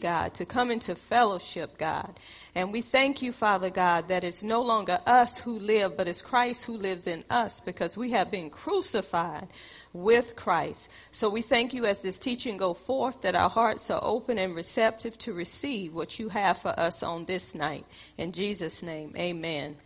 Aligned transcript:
God, 0.00 0.34
to 0.34 0.44
come 0.44 0.70
into 0.70 0.94
fellowship, 0.94 1.78
God. 1.78 2.18
And 2.54 2.72
we 2.72 2.80
thank 2.80 3.22
you, 3.22 3.32
Father 3.32 3.70
God, 3.70 4.06
that 4.08 4.22
it's 4.22 4.42
no 4.44 4.62
longer 4.62 5.00
us 5.04 5.38
who 5.38 5.58
live, 5.58 5.96
but 5.96 6.06
it's 6.06 6.22
Christ 6.22 6.64
who 6.64 6.76
lives 6.76 7.08
in 7.08 7.24
us 7.28 7.58
because 7.58 7.96
we 7.96 8.12
have 8.12 8.30
been 8.30 8.50
crucified 8.50 9.48
with 9.92 10.36
Christ. 10.36 10.88
So 11.10 11.28
we 11.28 11.42
thank 11.42 11.74
you 11.74 11.86
as 11.86 12.02
this 12.02 12.20
teaching 12.20 12.56
go 12.56 12.72
forth 12.72 13.22
that 13.22 13.34
our 13.34 13.50
hearts 13.50 13.90
are 13.90 14.00
open 14.02 14.38
and 14.38 14.54
receptive 14.54 15.18
to 15.18 15.32
receive 15.32 15.92
what 15.92 16.20
you 16.20 16.28
have 16.28 16.58
for 16.58 16.78
us 16.78 17.02
on 17.02 17.24
this 17.24 17.52
night. 17.54 17.84
In 18.16 18.30
Jesus' 18.30 18.80
name, 18.80 19.12
amen. 19.16 19.76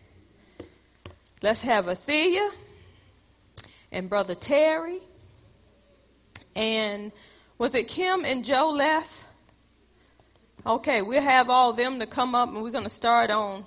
Let's 1.41 1.62
have 1.62 1.86
Athea 1.86 2.50
and 3.91 4.11
Brother 4.11 4.34
Terry 4.34 4.98
and 6.55 7.11
was 7.57 7.75
it 7.75 7.89
Kim 7.89 8.25
and 8.25 8.45
Joe 8.45 8.70
left? 8.70 9.11
Okay, 10.69 11.00
we'll 11.00 11.23
have 11.23 11.48
all 11.48 11.73
them 11.73 11.98
to 11.98 12.06
come 12.06 12.34
up 12.34 12.51
and 12.51 12.62
we're 12.62 12.70
going 12.70 12.84
to 12.84 12.91
start 12.91 13.30
on 13.30 13.65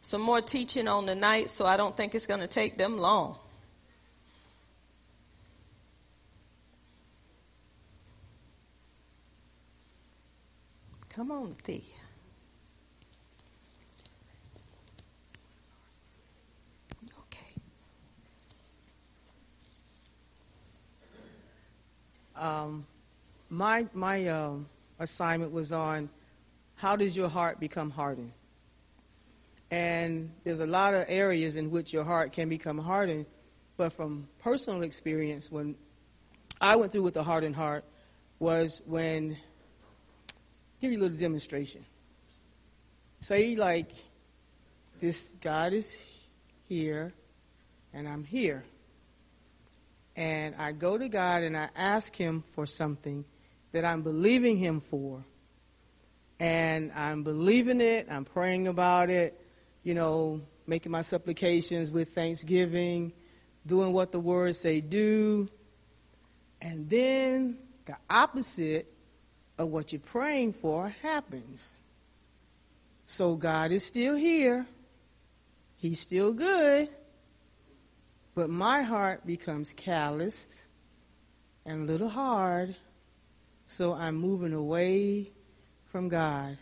some 0.00 0.20
more 0.20 0.40
teaching 0.40 0.86
on 0.86 1.04
the 1.04 1.14
night, 1.16 1.50
so 1.50 1.66
I 1.66 1.76
don't 1.76 1.96
think 1.96 2.14
it's 2.14 2.24
going 2.24 2.38
to 2.38 2.46
take 2.46 2.78
them 2.78 2.98
long. 2.98 3.36
Come 11.08 11.32
on, 11.32 11.56
Thea. 11.64 11.80
Okay. 17.22 17.40
Um, 22.36 22.86
my 23.50 23.84
my 23.92 24.28
um, 24.28 24.68
assignment 25.00 25.50
was 25.50 25.72
on 25.72 26.08
how 26.76 26.94
does 26.96 27.16
your 27.16 27.28
heart 27.28 27.58
become 27.58 27.90
hardened? 27.90 28.32
And 29.70 30.30
there's 30.44 30.60
a 30.60 30.66
lot 30.66 30.94
of 30.94 31.06
areas 31.08 31.56
in 31.56 31.70
which 31.70 31.92
your 31.92 32.04
heart 32.04 32.32
can 32.32 32.48
become 32.48 32.78
hardened, 32.78 33.26
but 33.76 33.92
from 33.92 34.28
personal 34.38 34.82
experience, 34.82 35.50
when 35.50 35.74
I 36.60 36.76
went 36.76 36.92
through 36.92 37.02
with 37.02 37.16
a 37.16 37.22
hardened 37.22 37.56
heart, 37.56 37.84
was 38.38 38.82
when 38.86 39.36
give 40.80 40.92
you 40.92 40.98
a 40.98 41.02
little 41.02 41.16
demonstration. 41.16 41.84
Say 43.20 43.56
like 43.56 43.90
this 45.00 45.32
God 45.40 45.72
is 45.72 45.98
here 46.68 47.12
and 47.92 48.06
I'm 48.06 48.24
here. 48.24 48.62
And 50.14 50.54
I 50.56 50.72
go 50.72 50.96
to 50.96 51.08
God 51.08 51.42
and 51.42 51.56
I 51.56 51.68
ask 51.74 52.14
him 52.14 52.44
for 52.54 52.66
something 52.66 53.24
that 53.72 53.84
I'm 53.84 54.02
believing 54.02 54.56
him 54.56 54.80
for 54.80 55.24
and 56.38 56.92
I'm 56.94 57.22
believing 57.22 57.80
it, 57.80 58.08
I'm 58.10 58.24
praying 58.24 58.68
about 58.68 59.10
it, 59.10 59.40
you 59.82 59.94
know, 59.94 60.40
making 60.66 60.92
my 60.92 61.02
supplications 61.02 61.90
with 61.90 62.14
thanksgiving, 62.14 63.12
doing 63.66 63.92
what 63.92 64.12
the 64.12 64.20
words 64.20 64.58
say 64.58 64.80
do. 64.80 65.48
And 66.60 66.88
then 66.90 67.58
the 67.86 67.96
opposite 68.10 68.92
of 69.58 69.68
what 69.68 69.92
you're 69.92 70.00
praying 70.00 70.52
for 70.54 70.94
happens. 71.02 71.70
So 73.06 73.36
God 73.36 73.70
is 73.72 73.84
still 73.84 74.16
here. 74.16 74.66
He's 75.76 76.00
still 76.00 76.32
good. 76.32 76.90
But 78.34 78.50
my 78.50 78.82
heart 78.82 79.24
becomes 79.24 79.72
calloused 79.72 80.54
and 81.64 81.88
a 81.88 81.92
little 81.92 82.08
hard. 82.08 82.76
So 83.66 83.94
I'm 83.94 84.16
moving 84.16 84.52
away 84.52 85.32
from 85.96 86.10
God. 86.10 86.58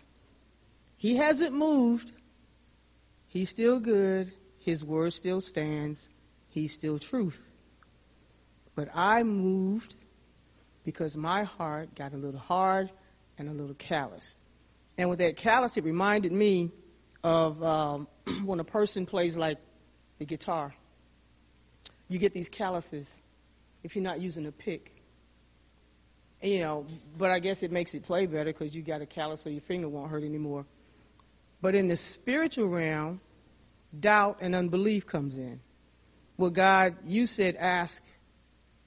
He 0.97 1.17
hasn't 1.17 1.53
moved. 1.53 2.13
He's 3.27 3.51
still 3.51 3.81
good. 3.81 4.33
His 4.61 4.85
word 4.85 5.13
still 5.13 5.41
stands. 5.41 6.09
He's 6.51 6.73
still 6.73 7.01
truth. 7.01 7.51
But 8.77 8.91
I 8.95 9.25
moved 9.25 9.97
because 10.85 11.17
my 11.17 11.43
heart 11.43 11.97
got 11.97 12.13
a 12.13 12.17
little 12.17 12.39
hard 12.39 12.93
and 13.37 13.49
a 13.49 13.53
little 13.53 13.75
callous. 13.75 14.39
And 14.97 15.11
with 15.11 15.19
that 15.19 15.37
callous, 15.37 15.77
it 15.77 15.83
reminded 15.83 16.31
me 16.31 16.71
of 17.25 17.61
um, 17.65 18.07
when 18.45 18.61
a 18.61 18.65
person 18.65 19.05
plays 19.05 19.37
like 19.37 19.59
the 20.21 20.27
guitar. 20.27 20.73
You 22.07 22.21
get 22.21 22.33
these 22.33 22.49
calluses 22.49 23.13
if 23.83 23.97
you're 23.97 24.05
not 24.05 24.21
using 24.21 24.47
a 24.47 24.53
pick 24.53 24.94
you 26.45 26.61
know, 26.61 26.87
but 27.17 27.31
I 27.31 27.39
guess 27.39 27.63
it 27.63 27.73
makes 27.73 27.95
it 27.95 28.03
play 28.03 28.27
better 28.27 28.53
because 28.53 28.75
you 28.75 28.83
got 28.83 29.01
a 29.01 29.07
callus 29.07 29.41
so 29.41 29.49
your 29.49 29.63
finger 29.63 29.89
won't 29.89 30.11
hurt 30.11 30.23
anymore. 30.23 30.67
But 31.63 31.75
in 31.75 31.89
the 31.89 31.97
spiritual 31.97 32.69
realm, 32.69 33.21
doubt 33.99 34.39
and 34.41 34.55
unbelief 34.55 35.07
comes 35.07 35.39
in. 35.39 35.61
Well, 36.37 36.51
God, 36.51 36.97
you 37.05 37.27
said, 37.27 37.57
ask 37.57 38.03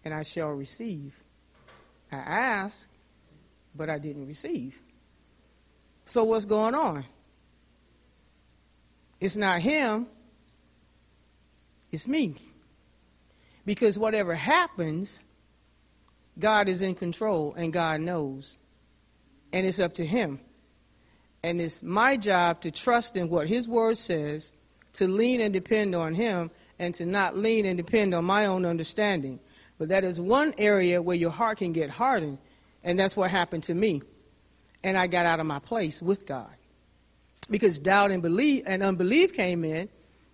and 0.06 0.14
I 0.14 0.24
shall 0.24 0.50
receive. 0.50 1.14
I 2.12 2.18
asked, 2.18 2.90
but 3.76 3.90
I 3.90 3.98
didn't 3.98 4.28
receive. 4.28 4.80
So 6.06 6.24
what's 6.24 6.46
going 6.46 6.76
on? 6.76 7.06
It's 9.20 9.36
not 9.36 9.62
him, 9.62 10.08
it's 11.92 12.08
me. 12.08 12.36
Because 13.66 13.98
whatever 13.98 14.34
happens, 14.34 15.24
God 16.40 16.70
is 16.70 16.82
in 16.82 16.96
control 16.96 17.54
and 17.56 17.74
God 17.74 18.02
knows. 18.02 18.58
And 19.54 19.66
it's 19.66 19.80
up 19.80 19.94
to 19.96 20.06
Him. 20.06 20.40
And 21.44 21.62
it's 21.62 21.82
my 21.82 22.18
job 22.18 22.62
to 22.62 22.72
trust 22.72 23.16
in 23.16 23.30
what 23.30 23.48
His 23.48 23.68
Word 23.68 23.98
says, 23.98 24.52
to 24.94 25.08
lean 25.08 25.40
and 25.42 25.54
depend 25.54 25.96
on 25.96 26.14
Him, 26.14 26.52
and 26.80 26.94
to 26.96 27.06
not 27.06 27.38
lean 27.38 27.66
and 27.66 27.78
depend 27.78 28.14
on 28.14 28.26
my 28.26 28.46
own 28.46 28.66
understanding. 28.66 29.40
But 29.78 29.90
that 29.90 30.04
is 30.04 30.20
one 30.20 30.54
area 30.58 31.02
where 31.02 31.16
your 31.16 31.32
heart 31.32 31.60
can 31.60 31.72
get 31.72 31.90
hardened. 31.90 32.40
And 32.84 32.98
that's 32.98 33.16
what 33.16 33.30
happened 33.30 33.64
to 33.64 33.74
me. 33.74 34.02
And 34.84 34.98
I 34.98 35.08
got 35.08 35.26
out 35.26 35.40
of 35.40 35.46
my 35.46 35.60
place 35.60 36.02
with 36.02 36.26
God. 36.26 36.52
Because 37.50 37.80
doubt 37.80 38.12
and 38.12 38.22
belief 38.22 38.64
and 38.66 38.84
unbelief 38.84 39.34
came 39.34 39.64
in, 39.64 39.90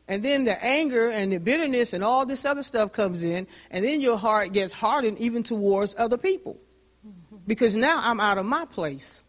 and 0.07 0.21
then 0.21 0.43
the 0.43 0.63
anger 0.63 1.09
and 1.09 1.31
the 1.31 1.39
bitterness 1.39 1.93
and 1.93 2.03
all 2.03 2.25
this 2.25 2.45
other 2.45 2.63
stuff 2.63 2.91
comes 2.91 3.23
in, 3.23 3.47
and 3.71 3.85
then 3.85 4.01
your 4.01 4.17
heart 4.17 4.51
gets 4.51 4.73
hardened 4.73 5.17
even 5.19 5.43
towards 5.43 5.95
other 5.97 6.17
people. 6.17 6.57
Because 7.47 7.75
now 7.75 7.99
I'm 8.01 8.19
out 8.19 8.37
of 8.37 8.45
my 8.45 8.65
place. 8.65 9.21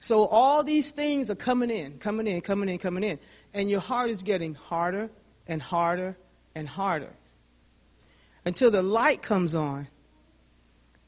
So 0.00 0.26
all 0.26 0.64
these 0.64 0.92
things 0.92 1.30
are 1.30 1.36
coming 1.36 1.70
in, 1.70 1.98
coming 1.98 2.26
in, 2.26 2.40
coming 2.40 2.68
in, 2.68 2.78
coming 2.78 3.04
in. 3.04 3.18
And 3.52 3.68
your 3.68 3.80
heart 3.80 4.10
is 4.10 4.22
getting 4.22 4.54
harder 4.54 5.10
and 5.46 5.60
harder 5.60 6.16
and 6.54 6.68
harder. 6.68 7.10
Until 8.44 8.70
the 8.70 8.82
light 8.82 9.22
comes 9.22 9.54
on 9.54 9.88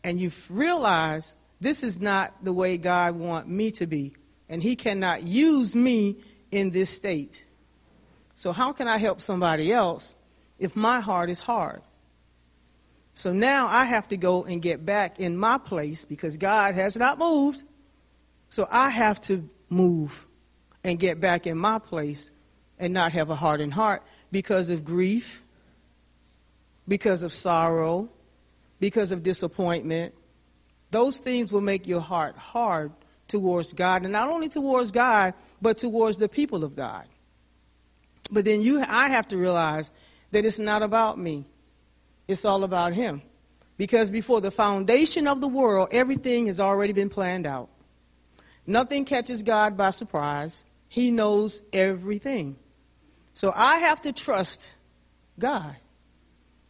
and 0.05 0.21
you 0.21 0.31
realize 0.51 1.35
this 1.61 1.83
is 1.83 2.01
not 2.01 2.35
the 2.45 2.53
way 2.53 2.77
God 2.77 3.15
wants 3.17 3.49
me 3.49 3.71
to 3.73 3.87
be. 3.87 4.15
And 4.49 4.63
He 4.63 4.77
cannot 4.77 5.23
use 5.23 5.75
me 5.75 6.17
in 6.51 6.71
this 6.71 6.91
state. 6.91 7.47
So 8.43 8.51
how 8.51 8.73
can 8.73 8.89
I 8.89 8.99
help 8.99 9.21
somebody 9.21 9.73
else 9.73 10.15
if 10.59 10.75
my 10.75 10.99
heart 10.99 11.31
is 11.31 11.39
hard? 11.39 11.81
So 13.15 13.33
now 13.33 13.69
I 13.69 13.85
have 13.85 14.09
to 14.09 14.17
go 14.17 14.43
and 14.43 14.61
get 14.61 14.85
back 14.85 15.21
in 15.21 15.37
my 15.37 15.59
place 15.59 16.05
because 16.05 16.37
God 16.37 16.75
has 16.75 16.97
not 16.97 17.21
moved. 17.21 17.63
So 18.49 18.67
I 18.69 18.89
have 18.91 19.21
to 19.31 19.49
move 19.69 20.27
and 20.83 20.99
get 20.99 21.21
back 21.21 21.47
in 21.47 21.57
my 21.57 21.79
place 21.79 22.33
and 22.81 22.93
not 22.93 23.13
have 23.13 23.31
a 23.31 23.37
hardened 23.37 23.75
heart 23.75 24.03
because 24.33 24.71
of 24.71 24.85
grief, 24.85 25.41
because 26.89 27.23
of 27.23 27.33
sorrow, 27.33 28.09
because 28.81 29.13
of 29.13 29.23
disappointment. 29.23 30.15
Those 30.91 31.21
things 31.21 31.53
will 31.53 31.61
make 31.61 31.87
your 31.87 32.01
heart 32.01 32.37
hard 32.37 32.91
towards 33.29 33.73
God, 33.73 34.03
and 34.03 34.13
not 34.13 34.29
only 34.29 34.49
towards 34.49 34.91
God, 34.91 35.33
but 35.61 35.79
towards 35.79 36.19
the 36.19 36.29
people 36.29 36.65
of 36.65 36.75
God. 36.75 37.07
But 38.31 38.45
then 38.45 38.63
you, 38.63 38.81
I 38.81 39.09
have 39.09 39.29
to 39.29 39.37
realize 39.37 39.91
that 40.31 40.45
it's 40.45 40.59
not 40.59 40.83
about 40.83 41.19
me. 41.19 41.45
It's 42.29 42.45
all 42.45 42.65
about 42.65 42.93
Him. 42.93 43.23
Because 43.77 44.11
before 44.11 44.41
the 44.41 44.51
foundation 44.51 45.27
of 45.27 45.41
the 45.41 45.49
world, 45.49 45.89
everything 45.93 46.47
has 46.47 46.61
already 46.61 46.93
been 46.93 47.09
planned 47.09 47.47
out. 47.47 47.69
Nothing 48.67 49.05
catches 49.05 49.43
God 49.43 49.77
by 49.77 49.91
surprise. 49.91 50.65
He 50.89 51.11
knows 51.11 51.63
everything. 51.73 52.57
So 53.35 53.53
I 53.55 53.79
have 53.79 54.03
to 54.03 54.13
trust 54.13 54.75
God 55.39 55.75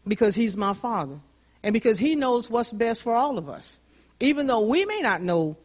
because 0.07 0.35
He's 0.35 0.57
my 0.57 0.73
Father 0.73 1.19
and 1.63 1.73
because 1.73 1.99
He 1.99 2.15
knows 2.15 2.49
what's 2.49 2.73
best 2.73 3.03
for 3.03 3.15
all 3.15 3.37
of 3.37 3.49
us. 3.49 3.81
Even 4.21 4.47
though 4.47 4.61
we 4.61 4.85
may 4.85 5.01
not 5.01 5.23
know 5.23 5.57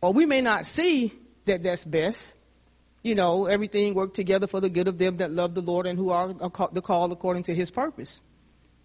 or 0.00 0.12
we 0.12 0.26
may 0.26 0.40
not 0.40 0.66
see 0.66 1.12
that 1.46 1.62
that's 1.62 1.84
best, 1.84 2.34
you 3.02 3.14
know, 3.14 3.46
everything 3.46 3.94
worked 3.94 4.14
together 4.14 4.46
for 4.46 4.60
the 4.60 4.70
good 4.70 4.88
of 4.88 4.98
them 4.98 5.16
that 5.16 5.32
love 5.32 5.54
the 5.54 5.60
Lord 5.60 5.86
and 5.86 5.98
who 5.98 6.10
are 6.10 6.32
the 6.32 6.82
called 6.82 7.12
according 7.12 7.44
to 7.44 7.54
his 7.54 7.70
purpose. 7.70 8.20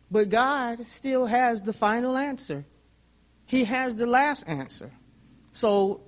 But 0.09 0.29
God 0.29 0.87
still 0.87 1.25
has 1.25 1.61
the 1.61 1.73
final 1.73 2.17
answer. 2.17 2.65
He 3.45 3.65
has 3.65 3.95
the 3.95 4.07
last 4.07 4.43
answer. 4.47 4.91
So 5.53 6.01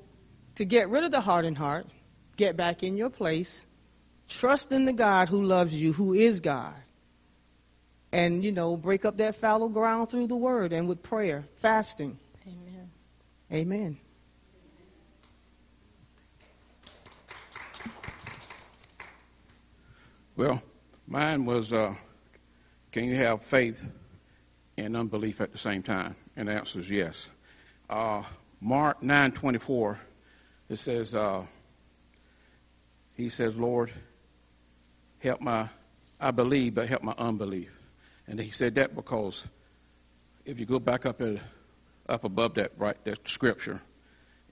to 0.56 0.66
get 0.66 0.90
rid 0.90 1.04
of 1.04 1.12
the 1.12 1.22
hardened 1.22 1.58
heart, 1.58 1.88
get 2.36 2.58
back 2.58 2.84
in 2.84 2.98
your 2.98 3.10
place, 3.10 3.66
trust 4.28 4.72
in 4.72 4.86
the 4.86 4.94
God 4.94 5.30
who 5.30 5.44
loves 5.44 5.74
you, 5.74 5.94
who 5.94 6.14
is 6.14 6.40
God. 6.40 6.76
And, 8.12 8.44
you 8.44 8.52
know, 8.52 8.76
break 8.76 9.06
up 9.06 9.18
that 9.18 9.36
fallow 9.36 9.70
ground 9.70 10.10
through 10.10 10.28
the 10.28 10.36
word 10.36 10.74
and 10.74 10.88
with 10.88 11.04
prayer, 11.04 11.46
fasting. 11.58 12.18
Amen. 12.48 12.90
Amen. 13.52 13.98
Well, 20.40 20.64
mine 21.06 21.44
was 21.44 21.74
uh, 21.74 21.96
can 22.94 23.04
you 23.04 23.18
have 23.18 23.44
faith 23.44 23.86
and 24.78 24.96
unbelief 24.96 25.42
at 25.42 25.52
the 25.52 25.58
same 25.58 25.84
time? 25.84 26.16
And 26.38 26.48
the 26.48 26.54
answer 26.54 26.80
is 26.80 26.90
yes. 26.90 27.28
Uh, 27.90 28.24
Mark 28.62 29.02
9:24 29.02 29.98
it 30.70 30.80
says 30.80 31.14
uh, 31.14 31.44
he 33.18 33.28
says, 33.28 33.54
"Lord, 33.58 33.92
help 35.18 35.42
my 35.42 35.68
I 36.22 36.32
believe, 36.32 36.76
but 36.76 36.88
help 36.88 37.04
my 37.04 37.16
unbelief." 37.18 37.78
And 38.26 38.40
he 38.40 38.52
said 38.52 38.76
that 38.76 38.96
because 38.96 39.46
if 40.46 40.58
you 40.58 40.66
go 40.66 40.80
back 40.80 41.06
up 41.06 41.22
up 42.08 42.24
above 42.24 42.54
that 42.54 42.72
right 42.78 42.96
that 43.04 43.28
scripture, 43.28 43.82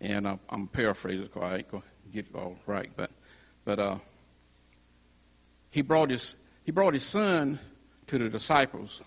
and 0.02 0.28
uh, 0.28 0.36
I'm 0.50 0.68
paraphrasing 0.68 1.28
because 1.28 1.44
I 1.44 1.56
ain't 1.60 1.72
gonna 1.72 1.84
get 2.12 2.26
it 2.26 2.36
all 2.36 2.58
right, 2.66 2.92
but 2.94 3.10
but 3.64 3.80
uh, 3.80 3.98
he 5.70 5.82
brought 5.82 6.10
his 6.10 6.36
he 6.64 6.72
brought 6.72 6.94
his 6.94 7.06
son 7.06 7.60
to 8.08 8.18
the 8.18 8.30
disciples 8.30 9.02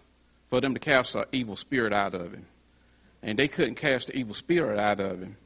for 0.49 0.61
them 0.61 0.75
to 0.75 0.81
cast 0.81 1.15
an 1.15 1.25
evil 1.33 1.57
spirit 1.57 1.93
out 1.93 2.15
of 2.15 2.33
him, 2.33 2.47
and 3.23 3.39
they 3.39 3.49
couldn't 3.49 3.77
cast 3.77 4.09
the 4.09 4.17
evil 4.17 4.35
spirit 4.35 4.79
out 4.79 5.01
of 5.01 5.21
him, 5.21 5.37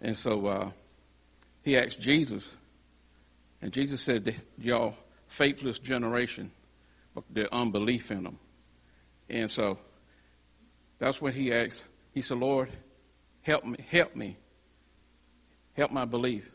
and 0.00 0.16
so 0.16 0.46
uh, 0.46 0.70
he 1.62 1.76
asked 1.76 2.00
Jesus, 2.00 2.50
and 3.60 3.72
Jesus 3.72 4.00
said, 4.00 4.34
"Y'all 4.58 4.94
faithless 5.26 5.78
generation." 5.78 6.50
the 7.30 7.52
unbelief 7.54 8.10
in 8.10 8.24
them. 8.24 8.38
And 9.28 9.50
so 9.50 9.78
that's 10.98 11.20
what 11.20 11.34
he 11.34 11.52
asked. 11.52 11.84
He 12.12 12.22
said, 12.22 12.38
Lord, 12.38 12.70
help 13.42 13.64
me, 13.64 13.76
help 13.88 14.14
me, 14.14 14.36
help 15.74 15.90
my 15.90 16.04
belief. 16.04 16.50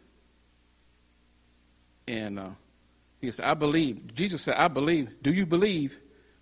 And 2.07 2.39
uh, 2.39 2.49
he 3.21 3.31
said, 3.31 3.45
I 3.45 3.53
believe. 3.53 4.13
Jesus 4.13 4.41
said, 4.41 4.55
I 4.55 4.67
believe. 4.67 5.21
Do 5.21 5.31
you 5.31 5.45
believe? 5.45 5.99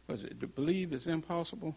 Was 0.07 0.24
it 0.24 0.39
to 0.39 0.47
believe 0.47 0.94
is 0.94 1.07
impossible? 1.07 1.75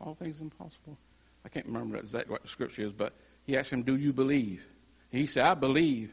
All 0.00 0.14
things 0.14 0.40
impossible? 0.40 0.98
I 1.44 1.48
can't 1.48 1.66
remember 1.66 1.96
exactly 1.96 2.32
what 2.32 2.42
the 2.42 2.48
scripture 2.48 2.82
is, 2.82 2.92
but 2.92 3.14
he 3.44 3.56
asked 3.56 3.72
him, 3.72 3.82
Do 3.82 3.96
you 3.96 4.12
believe? 4.12 4.62
And 5.10 5.20
he 5.20 5.26
said, 5.26 5.44
I 5.44 5.54
believe, 5.54 6.12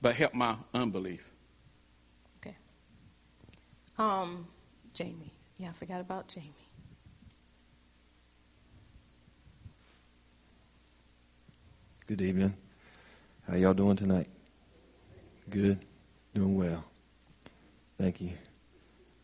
but 0.00 0.14
help 0.14 0.34
my 0.34 0.56
unbelief. 0.72 1.28
Okay. 2.38 2.56
Um, 3.98 4.46
Jamie. 4.92 5.32
Yeah, 5.56 5.70
I 5.70 5.72
forgot 5.72 6.00
about 6.00 6.28
Jamie. 6.28 6.52
Good 12.06 12.20
evening. 12.20 12.54
How 13.48 13.56
y'all 13.56 13.74
doing 13.74 13.96
tonight? 13.96 14.28
Good. 15.48 15.80
Doing 16.34 16.54
well. 16.54 16.84
Thank 17.98 18.20
you. 18.20 18.32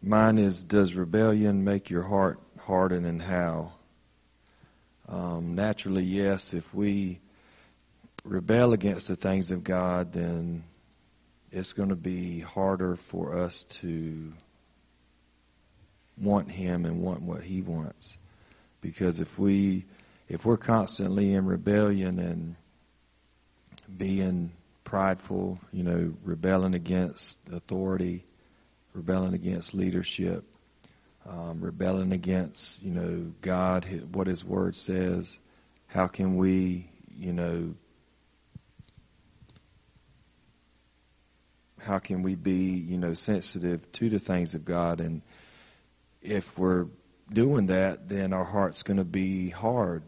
Mine 0.02 0.38
is 0.38 0.64
Does 0.64 0.94
rebellion 0.94 1.64
make 1.64 1.90
your 1.90 2.02
heart 2.02 2.40
harden 2.58 3.04
and 3.04 3.20
how? 3.20 3.72
Um, 5.08 5.54
naturally, 5.54 6.04
yes. 6.04 6.54
If 6.54 6.72
we 6.72 7.20
rebel 8.24 8.72
against 8.72 9.08
the 9.08 9.16
things 9.16 9.50
of 9.50 9.64
God, 9.64 10.12
then 10.12 10.64
it's 11.50 11.72
going 11.72 11.88
to 11.88 11.96
be 11.96 12.40
harder 12.40 12.94
for 12.94 13.36
us 13.36 13.64
to 13.64 14.32
want 16.16 16.50
him 16.50 16.84
and 16.84 17.00
want 17.00 17.22
what 17.22 17.42
he 17.42 17.62
wants. 17.62 18.18
Because 18.80 19.20
if 19.20 19.38
we 19.38 19.84
if 20.28 20.44
we're 20.44 20.56
constantly 20.56 21.32
in 21.34 21.44
rebellion 21.44 22.20
and 22.20 22.54
being 23.98 24.52
prideful, 24.84 25.58
you 25.72 25.82
know, 25.82 26.14
rebelling 26.22 26.74
against 26.74 27.40
authority, 27.52 28.24
rebelling 28.92 29.34
against 29.34 29.74
leadership, 29.74 30.44
um, 31.28 31.60
rebelling 31.60 32.12
against, 32.12 32.82
you 32.82 32.90
know, 32.90 33.32
God, 33.40 33.84
what 34.12 34.26
His 34.26 34.44
Word 34.44 34.76
says, 34.76 35.38
how 35.86 36.06
can 36.06 36.36
we, 36.36 36.90
you 37.16 37.32
know, 37.32 37.74
how 41.78 41.98
can 41.98 42.22
we 42.22 42.34
be, 42.34 42.74
you 42.74 42.98
know, 42.98 43.14
sensitive 43.14 43.90
to 43.92 44.08
the 44.10 44.18
things 44.18 44.54
of 44.54 44.64
God 44.64 45.00
and 45.00 45.22
if 46.22 46.58
we're 46.58 46.86
doing 47.32 47.66
that, 47.66 48.08
then 48.08 48.32
our 48.32 48.44
heart's 48.44 48.82
going 48.82 48.98
to 48.98 49.04
be 49.04 49.50
hard. 49.50 50.02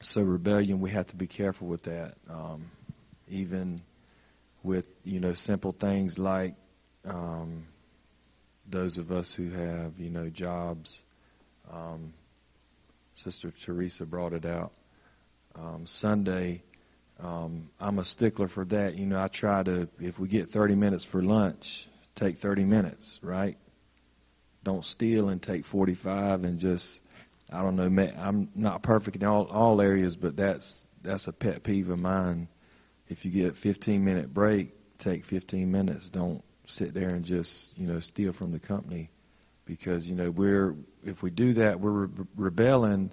So 0.00 0.22
rebellion, 0.22 0.80
we 0.80 0.90
have 0.90 1.06
to 1.08 1.16
be 1.16 1.26
careful 1.26 1.66
with 1.68 1.84
that. 1.84 2.14
Um, 2.28 2.70
even 3.28 3.82
with 4.62 5.00
you 5.04 5.20
know 5.20 5.34
simple 5.34 5.72
things 5.72 6.18
like 6.18 6.54
um, 7.08 7.66
those 8.68 8.98
of 8.98 9.10
us 9.10 9.32
who 9.32 9.50
have 9.50 9.98
you 9.98 10.10
know 10.10 10.28
jobs. 10.28 11.04
Um, 11.72 12.14
Sister 13.14 13.50
Teresa 13.50 14.06
brought 14.06 14.32
it 14.32 14.46
out. 14.46 14.72
Um, 15.56 15.86
Sunday, 15.86 16.62
um, 17.20 17.68
I'm 17.80 17.98
a 17.98 18.04
stickler 18.04 18.46
for 18.46 18.64
that. 18.66 18.94
You 18.94 19.06
know, 19.06 19.20
I 19.20 19.28
try 19.28 19.62
to 19.64 19.88
if 20.00 20.18
we 20.18 20.28
get 20.28 20.48
30 20.48 20.76
minutes 20.76 21.04
for 21.04 21.22
lunch, 21.22 21.88
take 22.14 22.36
30 22.36 22.64
minutes, 22.64 23.18
right? 23.22 23.56
don't 24.68 24.84
steal 24.84 25.30
and 25.30 25.40
take 25.40 25.64
45 25.64 26.44
and 26.44 26.58
just 26.58 27.02
I 27.50 27.62
don't 27.62 27.76
know. 27.76 28.08
I'm 28.18 28.50
not 28.54 28.82
perfect 28.82 29.16
in 29.16 29.24
all 29.24 29.46
all 29.46 29.80
areas, 29.80 30.14
but 30.16 30.36
that's 30.36 30.90
that's 31.02 31.26
a 31.26 31.32
pet 31.32 31.62
peeve 31.62 31.88
of 31.88 31.98
mine. 31.98 32.48
If 33.08 33.24
you 33.24 33.30
get 33.30 33.52
a 33.52 33.54
15 33.54 34.04
minute 34.04 34.34
break, 34.34 34.98
take 34.98 35.24
15 35.24 35.70
minutes. 35.70 36.10
Don't 36.10 36.44
sit 36.68 36.94
there 36.94 37.10
and 37.10 37.24
just 37.24 37.76
you 37.78 37.86
know 37.86 38.00
steal 38.00 38.32
from 38.32 38.52
the 38.52 38.58
company, 38.58 39.10
because 39.64 40.08
you 40.08 40.14
know 40.14 40.30
we're 40.30 40.74
if 41.04 41.22
we 41.22 41.30
do 41.30 41.52
that 41.54 41.80
we're 41.80 42.06
re- 42.06 42.26
rebelling, 42.36 43.12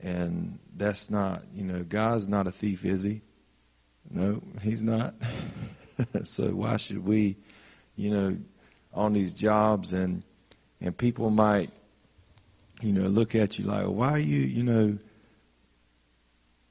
and 0.00 0.58
that's 0.76 1.10
not 1.10 1.42
you 1.54 1.64
know 1.64 1.82
God's 1.82 2.28
not 2.28 2.46
a 2.46 2.52
thief, 2.52 2.84
is 2.84 3.02
he? 3.02 3.22
No, 4.10 4.42
he's 4.62 4.82
not. 4.82 5.14
so 6.24 6.48
why 6.50 6.76
should 6.76 7.04
we, 7.04 7.36
you 7.96 8.10
know, 8.10 8.36
on 8.92 9.12
these 9.12 9.34
jobs 9.34 9.92
and 9.92 10.22
and 10.80 10.96
people 10.96 11.30
might, 11.30 11.70
you 12.82 12.92
know, 12.92 13.06
look 13.06 13.34
at 13.34 13.58
you 13.58 13.64
like, 13.64 13.86
why 13.86 14.12
are 14.12 14.18
you, 14.18 14.40
you 14.40 14.62
know, 14.62 14.98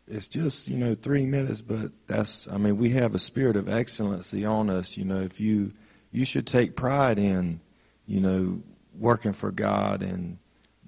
it's 0.07 0.27
just, 0.27 0.67
you 0.67 0.77
know, 0.77 0.93
three 0.93 1.25
minutes, 1.25 1.61
but 1.61 1.91
that's, 2.07 2.47
I 2.47 2.57
mean, 2.57 2.77
we 2.77 2.89
have 2.89 3.15
a 3.15 3.19
spirit 3.19 3.55
of 3.55 3.69
excellency 3.69 4.45
on 4.45 4.69
us. 4.69 4.97
You 4.97 5.05
know, 5.05 5.21
if 5.21 5.39
you, 5.39 5.71
you 6.13 6.23
should 6.23 6.47
take 6.47 6.77
pride 6.77 7.19
in, 7.19 7.59
you 8.05 8.21
know, 8.21 8.61
working 8.97 9.33
for 9.33 9.51
God 9.51 10.01
and 10.01 10.37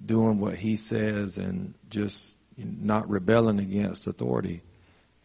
doing 0.06 0.40
what 0.40 0.56
He 0.56 0.78
says 0.78 1.38
and 1.38 1.74
just 1.90 2.38
not 2.58 3.10
rebelling 3.10 3.60
against 3.60 4.08
authority. 4.08 4.62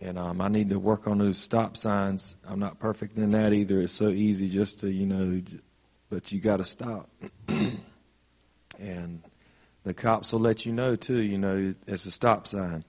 And 0.00 0.18
um, 0.18 0.40
I 0.40 0.48
need 0.48 0.70
to 0.70 0.78
work 0.78 1.06
on 1.06 1.18
those 1.18 1.38
stop 1.38 1.76
signs. 1.76 2.36
I'm 2.48 2.58
not 2.58 2.78
perfect 2.78 3.18
in 3.18 3.32
that 3.32 3.52
either. 3.52 3.80
It's 3.80 3.92
so 3.92 4.08
easy 4.08 4.48
just 4.48 4.80
to, 4.80 4.90
you 4.90 5.06
know, 5.06 5.42
but 6.08 6.32
you 6.32 6.40
got 6.40 6.56
to 6.56 6.64
stop. 6.64 7.10
and 8.78 9.22
the 9.84 9.92
cops 9.92 10.32
will 10.32 10.40
let 10.40 10.64
you 10.64 10.72
know 10.72 10.96
too. 10.96 11.20
You 11.20 11.36
know, 11.36 11.74
it's 11.86 12.06
a 12.06 12.10
stop 12.10 12.46
sign. 12.46 12.84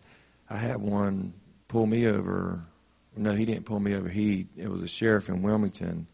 I 0.50 0.58
had 0.58 0.78
one 0.78 1.34
pull 1.68 1.86
me 1.86 2.08
over. 2.08 2.64
No, 3.16 3.34
he 3.34 3.46
didn't 3.46 3.66
pull 3.66 3.82
me 3.82 3.94
over. 3.94 4.08
He 4.08 4.48
it 4.56 4.70
was 4.70 4.82
a 4.82 4.88
sheriff 4.88 5.28
in 5.28 5.42
Wilmington, 5.42 6.08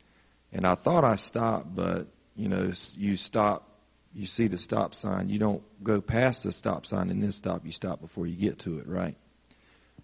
and 0.51 0.65
I 0.65 0.75
thought 0.75 1.03
I 1.03 1.15
stopped, 1.15 1.75
but 1.75 2.07
you 2.35 2.49
know, 2.49 2.71
you 2.95 3.15
stop. 3.17 3.63
You 4.13 4.25
see 4.25 4.47
the 4.47 4.57
stop 4.57 4.95
sign. 4.95 5.29
You 5.29 5.37
don't 5.37 5.61
go 5.83 6.01
past 6.01 6.43
the 6.43 6.51
stop 6.51 6.85
sign 6.85 7.09
and 7.09 7.21
then 7.21 7.31
stop. 7.31 7.65
You 7.65 7.71
stop 7.71 8.01
before 8.01 8.25
you 8.25 8.35
get 8.35 8.59
to 8.59 8.79
it, 8.79 8.87
right? 8.87 9.15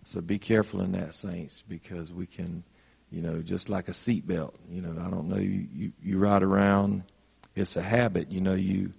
So 0.03 0.21
be 0.21 0.37
careful 0.37 0.81
in 0.81 0.91
that, 0.91 1.13
saints, 1.15 1.63
because 1.67 2.13
we 2.13 2.27
can, 2.27 2.63
you 3.09 3.21
know, 3.21 3.41
just 3.41 3.69
like 3.69 3.87
a 3.87 3.91
seatbelt. 3.91 4.53
You 4.69 4.81
know, 4.81 5.01
I 5.01 5.09
don't 5.09 5.29
know. 5.29 5.37
You, 5.37 5.67
you 5.73 5.91
you 6.01 6.19
ride 6.19 6.43
around. 6.43 7.03
It's 7.55 7.75
a 7.75 7.81
habit. 7.81 8.31
You 8.31 8.41
know, 8.41 8.53
you 8.53 8.93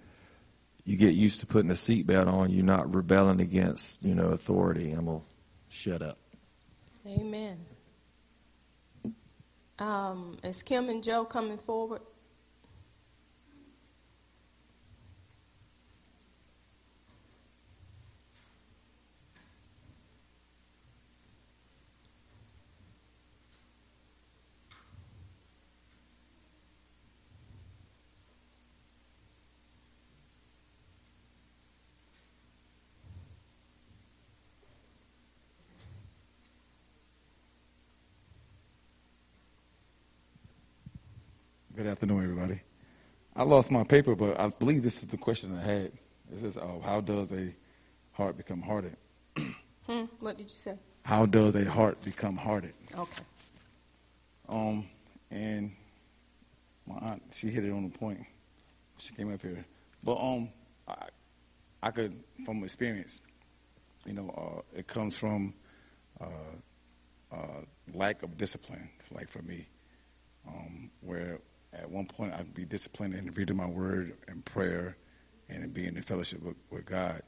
you 0.85 0.97
get 0.97 1.13
used 1.13 1.39
to 1.39 1.45
putting 1.47 1.71
a 1.71 1.75
seatbelt 1.75 2.27
on, 2.27 2.51
you're 2.51 2.63
not 2.63 2.93
rebelling 2.93 3.41
against, 3.41 4.03
you 4.03 4.13
know, 4.13 4.27
authority. 4.27 4.91
I'm 4.91 5.05
to 5.05 5.21
shut 5.67 6.01
up. 6.01 6.17
Amen. 7.07 7.57
Um, 9.79 10.37
is 10.43 10.63
Kim 10.63 10.89
and 10.89 11.03
Joe 11.03 11.25
coming 11.25 11.57
forward? 11.57 12.01
Good 41.85 41.91
afternoon, 41.91 42.23
everybody. 42.23 42.61
I 43.35 43.43
lost 43.43 43.69
my 43.69 43.83
paper, 43.83 44.15
but 44.15 44.39
I 44.39 44.47
believe 44.47 44.81
this 44.81 45.03
is 45.03 45.07
the 45.07 45.17
question 45.17 45.55
I 45.55 45.61
had. 45.61 45.91
It 46.33 46.39
says, 46.39 46.57
uh, 46.57 46.79
"How 46.83 46.99
does 46.99 47.31
a 47.31 47.53
heart 48.11 48.37
become 48.37 48.59
hardened?" 48.59 48.97
Hmm, 49.85 50.05
what 50.19 50.35
did 50.35 50.51
you 50.51 50.57
say? 50.57 50.73
How 51.03 51.27
does 51.27 51.53
a 51.53 51.63
heart 51.63 52.03
become 52.03 52.37
hardened? 52.37 52.73
Okay. 52.97 53.21
Um, 54.49 54.87
and 55.29 55.73
my 56.87 56.95
aunt, 56.95 57.21
she 57.31 57.51
hit 57.51 57.63
it 57.63 57.69
on 57.69 57.83
the 57.83 57.95
point. 57.95 58.25
She 58.97 59.13
came 59.13 59.31
up 59.31 59.43
here, 59.43 59.63
but 60.03 60.15
um, 60.15 60.49
I, 60.87 61.09
I 61.83 61.91
could, 61.91 62.19
from 62.45 62.63
experience, 62.63 63.21
you 64.07 64.13
know, 64.13 64.31
uh, 64.31 64.79
it 64.79 64.87
comes 64.87 65.15
from 65.15 65.53
uh, 66.19 66.55
uh, 67.31 67.61
lack 67.93 68.23
of 68.23 68.39
discipline. 68.39 68.89
Like 69.11 69.29
for 69.29 69.43
me, 69.43 69.67
um, 70.47 70.89
where 71.01 71.41
at 71.73 71.89
one 71.89 72.05
point 72.05 72.33
I'd 72.33 72.53
be 72.53 72.65
disciplined 72.65 73.15
in 73.15 73.31
reading 73.33 73.57
my 73.57 73.65
word 73.67 74.15
and 74.27 74.43
prayer, 74.45 74.97
and 75.49 75.63
in 75.63 75.69
being 75.71 75.95
in 75.95 76.01
fellowship 76.01 76.41
with, 76.41 76.55
with 76.69 76.85
God. 76.85 77.21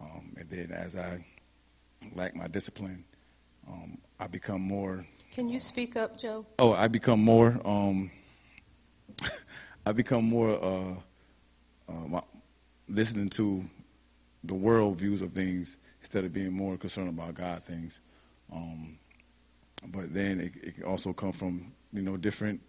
Um, 0.00 0.34
and 0.36 0.48
then 0.48 0.72
as 0.72 0.96
I 0.96 1.24
lack 2.14 2.34
my 2.34 2.48
discipline, 2.48 3.04
um, 3.68 3.98
I 4.20 4.26
become 4.26 4.60
more 4.60 5.04
Can 5.32 5.48
you 5.48 5.58
speak 5.60 5.96
up, 5.96 6.18
Joe? 6.18 6.46
Oh, 6.58 6.72
I 6.72 6.88
become 6.88 7.20
more. 7.20 7.58
Um, 7.64 8.10
I 9.86 9.92
become 9.92 10.24
more 10.24 10.62
uh, 10.62 10.94
uh, 11.88 12.06
my, 12.08 12.22
listening 12.88 13.28
to 13.30 13.64
the 14.44 14.54
world 14.54 14.98
views 14.98 15.22
of 15.22 15.32
things 15.32 15.76
instead 16.00 16.24
of 16.24 16.32
being 16.32 16.52
more 16.52 16.76
concerned 16.76 17.08
about 17.08 17.34
God 17.34 17.64
things. 17.64 18.00
Um, 18.52 18.98
but 19.88 20.12
then 20.14 20.40
it, 20.40 20.52
it 20.62 20.74
can 20.76 20.84
also 20.84 21.12
come 21.12 21.32
from 21.32 21.72
you 21.92 22.02
know 22.02 22.16
different 22.16 22.60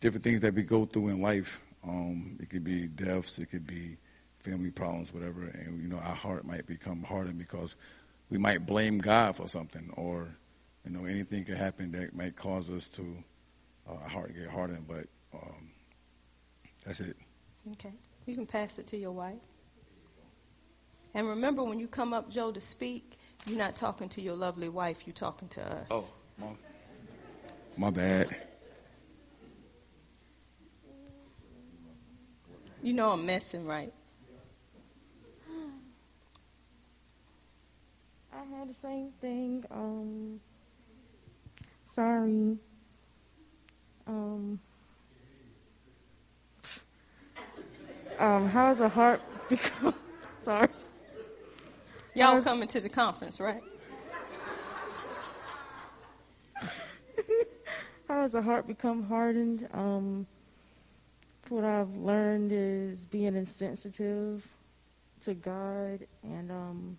different 0.00 0.24
things 0.24 0.40
that 0.40 0.54
we 0.54 0.62
go 0.62 0.84
through 0.84 1.08
in 1.08 1.20
life. 1.20 1.60
Um, 1.86 2.36
it 2.40 2.50
could 2.50 2.64
be 2.64 2.88
deaths, 2.88 3.38
it 3.38 3.46
could 3.46 3.66
be 3.66 3.96
family 4.40 4.70
problems, 4.70 5.12
whatever, 5.12 5.42
and 5.42 5.82
you 5.82 5.88
know 5.88 5.98
our 5.98 6.14
heart 6.14 6.44
might 6.44 6.66
become 6.66 7.02
hardened 7.02 7.38
because 7.38 7.76
we 8.30 8.38
might 8.38 8.66
blame 8.66 8.98
God 8.98 9.36
for 9.36 9.48
something, 9.48 9.90
or 9.96 10.28
you 10.84 10.90
know 10.90 11.04
anything 11.04 11.44
could 11.44 11.56
happen 11.56 11.92
that 11.92 12.14
might 12.14 12.36
cause 12.36 12.70
us 12.70 12.88
to 12.90 13.02
uh, 13.88 13.94
our 13.94 14.08
heart 14.08 14.34
get 14.34 14.48
hardened. 14.48 14.86
But 14.88 15.06
um, 15.34 15.70
that's 16.84 17.00
it. 17.00 17.16
Okay. 17.72 17.92
You 18.26 18.34
can 18.34 18.46
pass 18.46 18.78
it 18.78 18.86
to 18.88 18.96
your 18.96 19.12
wife. 19.12 19.38
And 21.14 21.28
remember, 21.28 21.64
when 21.64 21.80
you 21.80 21.88
come 21.88 22.12
up, 22.12 22.28
Joe, 22.28 22.52
to 22.52 22.60
speak, 22.60 23.18
you're 23.46 23.58
not 23.58 23.74
talking 23.74 24.08
to 24.10 24.20
your 24.20 24.34
lovely 24.34 24.68
wife, 24.68 25.06
you're 25.06 25.14
talking 25.14 25.48
to 25.48 25.62
us. 25.62 25.86
Oh, 25.90 26.04
my, 26.38 26.48
my 27.76 27.90
bad. 27.90 28.36
You 32.82 32.92
know 32.92 33.12
I'm 33.12 33.26
messing, 33.26 33.66
right? 33.66 33.92
I 38.32 38.58
had 38.58 38.68
the 38.68 38.74
same 38.74 39.12
thing. 39.20 39.64
Um, 39.70 40.40
sorry. 41.84 42.58
Um, 44.06 44.60
um, 48.18 48.48
how 48.48 48.68
does 48.68 48.80
a 48.80 48.88
heart 48.88 49.20
become? 49.48 49.94
sorry. 50.40 50.68
Y'all 52.14 52.40
coming 52.42 52.68
to 52.68 52.80
the 52.80 52.88
conference, 52.88 53.40
right? 53.40 53.62
How 58.08 58.22
does 58.22 58.34
a 58.34 58.40
heart 58.40 58.66
become 58.66 59.02
hardened? 59.02 59.68
Um, 59.72 60.26
what 61.48 61.64
I've 61.64 61.94
learned 61.96 62.50
is 62.52 63.06
being 63.06 63.36
insensitive 63.36 64.46
to 65.22 65.34
God 65.34 66.06
and 66.22 66.50
um, 66.50 66.98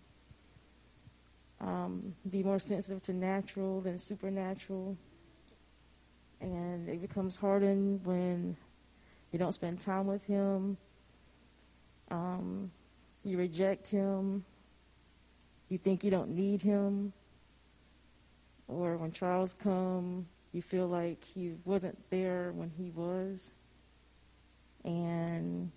um, 1.60 2.16
be 2.30 2.44
more 2.44 2.60
sensitive 2.60 3.02
to 3.04 3.14
natural 3.14 3.82
than 3.82 3.98
supernatural. 3.98 4.98
And 6.40 6.88
it 6.88 7.02
becomes 7.02 7.36
hardened 7.36 8.06
when 8.06 8.56
you 9.32 9.40
don't 9.40 9.54
spend 9.54 9.80
time 9.80 10.08
with 10.08 10.24
Him, 10.26 10.78
um, 12.10 12.72
you 13.24 13.38
reject 13.38 13.88
Him, 13.88 14.46
you 15.70 15.78
think 15.78 16.04
you 16.04 16.12
don't 16.12 16.30
need 16.30 16.62
Him, 16.62 17.12
or 18.68 18.98
when 18.98 19.12
trials 19.12 19.56
come, 19.62 20.28
you 20.54 20.62
feel 20.62 20.88
like 20.88 21.24
He 21.24 21.56
wasn't 21.66 21.98
there 22.10 22.52
when 22.54 22.72
He 22.78 22.92
was. 22.92 23.52
And 24.88 25.70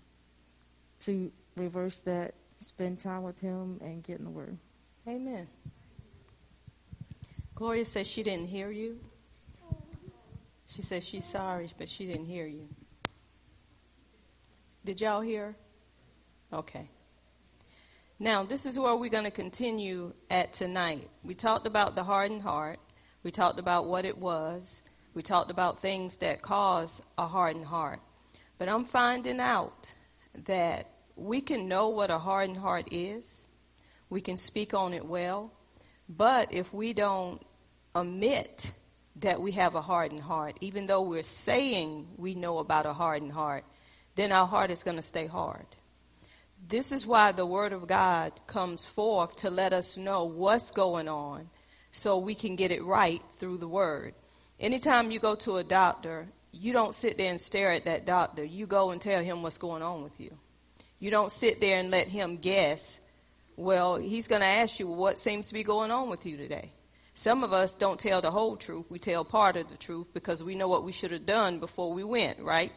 to 1.01 1.31
reverse 1.57 1.99
that, 1.99 2.33
spend 2.59 2.99
time 2.99 3.23
with 3.23 3.37
Him 3.39 3.77
and 3.81 4.01
get 4.01 4.19
in 4.19 4.23
the 4.23 4.31
Word. 4.31 4.57
Amen. 5.05 5.47
Gloria 7.53 7.85
says 7.85 8.07
she 8.07 8.23
didn't 8.23 8.47
hear 8.47 8.71
you. 8.71 8.99
She 10.65 10.81
says 10.81 11.03
she's 11.03 11.25
sorry, 11.25 11.69
but 11.77 11.89
she 11.89 12.07
didn't 12.07 12.25
hear 12.25 12.47
you. 12.47 12.69
Did 14.85 15.01
y'all 15.01 15.19
hear? 15.19 15.57
Okay. 16.53 16.89
Now, 18.17 18.43
this 18.43 18.65
is 18.65 18.79
where 18.79 18.95
we're 18.95 19.09
going 19.09 19.25
to 19.25 19.31
continue 19.31 20.13
at 20.29 20.53
tonight. 20.53 21.09
We 21.23 21.33
talked 21.33 21.67
about 21.67 21.95
the 21.95 22.03
hardened 22.05 22.43
heart. 22.43 22.79
We 23.23 23.31
talked 23.31 23.59
about 23.59 23.87
what 23.87 24.05
it 24.05 24.17
was. 24.17 24.81
We 25.13 25.21
talked 25.21 25.51
about 25.51 25.81
things 25.81 26.17
that 26.17 26.41
cause 26.41 27.01
a 27.17 27.27
hardened 27.27 27.65
heart. 27.65 27.99
But 28.61 28.69
I'm 28.69 28.85
finding 28.85 29.39
out 29.39 29.91
that 30.45 30.91
we 31.15 31.41
can 31.41 31.67
know 31.67 31.89
what 31.89 32.11
a 32.11 32.19
hardened 32.19 32.59
heart 32.59 32.89
is. 32.91 33.41
We 34.11 34.21
can 34.21 34.37
speak 34.37 34.75
on 34.75 34.93
it 34.93 35.03
well. 35.03 35.51
But 36.07 36.53
if 36.53 36.71
we 36.71 36.93
don't 36.93 37.41
admit 37.95 38.71
that 39.15 39.41
we 39.41 39.53
have 39.53 39.73
a 39.73 39.81
hardened 39.81 40.21
heart, 40.21 40.59
even 40.61 40.85
though 40.85 41.01
we're 41.01 41.23
saying 41.23 42.07
we 42.17 42.35
know 42.35 42.59
about 42.59 42.85
a 42.85 42.93
hardened 42.93 43.31
heart, 43.31 43.65
then 44.13 44.31
our 44.31 44.45
heart 44.45 44.69
is 44.69 44.83
going 44.83 44.97
to 44.97 45.01
stay 45.01 45.25
hard. 45.25 45.65
This 46.67 46.91
is 46.91 47.03
why 47.03 47.31
the 47.31 47.47
Word 47.47 47.73
of 47.73 47.87
God 47.87 48.31
comes 48.45 48.85
forth 48.85 49.37
to 49.37 49.49
let 49.49 49.73
us 49.73 49.97
know 49.97 50.25
what's 50.25 50.69
going 50.69 51.07
on 51.07 51.49
so 51.93 52.19
we 52.19 52.35
can 52.35 52.55
get 52.55 52.69
it 52.69 52.83
right 52.83 53.23
through 53.37 53.57
the 53.57 53.67
Word. 53.67 54.13
Anytime 54.59 55.09
you 55.09 55.17
go 55.17 55.33
to 55.33 55.57
a 55.57 55.63
doctor, 55.63 56.27
you 56.51 56.73
don't 56.73 56.93
sit 56.93 57.17
there 57.17 57.29
and 57.29 57.39
stare 57.39 57.71
at 57.71 57.85
that 57.85 58.05
doctor. 58.05 58.43
You 58.43 58.67
go 58.67 58.91
and 58.91 59.01
tell 59.01 59.23
him 59.23 59.41
what's 59.41 59.57
going 59.57 59.81
on 59.81 60.03
with 60.03 60.19
you. 60.19 60.35
You 60.99 61.09
don't 61.09 61.31
sit 61.31 61.61
there 61.61 61.77
and 61.79 61.89
let 61.89 62.09
him 62.09 62.37
guess. 62.37 62.99
Well, 63.55 63.95
he's 63.95 64.27
going 64.27 64.41
to 64.41 64.47
ask 64.47 64.79
you 64.79 64.87
what 64.87 65.17
seems 65.17 65.47
to 65.47 65.53
be 65.53 65.63
going 65.63 65.91
on 65.91 66.09
with 66.09 66.25
you 66.25 66.37
today. 66.37 66.71
Some 67.13 67.43
of 67.43 67.53
us 67.53 67.75
don't 67.75 67.99
tell 67.99 68.21
the 68.21 68.31
whole 68.31 68.55
truth. 68.55 68.85
We 68.89 68.99
tell 68.99 69.25
part 69.25 69.57
of 69.57 69.69
the 69.69 69.77
truth 69.77 70.07
because 70.13 70.41
we 70.41 70.55
know 70.55 70.67
what 70.67 70.83
we 70.83 70.91
should 70.91 71.11
have 71.11 71.25
done 71.25 71.59
before 71.59 71.93
we 71.93 72.03
went, 72.03 72.39
right? 72.39 72.71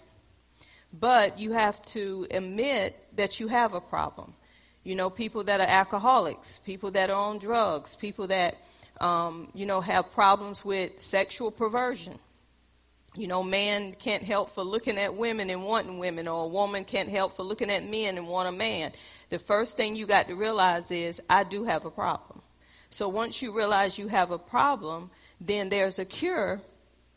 But 0.93 1.39
you 1.39 1.53
have 1.53 1.81
to 1.87 2.27
admit 2.31 2.97
that 3.17 3.41
you 3.41 3.49
have 3.49 3.75
a 3.75 3.81
problem. 3.81 4.35
You 4.85 4.95
know, 4.95 5.11
people 5.11 5.45
that 5.45 5.61
are 5.61 5.67
alcoholics, 5.67 6.61
people 6.65 6.91
that 6.93 7.11
are 7.11 7.17
on 7.17 7.39
drugs, 7.39 7.95
people 7.95 8.27
that, 8.29 8.57
um, 9.01 9.49
you 9.55 9.67
know, 9.67 9.81
have 9.81 10.13
problems 10.13 10.65
with 10.65 11.01
sexual 11.01 11.51
perversion. 11.51 12.19
You 13.17 13.29
know, 13.29 13.45
man 13.45 13.95
can't 13.95 14.25
help 14.25 14.51
for 14.51 14.65
looking 14.65 14.99
at 14.99 15.15
women 15.15 15.49
and 15.49 15.65
wanting 15.65 15.99
women, 15.99 16.27
or 16.27 16.45
a 16.45 16.49
woman 16.49 16.85
can't 16.85 17.09
help 17.09 17.37
for 17.37 17.45
looking 17.45 17.71
at 17.71 17.89
men 17.89 18.19
and 18.19 18.27
want 18.27 18.49
a 18.49 18.53
man. 18.53 18.91
The 19.29 19.39
first 19.39 19.77
thing 19.77 19.95
you 19.95 20.05
got 20.05 20.27
to 20.27 20.35
realize 20.35 20.91
is, 20.91 21.21
I 21.31 21.45
do 21.45 21.63
have 21.65 21.85
a 21.85 21.91
problem. 21.91 22.43
So 22.91 23.09
once 23.09 23.41
you 23.41 23.53
realize 23.53 23.99
you 23.99 24.09
have 24.09 24.33
a 24.33 24.39
problem, 24.39 25.11
then 25.41 25.69
there's 25.69 26.01
a 26.01 26.05
cure 26.05 26.61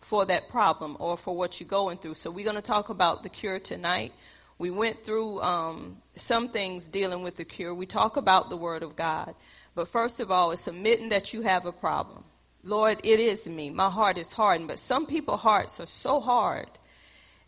for 0.01 0.25
that 0.25 0.50
problem 0.50 0.98
or 1.00 1.18
for 1.18 1.36
what 1.36 1.60
you're 1.60 1.68
going 1.68 1.98
through. 1.98 2.16
So 2.16 2.30
we're 2.30 2.46
going 2.46 2.56
to 2.56 2.62
talk 2.62 2.89
about 2.89 3.24
the 3.24 3.30
cure 3.30 3.60
tonight. 3.60 4.13
We 4.60 4.70
went 4.70 5.04
through 5.04 5.42
um, 5.42 5.98
some 6.16 6.50
things 6.50 6.88
dealing 6.88 7.24
with 7.24 7.38
the 7.38 7.46
cure. 7.46 7.74
We 7.74 7.88
talk 7.88 8.18
about 8.18 8.50
the 8.50 8.58
Word 8.58 8.84
of 8.84 8.96
God. 8.96 9.34
But 9.74 9.88
first 9.88 10.20
of 10.20 10.32
all, 10.32 10.51
it's 10.51 10.68
admitting 10.68 11.10
that 11.10 11.34
you 11.34 11.42
have 11.42 11.66
a 11.66 11.72
problem. 11.72 12.24
Lord, 12.68 13.00
it 13.04 13.22
is 13.22 13.48
me. 13.48 13.70
My 13.70 13.90
heart 13.90 14.18
is 14.18 14.32
hardened. 14.34 14.68
But 14.68 14.80
some 14.80 15.06
people's 15.06 15.40
hearts 15.40 15.80
are 15.80 15.88
so 15.88 16.20
hard 16.20 16.68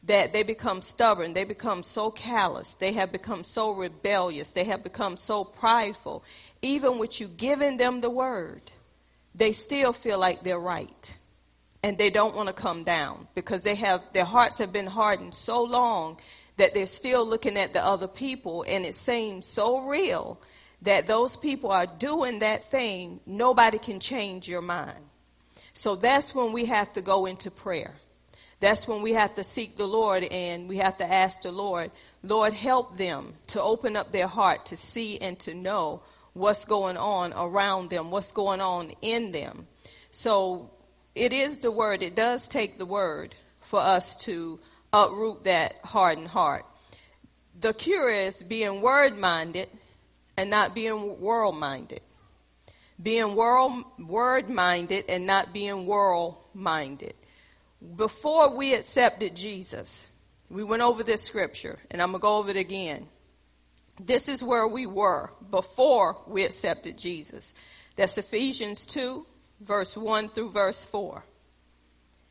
that 0.04 0.32
they 0.32 0.44
become 0.44 0.82
stubborn. 0.82 1.34
They 1.34 1.44
become 1.44 1.84
so 1.84 2.10
callous. 2.10 2.76
They 2.76 2.94
have 2.94 3.12
become 3.12 3.44
so 3.44 3.72
rebellious. 3.72 4.52
They 4.52 4.64
have 4.64 4.82
become 4.82 5.18
so 5.18 5.44
prideful. 5.44 6.24
Even 6.62 7.00
with 7.00 7.20
you 7.20 7.28
giving 7.28 7.76
them 7.76 8.00
the 8.00 8.10
word, 8.10 8.72
they 9.36 9.52
still 9.52 9.92
feel 9.92 10.18
like 10.18 10.44
they're 10.44 10.58
right. 10.58 11.18
And 11.84 11.98
they 11.98 12.10
don't 12.10 12.36
want 12.36 12.48
to 12.48 12.54
come 12.54 12.86
down 12.86 13.28
because 13.36 13.62
they 13.62 13.76
have, 13.76 14.02
their 14.14 14.26
hearts 14.26 14.58
have 14.60 14.72
been 14.72 14.88
hardened 14.88 15.34
so 15.34 15.64
long 15.64 16.18
that 16.56 16.74
they're 16.74 16.88
still 16.88 17.28
looking 17.28 17.58
at 17.58 17.74
the 17.74 17.86
other 17.86 18.08
people 18.08 18.66
and 18.68 18.86
it 18.86 18.96
seems 18.96 19.46
so 19.46 19.88
real 19.88 20.42
that 20.82 21.08
those 21.08 21.36
people 21.36 21.72
are 21.72 21.86
doing 21.86 22.40
that 22.40 22.70
thing. 22.72 23.20
Nobody 23.26 23.80
can 23.80 24.00
change 24.00 24.48
your 24.48 24.62
mind. 24.62 25.09
So 25.80 25.96
that's 25.96 26.36
when 26.36 26.52
we 26.52 26.66
have 26.66 26.92
to 26.96 27.02
go 27.02 27.26
into 27.26 27.50
prayer. 27.50 27.96
That's 28.60 28.86
when 28.86 29.02
we 29.02 29.14
have 29.14 29.36
to 29.36 29.46
seek 29.46 29.78
the 29.78 29.88
Lord 29.88 30.26
and 30.26 30.68
we 30.68 30.76
have 30.80 30.98
to 30.98 31.10
ask 31.10 31.44
the 31.44 31.54
Lord, 31.54 31.92
Lord, 32.22 32.52
help 32.52 32.98
them 32.98 33.36
to 33.48 33.62
open 33.62 33.96
up 33.96 34.12
their 34.12 34.28
heart 34.28 34.66
to 34.66 34.76
see 34.76 35.18
and 35.20 35.40
to 35.40 35.54
know 35.54 36.04
what's 36.34 36.66
going 36.66 36.98
on 36.98 37.32
around 37.32 37.92
them, 37.92 38.12
what's 38.12 38.34
going 38.34 38.60
on 38.60 38.92
in 39.02 39.32
them. 39.32 39.68
So 40.12 40.70
it 41.16 41.32
is 41.32 41.60
the 41.60 41.72
word. 41.72 42.04
It 42.04 42.14
does 42.14 42.50
take 42.50 42.78
the 42.78 42.86
word 42.86 43.34
for 43.62 43.80
us 43.80 44.18
to 44.26 44.60
uproot 44.92 45.46
that 45.46 45.76
hardened 45.86 46.28
heart. 46.28 46.66
The 47.58 47.74
cure 47.74 48.10
is 48.10 48.44
being 48.44 48.82
word 48.82 49.18
minded 49.18 49.70
and 50.36 50.50
not 50.50 50.76
being 50.76 51.22
world 51.22 51.56
minded. 51.56 52.02
Being 53.02 53.36
world, 53.36 53.84
word 53.98 54.50
minded 54.50 55.06
and 55.08 55.26
not 55.26 55.54
being 55.54 55.86
world 55.86 56.36
minded. 56.54 57.14
Before 57.96 58.56
we 58.56 58.74
accepted 58.74 59.36
Jesus, 59.36 60.08
we 60.50 60.64
went 60.64 60.82
over 60.82 61.04
this 61.04 61.24
scripture 61.24 61.80
and 61.90 62.02
I'm 62.02 62.12
going 62.12 62.20
to 62.20 62.24
go 62.24 62.38
over 62.38 62.50
it 62.50 62.58
again. 62.58 63.08
This 64.00 64.28
is 64.28 64.44
where 64.44 64.68
we 64.68 64.86
were 64.86 65.32
before 65.50 66.18
we 66.28 66.44
accepted 66.44 66.98
Jesus. 66.98 67.54
That's 67.96 68.18
Ephesians 68.18 68.86
2, 68.86 69.26
verse 69.62 69.96
1 69.96 70.30
through 70.30 70.52
verse 70.52 70.86
4. 70.86 71.24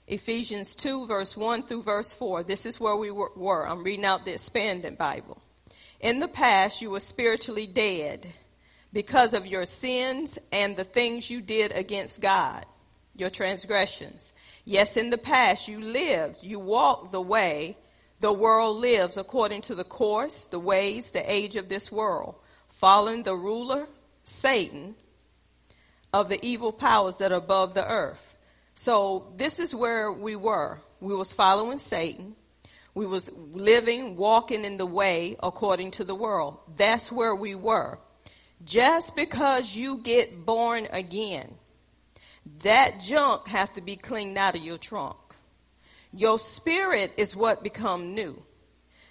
Ephesians 0.06 0.75
2, 0.75 1.06
verse 1.06 1.37
1 1.37 1.64
through 1.64 1.82
verse 1.82 2.12
4. 2.12 2.42
This 2.42 2.64
is 2.64 2.80
where 2.80 2.96
we 2.96 3.10
were. 3.10 3.68
I'm 3.68 3.84
reading 3.84 4.06
out 4.06 4.25
the 4.25 4.32
expanded 4.32 4.96
Bible. 4.96 5.42
In 6.00 6.18
the 6.18 6.28
past, 6.28 6.80
you 6.80 6.90
were 6.90 7.00
spiritually 7.00 7.66
dead 7.66 8.26
because 8.92 9.35
of 9.35 9.47
your 9.47 9.66
sins 9.66 10.38
and 10.52 10.76
the 10.76 10.85
things 10.85 11.30
you 11.30 11.40
did 11.40 11.73
against 11.73 12.21
God, 12.21 12.64
your 13.14 13.30
transgressions. 13.30 14.33
Yes, 14.64 14.97
in 14.97 15.11
the 15.11 15.18
past, 15.18 15.68
you 15.68 15.80
lived, 15.80 16.42
you 16.42 16.59
walked 16.59 17.12
the 17.12 17.21
way 17.21 17.76
the 18.21 18.33
world 18.33 18.78
lives 18.78 19.16
according 19.16 19.62
to 19.62 19.75
the 19.75 19.85
course, 19.85 20.47
the 20.47 20.59
ways, 20.59 21.11
the 21.11 21.30
age 21.30 21.57
of 21.57 21.68
this 21.68 21.92
world, 21.92 22.35
following 22.68 23.23
the 23.23 23.35
ruler, 23.35 23.87
Satan, 24.25 24.95
of 26.12 26.28
the 26.28 26.45
evil 26.45 26.73
powers 26.73 27.18
that 27.18 27.33
are 27.33 27.37
above 27.37 27.75
the 27.75 27.87
earth. 27.87 28.35
So 28.75 29.33
this 29.37 29.59
is 29.61 29.75
where 29.75 30.11
we 30.12 30.37
were. 30.37 30.80
We 31.00 31.14
was 31.14 31.33
following 31.33 31.78
Satan. 31.78 32.35
We 32.95 33.07
was 33.07 33.30
living, 33.52 34.16
walking 34.16 34.64
in 34.64 34.76
the 34.76 34.87
way 34.87 35.37
according 35.42 35.92
to 35.92 36.04
the 36.04 36.14
world. 36.14 36.59
That's 36.76 37.12
where 37.12 37.35
we 37.35 37.54
were. 37.54 37.99
Just 38.64 39.14
because 39.14 39.74
you 39.74 39.98
get 39.98 40.44
born 40.44 40.88
again, 40.90 41.54
that 42.62 43.00
junk 43.00 43.46
has 43.48 43.68
to 43.70 43.80
be 43.80 43.96
cleaned 43.96 44.36
out 44.36 44.56
of 44.56 44.62
your 44.62 44.78
trunk. 44.78 45.16
Your 46.12 46.38
spirit 46.38 47.12
is 47.16 47.36
what 47.36 47.62
become 47.62 48.14
new. 48.14 48.42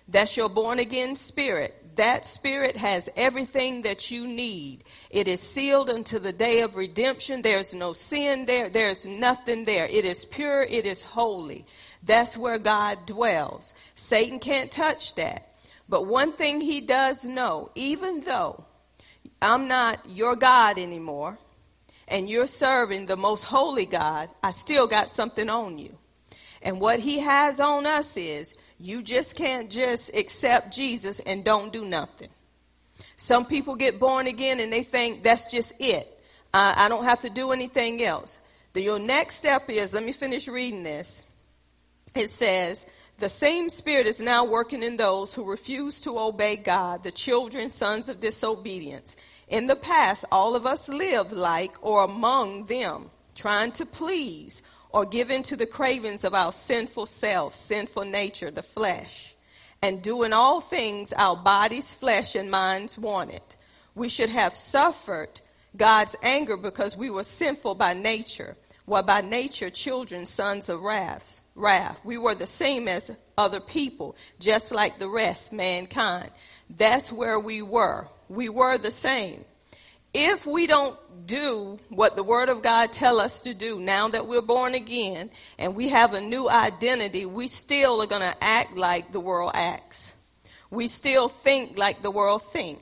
That's 0.10 0.38
your 0.38 0.50
born 0.50 0.80
again 0.80 1.16
spirit. 1.16 1.76
That 1.96 2.26
spirit 2.26 2.78
has 2.78 3.10
everything 3.16 3.82
that 3.82 4.10
you 4.10 4.28
need. 4.28 4.84
It 5.10 5.28
is 5.28 5.42
sealed 5.42 5.90
until 5.90 6.20
the 6.20 6.32
day 6.32 6.62
of 6.62 6.76
redemption. 6.76 7.42
There's 7.42 7.74
no 7.74 7.94
sin 7.94 8.46
there. 8.46 8.70
There's 8.70 9.06
nothing 9.06 9.66
there. 9.66 9.86
It 9.86 10.06
is 10.06 10.24
pure. 10.24 10.64
It 10.64 10.86
is 10.86 11.02
holy. 11.02 11.66
That's 12.04 12.38
where 12.38 12.60
God 12.60 13.06
dwells. 13.06 13.74
Satan 13.96 14.40
can't 14.40 14.72
touch 14.72 15.16
that. 15.16 15.56
But 15.90 16.06
one 16.06 16.34
thing 16.34 16.62
he 16.62 16.82
does 16.82 17.26
know, 17.26 17.72
even 17.76 18.22
though 18.22 18.64
I'm 19.42 19.68
not 19.68 20.10
your 20.10 20.36
God 20.36 20.80
anymore 20.80 21.38
and 22.08 22.30
you're 22.30 22.48
serving 22.48 23.06
the 23.06 23.18
most 23.18 23.44
holy 23.44 23.86
God, 23.86 24.30
I 24.42 24.52
still 24.52 24.88
got 24.88 25.10
something 25.10 25.50
on 25.50 25.78
you. 25.78 25.98
And 26.62 26.80
what 26.80 27.00
he 27.00 27.20
has 27.20 27.60
on 27.60 27.86
us 27.86 28.16
is 28.16 28.56
you 28.80 29.04
just 29.04 29.36
can't 29.36 29.70
just 29.70 30.12
accept 30.14 30.74
Jesus 30.74 31.20
and 31.20 31.44
don't 31.44 31.74
do 31.74 31.86
nothing. 31.86 32.30
Some 33.18 33.46
people 33.46 33.76
get 33.76 34.00
born 34.00 34.28
again 34.28 34.60
and 34.60 34.72
they 34.72 34.84
think 34.84 35.24
that's 35.24 35.52
just 35.52 35.74
it. 35.80 36.08
Uh, 36.54 36.74
I 36.76 36.90
don't 36.90 37.04
have 37.04 37.22
to 37.22 37.30
do 37.30 37.52
anything 37.52 38.02
else. 38.04 38.38
The, 38.74 38.82
your 38.82 39.00
next 39.00 39.36
step 39.36 39.70
is, 39.70 39.94
let 39.94 40.04
me 40.04 40.14
finish 40.14 40.48
reading 40.48 40.84
this. 40.84 41.24
It 42.16 42.32
says, 42.34 42.86
the 43.20 43.30
same 43.30 43.70
spirit 43.70 44.06
is 44.06 44.20
now 44.20 44.46
working 44.46 44.84
in 44.84 44.98
those 44.98 45.34
who 45.34 45.44
refuse 45.44 46.00
to 46.02 46.20
obey 46.20 46.56
God, 46.56 47.04
the 47.04 47.12
children, 47.12 47.72
sons 47.72 48.10
of 48.10 48.20
disobedience. 48.20 49.16
In 49.48 49.66
the 49.66 49.76
past, 49.76 50.26
all 50.32 50.56
of 50.56 50.68
us 50.68 50.88
lived 50.88 51.32
like 51.32 51.74
or 51.82 52.04
among 52.04 52.68
them, 52.68 53.10
trying 53.34 53.72
to 53.74 53.88
please 53.88 54.62
or 54.92 55.04
give 55.04 55.32
in 55.32 55.42
to 55.44 55.56
the 55.56 55.66
cravings 55.66 56.24
of 56.24 56.36
our 56.36 56.52
sinful 56.52 57.08
self, 57.08 57.56
sinful 57.56 58.06
nature, 58.06 58.52
the 58.52 58.62
flesh, 58.62 59.36
and 59.82 60.04
doing 60.04 60.32
all 60.32 60.62
things 60.62 61.12
our 61.14 61.36
bodies, 61.36 61.96
flesh, 61.96 62.36
and 62.36 62.52
minds 62.52 63.00
wanted. 63.00 63.42
We 63.96 64.10
should 64.10 64.30
have 64.30 64.56
suffered 64.56 65.42
God's 65.76 66.16
anger 66.22 66.56
because 66.56 66.96
we 66.96 67.10
were 67.10 67.24
sinful 67.24 67.76
by 67.76 67.96
nature, 67.96 68.58
while 68.86 69.04
by 69.04 69.22
nature 69.22 69.72
children, 69.72 70.28
sons 70.28 70.70
of 70.70 70.82
wrath. 70.82 71.40
Wrath. 71.58 72.00
We 72.04 72.18
were 72.18 72.36
the 72.36 72.48
same 72.48 72.88
as 72.88 73.12
other 73.38 73.60
people, 73.60 74.16
just 74.40 74.72
like 74.72 75.00
the 75.00 75.10
rest, 75.10 75.52
mankind. 75.52 76.32
That's 76.70 77.12
where 77.12 77.40
we 77.40 77.62
were. 77.62 78.08
We 78.30 78.48
were 78.48 78.78
the 78.78 78.92
same 78.92 79.44
if 80.18 80.48
we 80.48 80.66
don't 80.66 80.98
do 81.28 81.78
what 81.90 82.16
the 82.16 82.24
word 82.24 82.50
of 82.50 82.64
God 82.64 82.92
tell 82.92 83.20
us 83.20 83.42
to 83.42 83.54
do 83.54 83.80
now 83.80 84.08
that 84.10 84.26
we're 84.26 84.42
born 84.42 84.74
again 84.74 85.30
and 85.60 85.76
we 85.76 85.90
have 85.90 86.14
a 86.14 86.22
new 86.22 86.50
identity, 86.50 87.26
we 87.26 87.48
still 87.48 88.02
are 88.02 88.08
going 88.08 88.22
to 88.22 88.36
act 88.44 88.76
like 88.76 89.12
the 89.12 89.20
world 89.20 89.52
acts. 89.54 90.14
We 90.72 90.88
still 90.88 91.30
think 91.30 91.78
like 91.78 92.02
the 92.02 92.12
world 92.12 92.42
think. 92.52 92.80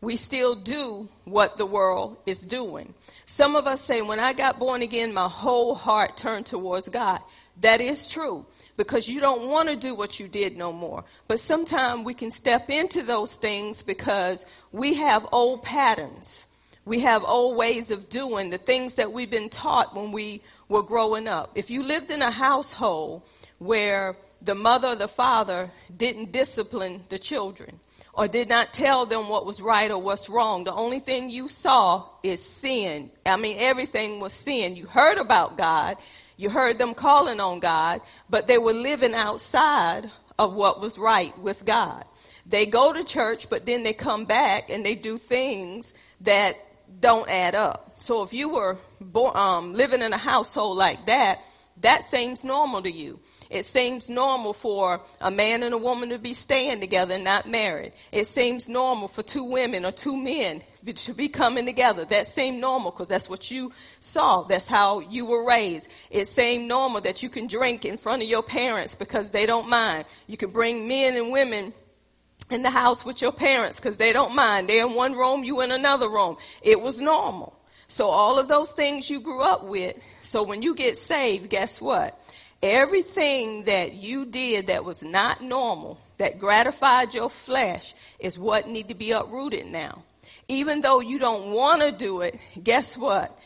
We 0.00 0.16
still 0.16 0.54
do 0.54 1.08
what 1.24 1.58
the 1.58 1.66
world 1.66 2.16
is 2.24 2.38
doing. 2.38 2.94
Some 3.26 3.54
of 3.54 3.66
us 3.66 3.82
say, 3.82 4.00
when 4.00 4.20
I 4.20 4.32
got 4.32 4.58
born 4.58 4.80
again, 4.80 5.12
my 5.12 5.28
whole 5.28 5.74
heart 5.74 6.16
turned 6.16 6.46
towards 6.46 6.88
God. 6.88 7.20
That 7.60 7.80
is 7.80 8.08
true 8.08 8.46
because 8.76 9.08
you 9.08 9.20
don't 9.20 9.48
want 9.48 9.68
to 9.68 9.76
do 9.76 9.94
what 9.94 10.20
you 10.20 10.28
did 10.28 10.56
no 10.56 10.72
more. 10.72 11.04
But 11.26 11.40
sometimes 11.40 12.04
we 12.04 12.14
can 12.14 12.30
step 12.30 12.70
into 12.70 13.02
those 13.02 13.34
things 13.36 13.82
because 13.82 14.46
we 14.72 14.94
have 14.94 15.26
old 15.32 15.62
patterns 15.62 16.46
we 16.88 17.00
have 17.00 17.22
old 17.22 17.56
ways 17.58 17.90
of 17.90 18.08
doing 18.08 18.48
the 18.48 18.56
things 18.56 18.94
that 18.94 19.12
we've 19.12 19.30
been 19.30 19.50
taught 19.50 19.94
when 19.94 20.10
we 20.10 20.40
were 20.70 20.82
growing 20.82 21.28
up. 21.28 21.52
If 21.54 21.68
you 21.68 21.82
lived 21.82 22.10
in 22.10 22.22
a 22.22 22.30
household 22.30 23.22
where 23.58 24.16
the 24.40 24.54
mother 24.54 24.88
or 24.88 24.94
the 24.94 25.06
father 25.06 25.70
didn't 25.94 26.32
discipline 26.32 27.04
the 27.10 27.18
children 27.18 27.78
or 28.14 28.26
did 28.26 28.48
not 28.48 28.72
tell 28.72 29.04
them 29.04 29.28
what 29.28 29.44
was 29.44 29.60
right 29.60 29.90
or 29.90 29.98
what's 29.98 30.30
wrong, 30.30 30.64
the 30.64 30.72
only 30.72 30.98
thing 30.98 31.28
you 31.28 31.48
saw 31.48 32.06
is 32.22 32.42
sin. 32.42 33.10
I 33.26 33.36
mean, 33.36 33.58
everything 33.60 34.18
was 34.18 34.32
sin. 34.32 34.74
You 34.74 34.86
heard 34.86 35.18
about 35.18 35.58
God. 35.58 35.98
You 36.38 36.50
heard 36.50 36.78
them 36.78 36.94
calling 36.94 37.40
on 37.40 37.58
God, 37.58 38.00
but 38.30 38.46
they 38.46 38.58
were 38.58 38.72
living 38.72 39.12
outside 39.12 40.10
of 40.38 40.54
what 40.54 40.80
was 40.80 40.96
right 40.96 41.36
with 41.40 41.64
God. 41.66 42.04
They 42.46 42.64
go 42.64 42.92
to 42.92 43.02
church, 43.02 43.50
but 43.50 43.66
then 43.66 43.82
they 43.82 43.92
come 43.92 44.24
back 44.24 44.70
and 44.70 44.86
they 44.86 44.94
do 44.94 45.18
things 45.18 45.92
that 46.20 46.56
don't 47.00 47.28
add 47.28 47.56
up. 47.56 47.96
So 47.98 48.22
if 48.22 48.32
you 48.32 48.50
were 48.50 48.78
um, 49.34 49.74
living 49.74 50.00
in 50.00 50.12
a 50.12 50.18
household 50.18 50.78
like 50.78 51.06
that, 51.06 51.40
that 51.80 52.08
seems 52.08 52.44
normal 52.44 52.82
to 52.82 52.90
you. 52.90 53.18
It 53.50 53.64
seems 53.64 54.08
normal 54.08 54.52
for 54.52 55.00
a 55.20 55.30
man 55.30 55.62
and 55.62 55.74
a 55.74 55.78
woman 55.78 56.10
to 56.10 56.18
be 56.18 56.34
staying 56.34 56.80
together 56.80 57.14
and 57.14 57.24
not 57.24 57.48
married. 57.48 57.92
It 58.12 58.26
seems 58.26 58.68
normal 58.68 59.08
for 59.08 59.22
two 59.22 59.44
women 59.44 59.84
or 59.84 59.92
two 59.92 60.16
men 60.16 60.62
to 60.84 61.14
be 61.14 61.28
coming 61.28 61.64
together. 61.64 62.04
That 62.04 62.26
seemed 62.26 62.60
normal 62.60 62.90
because 62.90 63.08
that's 63.08 63.28
what 63.28 63.50
you 63.50 63.72
saw. 64.00 64.42
That's 64.44 64.68
how 64.68 65.00
you 65.00 65.26
were 65.26 65.44
raised. 65.46 65.88
It 66.10 66.28
seemed 66.28 66.68
normal 66.68 67.00
that 67.02 67.22
you 67.22 67.28
can 67.28 67.46
drink 67.46 67.84
in 67.84 67.96
front 67.96 68.22
of 68.22 68.28
your 68.28 68.42
parents 68.42 68.94
because 68.94 69.30
they 69.30 69.46
don't 69.46 69.68
mind. 69.68 70.04
You 70.26 70.36
can 70.36 70.50
bring 70.50 70.86
men 70.86 71.16
and 71.16 71.30
women 71.30 71.72
in 72.50 72.62
the 72.62 72.70
house 72.70 73.04
with 73.04 73.20
your 73.22 73.32
parents 73.32 73.78
because 73.78 73.96
they 73.96 74.12
don't 74.12 74.34
mind. 74.34 74.68
They're 74.68 74.86
in 74.86 74.94
one 74.94 75.14
room, 75.14 75.44
you 75.44 75.60
in 75.62 75.70
another 75.70 76.08
room. 76.08 76.36
It 76.62 76.80
was 76.80 77.00
normal. 77.00 77.58
So 77.88 78.08
all 78.08 78.38
of 78.38 78.48
those 78.48 78.72
things 78.72 79.08
you 79.08 79.20
grew 79.20 79.40
up 79.40 79.64
with. 79.64 79.96
So 80.22 80.42
when 80.42 80.60
you 80.60 80.74
get 80.74 80.98
saved, 80.98 81.48
guess 81.48 81.80
what? 81.80 82.17
Everything 82.62 83.64
that 83.64 83.94
you 83.94 84.24
did 84.24 84.66
that 84.66 84.84
was 84.84 85.02
not 85.02 85.42
normal, 85.42 86.00
that 86.18 86.38
gratified 86.38 87.14
your 87.14 87.30
flesh, 87.30 87.94
is 88.18 88.38
what 88.38 88.68
need 88.68 88.88
to 88.88 88.94
be 88.94 89.12
uprooted 89.12 89.66
now. 89.66 90.02
Even 90.48 90.80
though 90.80 91.00
you 91.00 91.18
don't 91.18 91.52
want 91.52 91.82
to 91.82 91.92
do 91.92 92.22
it, 92.22 92.38
guess 92.62 92.96
what? 92.96 93.38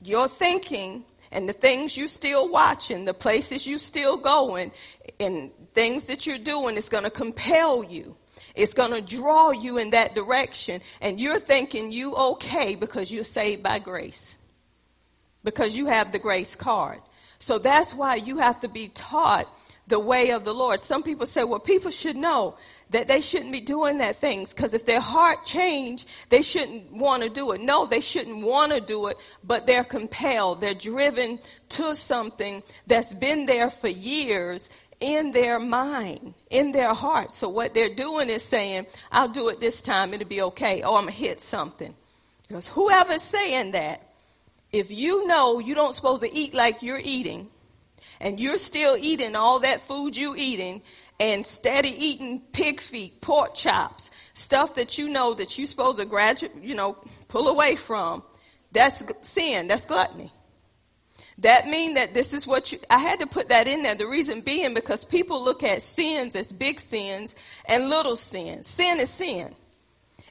Your 0.00 0.28
thinking 0.28 1.04
and 1.30 1.48
the 1.48 1.52
things 1.52 1.96
you 1.96 2.08
still 2.08 2.48
watching, 2.48 3.04
the 3.04 3.12
places 3.12 3.66
you 3.66 3.78
still 3.78 4.16
going, 4.16 4.72
and 5.20 5.50
things 5.74 6.06
that 6.06 6.26
you're 6.26 6.38
doing 6.38 6.76
is 6.76 6.88
going 6.88 7.04
to 7.04 7.10
compel 7.10 7.84
you 7.84 8.16
it's 8.54 8.72
going 8.72 8.92
to 8.92 9.00
draw 9.00 9.50
you 9.50 9.78
in 9.78 9.90
that 9.90 10.14
direction. 10.14 10.80
And 11.00 11.20
you're 11.20 11.40
thinking 11.40 11.92
you 11.92 12.14
okay 12.14 12.74
because 12.74 13.12
you're 13.12 13.24
saved 13.24 13.62
by 13.62 13.78
grace. 13.78 14.38
Because 15.44 15.76
you 15.76 15.86
have 15.86 16.12
the 16.12 16.18
grace 16.18 16.56
card. 16.56 17.00
So 17.38 17.58
that's 17.58 17.94
why 17.94 18.16
you 18.16 18.38
have 18.38 18.60
to 18.60 18.68
be 18.68 18.88
taught 18.88 19.48
the 19.88 19.98
way 19.98 20.30
of 20.30 20.44
the 20.44 20.54
Lord. 20.54 20.80
Some 20.80 21.02
people 21.02 21.26
say, 21.26 21.44
well, 21.44 21.60
people 21.60 21.90
should 21.90 22.16
know 22.16 22.56
that 22.90 23.08
they 23.08 23.20
shouldn't 23.20 23.52
be 23.52 23.60
doing 23.60 23.98
that 23.98 24.16
things 24.16 24.52
because 24.52 24.74
if 24.74 24.84
their 24.84 25.00
heart 25.00 25.44
change, 25.44 26.06
they 26.28 26.42
shouldn't 26.42 26.92
want 26.92 27.22
to 27.22 27.28
do 27.28 27.52
it. 27.52 27.60
No, 27.60 27.86
they 27.86 28.00
shouldn't 28.00 28.38
want 28.38 28.72
to 28.72 28.80
do 28.80 29.06
it, 29.06 29.16
but 29.44 29.66
they're 29.66 29.84
compelled. 29.84 30.60
They're 30.60 30.74
driven 30.74 31.38
to 31.70 31.94
something 31.96 32.62
that's 32.86 33.12
been 33.14 33.46
there 33.46 33.70
for 33.70 33.88
years 33.88 34.70
in 35.00 35.30
their 35.32 35.58
mind, 35.58 36.34
in 36.50 36.72
their 36.72 36.94
heart. 36.94 37.32
So 37.32 37.48
what 37.48 37.74
they're 37.74 37.94
doing 37.94 38.30
is 38.30 38.42
saying, 38.42 38.86
I'll 39.12 39.28
do 39.28 39.48
it 39.50 39.60
this 39.60 39.82
time, 39.82 40.14
it'll 40.14 40.26
be 40.26 40.42
okay. 40.42 40.82
Oh, 40.82 40.96
I'm 40.96 41.02
gonna 41.02 41.12
hit 41.12 41.42
something. 41.42 41.94
Because 42.48 42.66
whoever's 42.68 43.22
saying 43.22 43.72
that, 43.72 44.05
if 44.78 44.90
you 44.90 45.26
know 45.26 45.58
you 45.58 45.74
don't 45.74 45.94
supposed 45.94 46.22
to 46.22 46.34
eat 46.34 46.54
like 46.54 46.82
you're 46.82 47.00
eating, 47.02 47.48
and 48.20 48.38
you're 48.40 48.58
still 48.58 48.96
eating 48.96 49.36
all 49.36 49.60
that 49.60 49.86
food 49.86 50.16
you 50.16 50.34
eating, 50.36 50.82
and 51.18 51.46
steady 51.46 51.90
eating 51.90 52.42
pig 52.52 52.80
feet, 52.80 53.20
pork 53.20 53.54
chops, 53.54 54.10
stuff 54.34 54.74
that 54.74 54.98
you 54.98 55.08
know 55.08 55.34
that 55.34 55.56
you're 55.58 55.66
supposed 55.66 55.98
to 55.98 56.04
graduate, 56.04 56.52
you 56.62 56.74
know, 56.74 56.96
pull 57.28 57.48
away 57.48 57.76
from, 57.76 58.22
that's 58.72 59.02
sin, 59.22 59.66
that's 59.66 59.86
gluttony. 59.86 60.32
That 61.38 61.68
mean 61.68 61.94
that 61.94 62.14
this 62.14 62.32
is 62.32 62.46
what 62.46 62.72
you, 62.72 62.78
I 62.88 62.98
had 62.98 63.20
to 63.20 63.26
put 63.26 63.50
that 63.50 63.68
in 63.68 63.82
there. 63.82 63.94
The 63.94 64.06
reason 64.06 64.40
being 64.40 64.72
because 64.72 65.04
people 65.04 65.42
look 65.42 65.62
at 65.62 65.82
sins 65.82 66.34
as 66.34 66.50
big 66.50 66.80
sins 66.80 67.34
and 67.66 67.90
little 67.90 68.16
sins. 68.16 68.66
Sin 68.66 69.00
is 69.00 69.10
sin. 69.10 69.54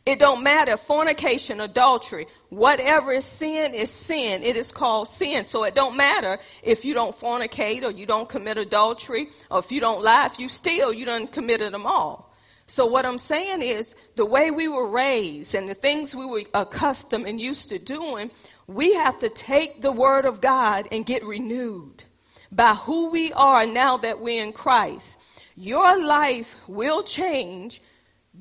It 0.06 0.20
don't 0.20 0.44
matter, 0.44 0.78
fornication, 0.78 1.60
adultery, 1.60 2.28
whatever 2.50 3.12
is 3.12 3.26
sin 3.26 3.74
is 3.74 3.90
sin. 3.90 4.44
It 4.44 4.56
is 4.56 4.72
called 4.72 5.08
sin. 5.08 5.46
So 5.46 5.64
it 5.64 5.74
don't 5.74 5.96
matter 5.98 6.38
if 6.62 6.86
you 6.86 6.94
don't 6.94 7.20
fornicate 7.20 7.84
or 7.84 7.90
you 7.90 8.06
don't 8.06 8.30
commit 8.30 8.58
adultery 8.58 9.30
or 9.50 9.60
if 9.60 9.72
you 9.72 9.80
don't 9.80 10.04
lie, 10.04 10.28
if 10.28 10.38
you 10.38 10.48
steal, 10.48 10.94
you 10.94 11.06
done 11.06 11.26
committed 11.26 11.74
them 11.74 11.88
all. 11.88 12.32
So 12.68 12.86
what 12.86 13.06
I'm 13.06 13.18
saying 13.18 13.64
is 13.64 13.96
the 14.16 14.26
way 14.26 14.52
we 14.52 14.68
were 14.68 14.88
raised 14.88 15.56
and 15.56 15.68
the 15.68 15.74
things 15.74 16.16
we 16.16 16.28
were 16.28 16.44
accustomed 16.54 17.28
and 17.28 17.42
used 17.42 17.70
to 17.70 17.80
doing, 17.80 18.30
we 18.68 18.94
have 18.94 19.20
to 19.22 19.30
take 19.30 19.82
the 19.82 19.92
word 19.92 20.26
of 20.26 20.40
God 20.40 20.88
and 20.92 21.04
get 21.04 21.24
renewed 21.26 22.04
by 22.52 22.76
who 22.76 23.10
we 23.10 23.34
are 23.34 23.66
now 23.66 23.98
that 23.98 24.20
we're 24.20 24.44
in 24.44 24.54
Christ. 24.54 25.18
Your 25.56 26.04
life 26.04 26.56
will 26.68 27.02
change 27.02 27.82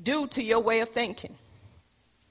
due 0.03 0.27
to 0.27 0.43
your 0.43 0.59
way 0.59 0.81
of 0.81 0.89
thinking. 0.89 1.35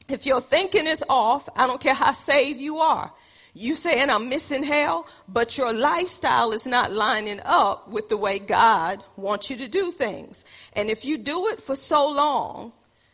If 0.09 0.27
your 0.27 0.41
thinking 0.41 0.87
is 0.87 1.03
off, 1.09 1.49
I 1.57 1.67
don't 1.67 1.81
care 1.81 1.95
how 1.95 2.13
saved 2.13 2.61
you 2.61 2.79
are. 2.79 3.13
You 3.57 3.77
saying 3.77 4.11
I'm 4.11 4.29
missing 4.29 4.65
hell, 4.65 5.07
but 5.29 5.57
your 5.57 5.73
lifestyle 5.73 6.51
is 6.53 6.67
not 6.67 6.93
lining 6.93 7.41
up 7.45 7.89
with 7.89 8.09
the 8.09 8.17
way 8.17 8.41
God 8.41 9.03
wants 9.17 9.49
you 9.49 9.57
to 9.59 9.69
do 9.69 9.93
things. 9.93 10.45
And 10.73 10.91
if 10.91 11.05
you 11.05 11.17
do 11.19 11.47
it 11.49 11.63
for 11.63 11.77
so 11.77 12.09
long, 12.11 12.73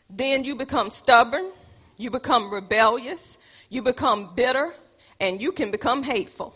then 0.09 0.43
you 0.43 0.55
become 0.55 0.89
stubborn, 0.89 1.51
you 1.97 2.09
become 2.09 2.51
rebellious, 2.51 3.37
you 3.69 3.83
become 3.83 4.33
bitter, 4.35 4.73
and 5.19 5.39
you 5.39 5.51
can 5.51 5.69
become 5.69 6.01
hateful. 6.01 6.55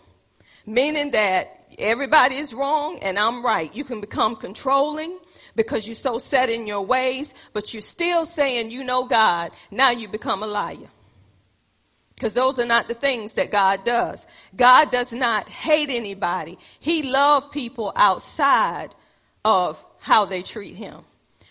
Meaning 0.65 1.11
that 1.11 1.67
everybody 1.77 2.35
is 2.35 2.53
wrong 2.53 2.97
and 2.99 3.19
I'm 3.19 3.45
right. 3.45 3.73
You 3.75 3.83
can 3.83 4.01
become 4.01 4.35
controlling 4.35 5.19
because 5.55 5.87
you're 5.87 5.95
so 5.95 6.17
set 6.17 6.49
in 6.49 6.67
your 6.67 6.81
ways, 6.81 7.33
but 7.53 7.73
you're 7.73 7.81
still 7.81 8.25
saying 8.25 8.71
you 8.71 8.83
know 8.83 9.05
God. 9.05 9.51
Now 9.71 9.91
you 9.91 10.07
become 10.07 10.43
a 10.43 10.47
liar. 10.47 10.89
Because 12.15 12.33
those 12.33 12.59
are 12.59 12.65
not 12.65 12.87
the 12.87 12.93
things 12.93 13.33
that 13.33 13.51
God 13.51 13.83
does. 13.83 14.25
God 14.55 14.89
does 14.89 15.13
not 15.13 15.49
hate 15.49 15.89
anybody. 15.89 16.57
He 16.79 17.03
loves 17.03 17.47
people 17.51 17.91
outside 17.95 18.95
of 19.43 19.83
how 19.99 20.25
they 20.25 20.41
treat 20.41 20.75
him. 20.75 21.01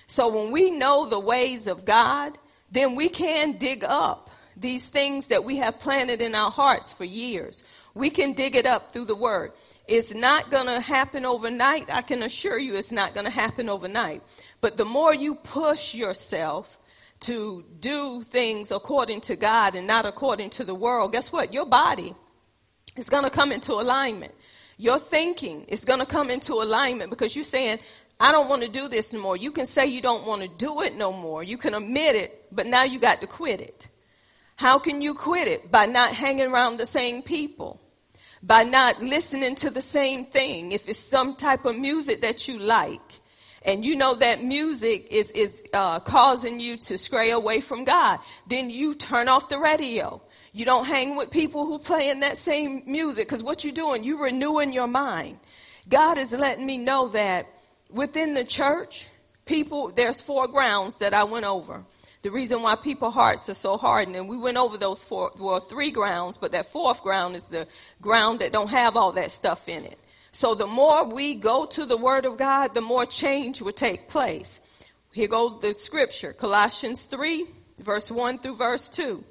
So 0.07 0.29
when 0.29 0.53
we 0.53 0.71
know 0.71 1.07
the 1.07 1.21
ways 1.21 1.67
of 1.67 1.85
God, 1.85 2.39
then 2.71 2.95
we 2.95 3.09
can 3.09 3.59
dig 3.59 3.85
up 3.85 4.31
these 4.57 4.89
things 4.89 5.27
that 5.27 5.45
we 5.45 5.57
have 5.57 5.81
planted 5.81 6.23
in 6.23 6.35
our 6.35 6.51
hearts 6.51 6.93
for 6.93 7.05
years. 7.05 7.63
We 7.95 8.11
can 8.11 8.33
dig 8.33 8.57
it 8.57 8.67
up 8.67 8.93
through 8.93 9.07
the 9.07 9.15
word. 9.15 9.53
It's 9.87 10.15
not 10.15 10.51
going 10.51 10.67
to 10.67 10.81
happen 10.81 11.27
overnight. 11.27 11.93
I 11.93 12.01
can 12.03 12.23
assure 12.23 12.59
you 12.59 12.77
it's 12.77 12.93
not 12.93 13.13
going 13.13 13.25
to 13.25 13.31
happen 13.31 13.69
overnight. 13.69 14.23
But 14.61 14.77
the 14.77 14.85
more 14.85 15.15
you 15.15 15.35
push 15.35 15.95
yourself 15.95 16.79
to 17.21 17.65
do 17.81 18.23
things 18.23 18.71
according 18.71 19.21
to 19.23 19.37
God 19.37 19.75
and 19.75 19.87
not 19.87 20.07
according 20.07 20.51
to 20.51 20.65
the 20.65 20.75
world, 20.75 21.13
guess 21.13 21.31
what? 21.31 21.53
Your 21.53 21.67
body 21.67 22.15
is 22.97 23.09
going 23.09 23.25
to 23.25 23.31
come 23.31 23.53
into 23.53 23.73
alignment. 23.73 24.33
Your 24.79 24.99
thinking 24.99 25.65
is 25.65 25.85
going 25.85 26.01
to 26.01 26.07
come 26.07 26.31
into 26.31 26.55
alignment 26.55 27.11
because 27.11 27.37
you're 27.37 27.45
saying, 27.45 27.79
I 28.19 28.33
don't 28.33 28.49
want 28.49 28.63
to 28.63 28.69
do 28.69 28.89
this 28.89 29.13
no 29.13 29.21
more. 29.21 29.37
You 29.37 29.53
can 29.53 29.67
say 29.67 29.87
you 29.87 30.01
don't 30.01 30.27
want 30.27 30.43
to 30.43 30.49
do 30.49 30.81
it 30.83 30.97
no 30.97 31.13
more. 31.13 31.43
You 31.43 31.59
can 31.59 31.75
admit 31.75 32.17
it, 32.17 32.47
but 32.51 32.67
now 32.67 32.85
you 32.85 32.99
got 32.99 33.21
to 33.21 33.27
quit 33.27 33.61
it. 33.61 33.89
How 34.57 34.79
can 34.79 35.03
you 35.03 35.15
quit 35.15 35.47
it? 35.47 35.71
By 35.71 35.87
not 35.87 36.15
hanging 36.15 36.47
around 36.47 36.79
the 36.79 36.87
same 36.87 37.23
people 37.23 37.81
by 38.47 38.63
not 38.63 39.03
listening 39.03 39.55
to 39.57 39.71
the 39.71 39.81
same 39.81 40.27
thing. 40.27 40.73
If 40.73 40.87
it's 40.89 40.99
some 40.99 41.35
type 41.37 41.65
of 41.65 41.79
music 41.79 42.21
that 42.21 42.47
you 42.47 42.59
like, 42.59 43.21
and 43.63 43.83
you 43.83 43.97
know 43.97 44.15
that 44.17 44.45
music 44.45 45.07
is 45.11 45.31
is 45.31 45.63
uh, 45.73 45.99
causing 46.01 46.61
you 46.61 46.77
to 46.77 46.99
stray 46.99 47.31
away 47.31 47.61
from 47.61 47.85
God, 47.85 48.21
then 48.47 48.69
you 48.69 48.95
turn 48.95 49.29
off 49.29 49.49
the 49.49 49.59
radio. 49.59 50.21
You 50.53 50.67
don't 50.67 50.85
hang 50.85 51.17
with 51.17 51.31
people 51.31 51.65
who 51.65 51.79
play 51.79 52.11
in 52.11 52.21
that 52.21 52.37
same 52.37 52.83
music 52.87 53.27
because 53.27 53.43
what 53.43 53.65
you're 53.65 53.73
doing, 53.73 54.05
you're 54.05 54.23
renewing 54.23 54.73
your 54.73 54.87
mind. 54.87 55.39
God 55.89 56.19
is 56.19 56.33
letting 56.33 56.67
me 56.67 56.77
know 56.77 57.09
that 57.09 57.47
within 57.91 58.35
the 58.35 58.45
church, 58.45 59.07
people, 59.47 59.91
there's 59.91 60.21
four 60.21 60.47
grounds 60.47 60.99
that 60.99 61.15
I 61.15 61.25
went 61.25 61.47
over 61.47 61.85
the 62.25 62.31
reason 62.31 62.63
why 62.63 62.75
people 62.75 63.11
hearts 63.11 63.51
are 63.51 63.55
so 63.55 63.77
hardened. 63.77 64.17
And 64.17 64.31
we 64.31 64.39
went 64.39 64.57
over 64.57 64.79
those 64.79 65.05
four, 65.05 65.33
well, 65.39 65.61
three 65.61 65.91
grounds, 65.91 66.39
but 66.39 66.53
that 66.53 66.73
fourth 66.73 67.03
ground 67.03 67.37
is 67.37 67.45
the 67.49 67.69
ground 68.01 68.39
that 68.39 68.51
don't 68.51 68.71
have 68.71 68.97
all 68.97 69.13
that 69.13 69.31
stuff 69.31 69.69
in 69.69 69.85
it. 69.85 69.99
So 70.33 70.55
the 70.55 70.67
more 70.67 71.05
we 71.05 71.35
go 71.35 71.67
to 71.67 71.85
the 71.85 71.99
word 71.99 72.25
of 72.25 72.39
God, 72.39 72.73
the 72.73 72.81
more 72.81 73.05
change 73.05 73.61
will 73.61 73.73
take 73.73 74.09
place. 74.09 74.59
Here 75.13 75.29
goes 75.29 75.61
the 75.61 75.75
scripture, 75.75 76.33
Colossians 76.33 77.05
3, 77.05 77.47
verse 77.81 78.11
1 78.11 78.39
through 78.39 78.57
verse 78.57 78.89
2. 78.89 79.23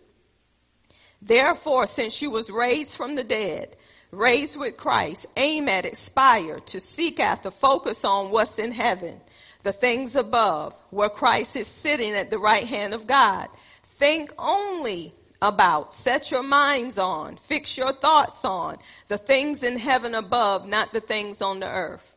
Therefore, 1.19 1.87
since 1.87 2.21
you 2.21 2.29
was 2.29 2.51
raised 2.51 2.95
from 2.95 3.15
the 3.15 3.23
dead, 3.23 3.75
raised 4.11 4.55
with 4.55 4.77
Christ, 4.77 5.25
aim 5.35 5.67
at, 5.67 5.87
aspire 5.87 6.59
to 6.67 6.79
seek 6.79 7.19
after, 7.19 7.49
focus 7.49 8.05
on 8.05 8.29
what's 8.29 8.59
in 8.59 8.71
heaven 8.71 9.19
the 9.63 9.73
things 9.73 10.15
above, 10.15 10.75
where 10.89 11.09
Christ 11.09 11.55
is 11.55 11.67
sitting 11.67 12.13
at 12.13 12.29
the 12.29 12.37
right 12.37 12.67
hand 12.67 12.93
of 12.93 13.07
God. 13.07 13.47
Think 13.83 14.31
only 14.37 15.13
about, 15.41 15.93
set 15.93 16.31
your 16.31 16.43
minds 16.43 16.97
on, 16.97 17.37
fix 17.47 17.77
your 17.77 17.93
thoughts 17.93 18.45
on 18.45 18.77
the 19.07 19.17
things 19.17 19.63
in 19.63 19.77
heaven 19.77 20.15
above, 20.15 20.67
not 20.67 20.93
the 20.93 21.01
things 21.01 21.41
on 21.41 21.59
the 21.59 21.69
earth. 21.69 22.13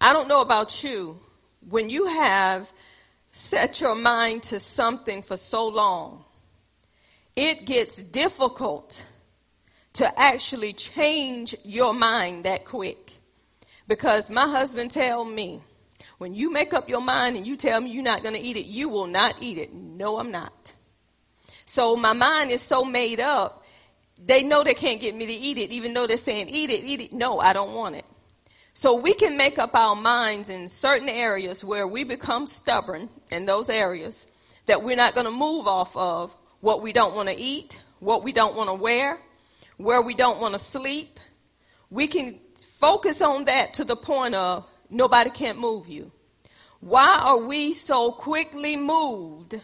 I 0.00 0.12
don't 0.12 0.28
know 0.28 0.40
about 0.40 0.82
you. 0.82 1.18
When 1.68 1.90
you 1.90 2.06
have 2.06 2.70
set 3.32 3.80
your 3.80 3.94
mind 3.94 4.42
to 4.44 4.60
something 4.60 5.22
for 5.22 5.36
so 5.36 5.68
long, 5.68 6.24
it 7.36 7.66
gets 7.66 8.02
difficult 8.02 9.04
to 9.94 10.18
actually 10.18 10.72
change 10.72 11.54
your 11.64 11.92
mind 11.92 12.44
that 12.44 12.64
quick. 12.64 13.12
Because 13.86 14.30
my 14.30 14.46
husband 14.46 14.90
tell 14.90 15.24
me, 15.24 15.62
when 16.18 16.34
you 16.34 16.52
make 16.52 16.74
up 16.74 16.88
your 16.88 17.00
mind 17.00 17.36
and 17.36 17.46
you 17.46 17.56
tell 17.56 17.80
me 17.80 17.90
you're 17.90 18.02
not 18.02 18.22
going 18.22 18.34
to 18.34 18.40
eat 18.40 18.56
it, 18.56 18.66
you 18.66 18.88
will 18.88 19.06
not 19.06 19.36
eat 19.40 19.56
it. 19.58 19.72
No, 19.72 20.18
I'm 20.18 20.30
not. 20.30 20.74
So 21.64 21.96
my 21.96 22.12
mind 22.12 22.50
is 22.50 22.60
so 22.60 22.84
made 22.84 23.20
up, 23.20 23.64
they 24.18 24.42
know 24.42 24.64
they 24.64 24.74
can't 24.74 25.00
get 25.00 25.14
me 25.14 25.26
to 25.26 25.32
eat 25.32 25.58
it, 25.58 25.70
even 25.70 25.94
though 25.94 26.06
they're 26.06 26.16
saying, 26.16 26.48
eat 26.48 26.70
it, 26.70 26.82
eat 26.84 27.00
it. 27.00 27.12
No, 27.12 27.38
I 27.38 27.52
don't 27.52 27.72
want 27.74 27.94
it. 27.94 28.04
So 28.74 28.94
we 28.94 29.14
can 29.14 29.36
make 29.36 29.58
up 29.58 29.74
our 29.74 29.96
minds 29.96 30.50
in 30.50 30.68
certain 30.68 31.08
areas 31.08 31.64
where 31.64 31.86
we 31.86 32.04
become 32.04 32.46
stubborn 32.46 33.08
in 33.30 33.44
those 33.44 33.68
areas 33.68 34.26
that 34.66 34.82
we're 34.82 34.96
not 34.96 35.14
going 35.14 35.26
to 35.26 35.32
move 35.32 35.66
off 35.66 35.96
of 35.96 36.34
what 36.60 36.82
we 36.82 36.92
don't 36.92 37.14
want 37.14 37.28
to 37.28 37.36
eat, 37.36 37.80
what 38.00 38.22
we 38.22 38.32
don't 38.32 38.54
want 38.56 38.68
to 38.68 38.74
wear, 38.74 39.18
where 39.76 40.02
we 40.02 40.14
don't 40.14 40.40
want 40.40 40.54
to 40.54 40.60
sleep. 40.60 41.18
We 41.90 42.06
can 42.06 42.38
focus 42.78 43.20
on 43.20 43.44
that 43.44 43.74
to 43.74 43.84
the 43.84 43.96
point 43.96 44.34
of 44.34 44.64
Nobody 44.90 45.30
can't 45.30 45.58
move 45.58 45.88
you. 45.88 46.12
Why 46.80 47.18
are 47.20 47.38
we 47.38 47.74
so 47.74 48.12
quickly 48.12 48.76
moved 48.76 49.60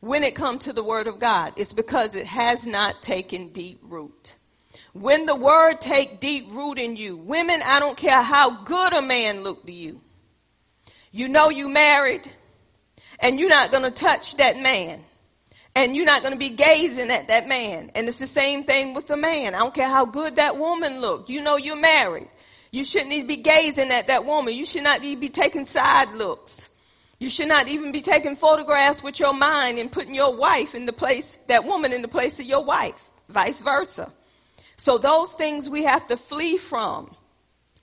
when 0.00 0.22
it 0.22 0.34
comes 0.34 0.64
to 0.64 0.72
the 0.72 0.82
word 0.82 1.06
of 1.06 1.18
God? 1.18 1.52
It's 1.56 1.72
because 1.72 2.16
it 2.16 2.26
has 2.26 2.66
not 2.66 3.02
taken 3.02 3.52
deep 3.52 3.80
root. 3.82 4.36
When 4.92 5.26
the 5.26 5.36
word 5.36 5.80
take 5.80 6.20
deep 6.20 6.46
root 6.50 6.78
in 6.78 6.96
you, 6.96 7.16
women, 7.16 7.60
I 7.64 7.78
don't 7.78 7.96
care 7.96 8.22
how 8.22 8.64
good 8.64 8.92
a 8.92 9.02
man 9.02 9.42
look 9.42 9.66
to 9.66 9.72
you. 9.72 10.00
You 11.12 11.28
know 11.28 11.48
you 11.50 11.68
married 11.68 12.28
and 13.18 13.38
you're 13.38 13.48
not 13.48 13.70
going 13.70 13.82
to 13.82 13.90
touch 13.90 14.36
that 14.36 14.58
man 14.58 15.04
and 15.74 15.94
you're 15.94 16.06
not 16.06 16.22
going 16.22 16.32
to 16.32 16.38
be 16.38 16.50
gazing 16.50 17.10
at 17.10 17.28
that 17.28 17.48
man. 17.48 17.90
And 17.94 18.08
it's 18.08 18.18
the 18.18 18.26
same 18.26 18.64
thing 18.64 18.94
with 18.94 19.06
the 19.06 19.16
man. 19.16 19.54
I 19.54 19.58
don't 19.60 19.74
care 19.74 19.88
how 19.88 20.06
good 20.06 20.36
that 20.36 20.56
woman 20.56 21.00
look. 21.00 21.28
You 21.28 21.42
know 21.42 21.56
you're 21.56 21.76
married. 21.76 22.28
You 22.70 22.84
shouldn't 22.84 23.12
even 23.12 23.26
be 23.26 23.36
gazing 23.36 23.90
at 23.90 24.06
that 24.06 24.24
woman. 24.24 24.54
You 24.54 24.64
should 24.64 24.84
not 24.84 25.02
even 25.04 25.20
be 25.20 25.28
taking 25.28 25.64
side 25.64 26.12
looks. 26.12 26.68
You 27.18 27.28
should 27.28 27.48
not 27.48 27.68
even 27.68 27.92
be 27.92 28.00
taking 28.00 28.36
photographs 28.36 29.02
with 29.02 29.20
your 29.20 29.34
mind 29.34 29.78
and 29.78 29.92
putting 29.92 30.14
your 30.14 30.34
wife 30.34 30.74
in 30.74 30.86
the 30.86 30.92
place, 30.92 31.36
that 31.48 31.64
woman 31.64 31.92
in 31.92 32.00
the 32.00 32.08
place 32.08 32.40
of 32.40 32.46
your 32.46 32.64
wife, 32.64 33.10
vice 33.28 33.60
versa. 33.60 34.12
So 34.76 34.96
those 34.96 35.34
things 35.34 35.68
we 35.68 35.84
have 35.84 36.06
to 36.08 36.16
flee 36.16 36.56
from. 36.56 37.14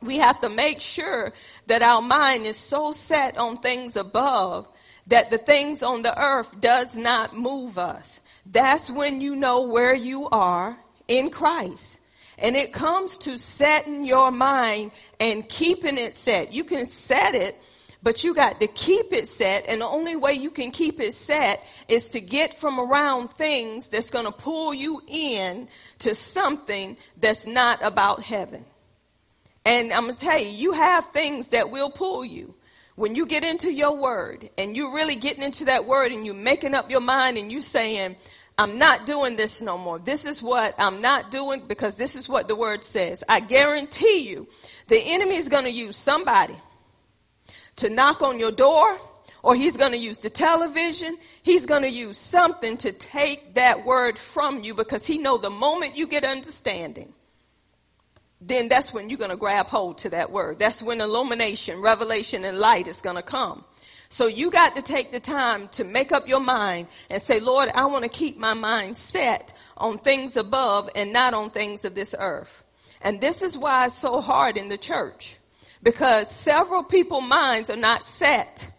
We 0.01 0.17
have 0.17 0.41
to 0.41 0.49
make 0.49 0.81
sure 0.81 1.33
that 1.67 1.81
our 1.81 2.01
mind 2.01 2.45
is 2.45 2.57
so 2.57 2.91
set 2.91 3.37
on 3.37 3.57
things 3.57 3.95
above 3.95 4.67
that 5.07 5.29
the 5.29 5.37
things 5.37 5.83
on 5.83 6.01
the 6.01 6.19
earth 6.19 6.59
does 6.59 6.95
not 6.95 7.35
move 7.35 7.77
us. 7.77 8.19
That's 8.45 8.89
when 8.89 9.21
you 9.21 9.35
know 9.35 9.63
where 9.63 9.95
you 9.95 10.27
are 10.29 10.77
in 11.07 11.29
Christ. 11.29 11.96
And 12.37 12.55
it 12.55 12.71
comes 12.71 13.17
to 13.19 13.37
setting 13.37 14.05
your 14.05 14.31
mind 14.31 14.91
and 15.19 15.47
keeping 15.47 15.97
it 15.97 16.15
set. 16.15 16.53
You 16.53 16.63
can 16.63 16.85
set 16.85 17.33
it, 17.33 17.55
but 18.03 18.23
you 18.23 18.35
got 18.35 18.59
to 18.59 18.67
keep 18.67 19.11
it 19.11 19.27
set. 19.27 19.65
And 19.67 19.81
the 19.81 19.87
only 19.87 20.15
way 20.15 20.33
you 20.33 20.51
can 20.51 20.71
keep 20.71 20.99
it 20.99 21.15
set 21.15 21.65
is 21.87 22.09
to 22.09 22.21
get 22.21 22.59
from 22.59 22.79
around 22.79 23.29
things 23.29 23.89
that's 23.89 24.11
going 24.11 24.25
to 24.25 24.31
pull 24.31 24.73
you 24.73 25.01
in 25.07 25.67
to 25.99 26.13
something 26.13 26.97
that's 27.19 27.47
not 27.47 27.83
about 27.83 28.21
heaven. 28.21 28.65
And 29.65 29.91
I'm 29.91 30.03
going 30.03 30.13
to 30.13 30.19
tell 30.19 30.39
you, 30.39 30.47
you 30.47 30.71
have 30.73 31.07
things 31.07 31.49
that 31.49 31.71
will 31.71 31.89
pull 31.89 32.23
you. 32.23 32.53
When 32.95 33.13
you 33.13 33.25
get 33.25 33.43
into 33.43 33.71
your 33.71 33.95
word 33.95 34.49
and 34.57 34.75
you're 34.75 34.93
really 34.93 35.17
getting 35.17 35.43
into 35.43 35.65
that 35.65 35.85
word 35.85 36.11
and 36.11 36.25
you're 36.25 36.33
making 36.33 36.73
up 36.73 36.89
your 36.89 37.01
mind 37.01 37.37
and 37.37 37.51
you're 37.51 37.61
saying, 37.61 38.15
I'm 38.57 38.79
not 38.79 39.05
doing 39.05 39.35
this 39.35 39.61
no 39.61 39.77
more. 39.77 39.99
This 39.99 40.25
is 40.25 40.41
what 40.41 40.73
I'm 40.79 40.99
not 40.99 41.29
doing 41.29 41.61
because 41.67 41.95
this 41.95 42.15
is 42.15 42.27
what 42.27 42.47
the 42.47 42.55
word 42.55 42.83
says. 42.83 43.23
I 43.29 43.39
guarantee 43.39 44.27
you 44.27 44.47
the 44.87 44.97
enemy 44.97 45.35
is 45.35 45.47
going 45.47 45.65
to 45.65 45.71
use 45.71 45.95
somebody 45.95 46.55
to 47.77 47.89
knock 47.89 48.23
on 48.23 48.39
your 48.39 48.51
door 48.51 48.97
or 49.43 49.55
he's 49.55 49.77
going 49.77 49.91
to 49.91 49.97
use 49.97 50.17
the 50.19 50.31
television. 50.31 51.17
He's 51.43 51.67
going 51.67 51.83
to 51.83 51.89
use 51.89 52.17
something 52.17 52.77
to 52.77 52.91
take 52.91 53.53
that 53.53 53.85
word 53.85 54.17
from 54.17 54.63
you 54.63 54.73
because 54.73 55.05
he 55.05 55.19
know 55.19 55.37
the 55.37 55.51
moment 55.51 55.95
you 55.95 56.07
get 56.07 56.23
understanding, 56.23 57.13
then 58.41 58.69
that's 58.69 58.91
when 58.91 59.09
you're 59.09 59.19
going 59.19 59.29
to 59.29 59.37
grab 59.37 59.67
hold 59.67 59.99
to 59.99 60.09
that 60.09 60.31
word. 60.31 60.57
That's 60.57 60.81
when 60.81 60.99
illumination, 60.99 61.79
revelation, 61.79 62.43
and 62.43 62.57
light 62.57 62.87
is 62.87 63.01
going 63.01 63.15
to 63.17 63.21
come. 63.21 63.63
So 64.09 64.27
you 64.27 64.51
got 64.51 64.75
to 64.75 64.81
take 64.81 65.11
the 65.11 65.19
time 65.19 65.67
to 65.69 65.83
make 65.83 66.11
up 66.11 66.27
your 66.27 66.39
mind 66.39 66.87
and 67.09 67.21
say, 67.21 67.39
Lord, 67.39 67.69
I 67.73 67.85
want 67.85 68.03
to 68.03 68.09
keep 68.09 68.37
my 68.37 68.53
mind 68.53 68.97
set 68.97 69.53
on 69.75 69.99
things 69.99 70.37
above 70.37 70.89
and 70.95 71.11
not 71.11 71.33
on 71.33 71.49
things 71.49 71.85
of 71.85 71.93
this 71.93 72.15
earth. 72.17 72.63
And 73.01 73.21
this 73.21 73.41
is 73.41 73.57
why 73.57 73.85
it's 73.85 73.97
so 73.97 74.21
hard 74.21 74.57
in 74.57 74.69
the 74.69 74.77
church 74.77 75.37
because 75.83 76.29
several 76.29 76.83
people 76.83 77.21
minds 77.21 77.69
are 77.69 77.77
not 77.77 78.05
set 78.05 78.69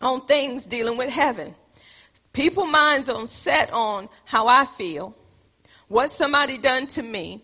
on 0.00 0.26
things 0.26 0.66
dealing 0.66 0.96
with 0.96 1.10
heaven. 1.10 1.54
People 2.32 2.66
minds 2.66 3.08
are 3.08 3.26
set 3.26 3.72
on 3.72 4.08
how 4.24 4.46
I 4.46 4.64
feel, 4.64 5.16
what 5.88 6.10
somebody 6.10 6.58
done 6.58 6.86
to 6.88 7.02
me, 7.02 7.42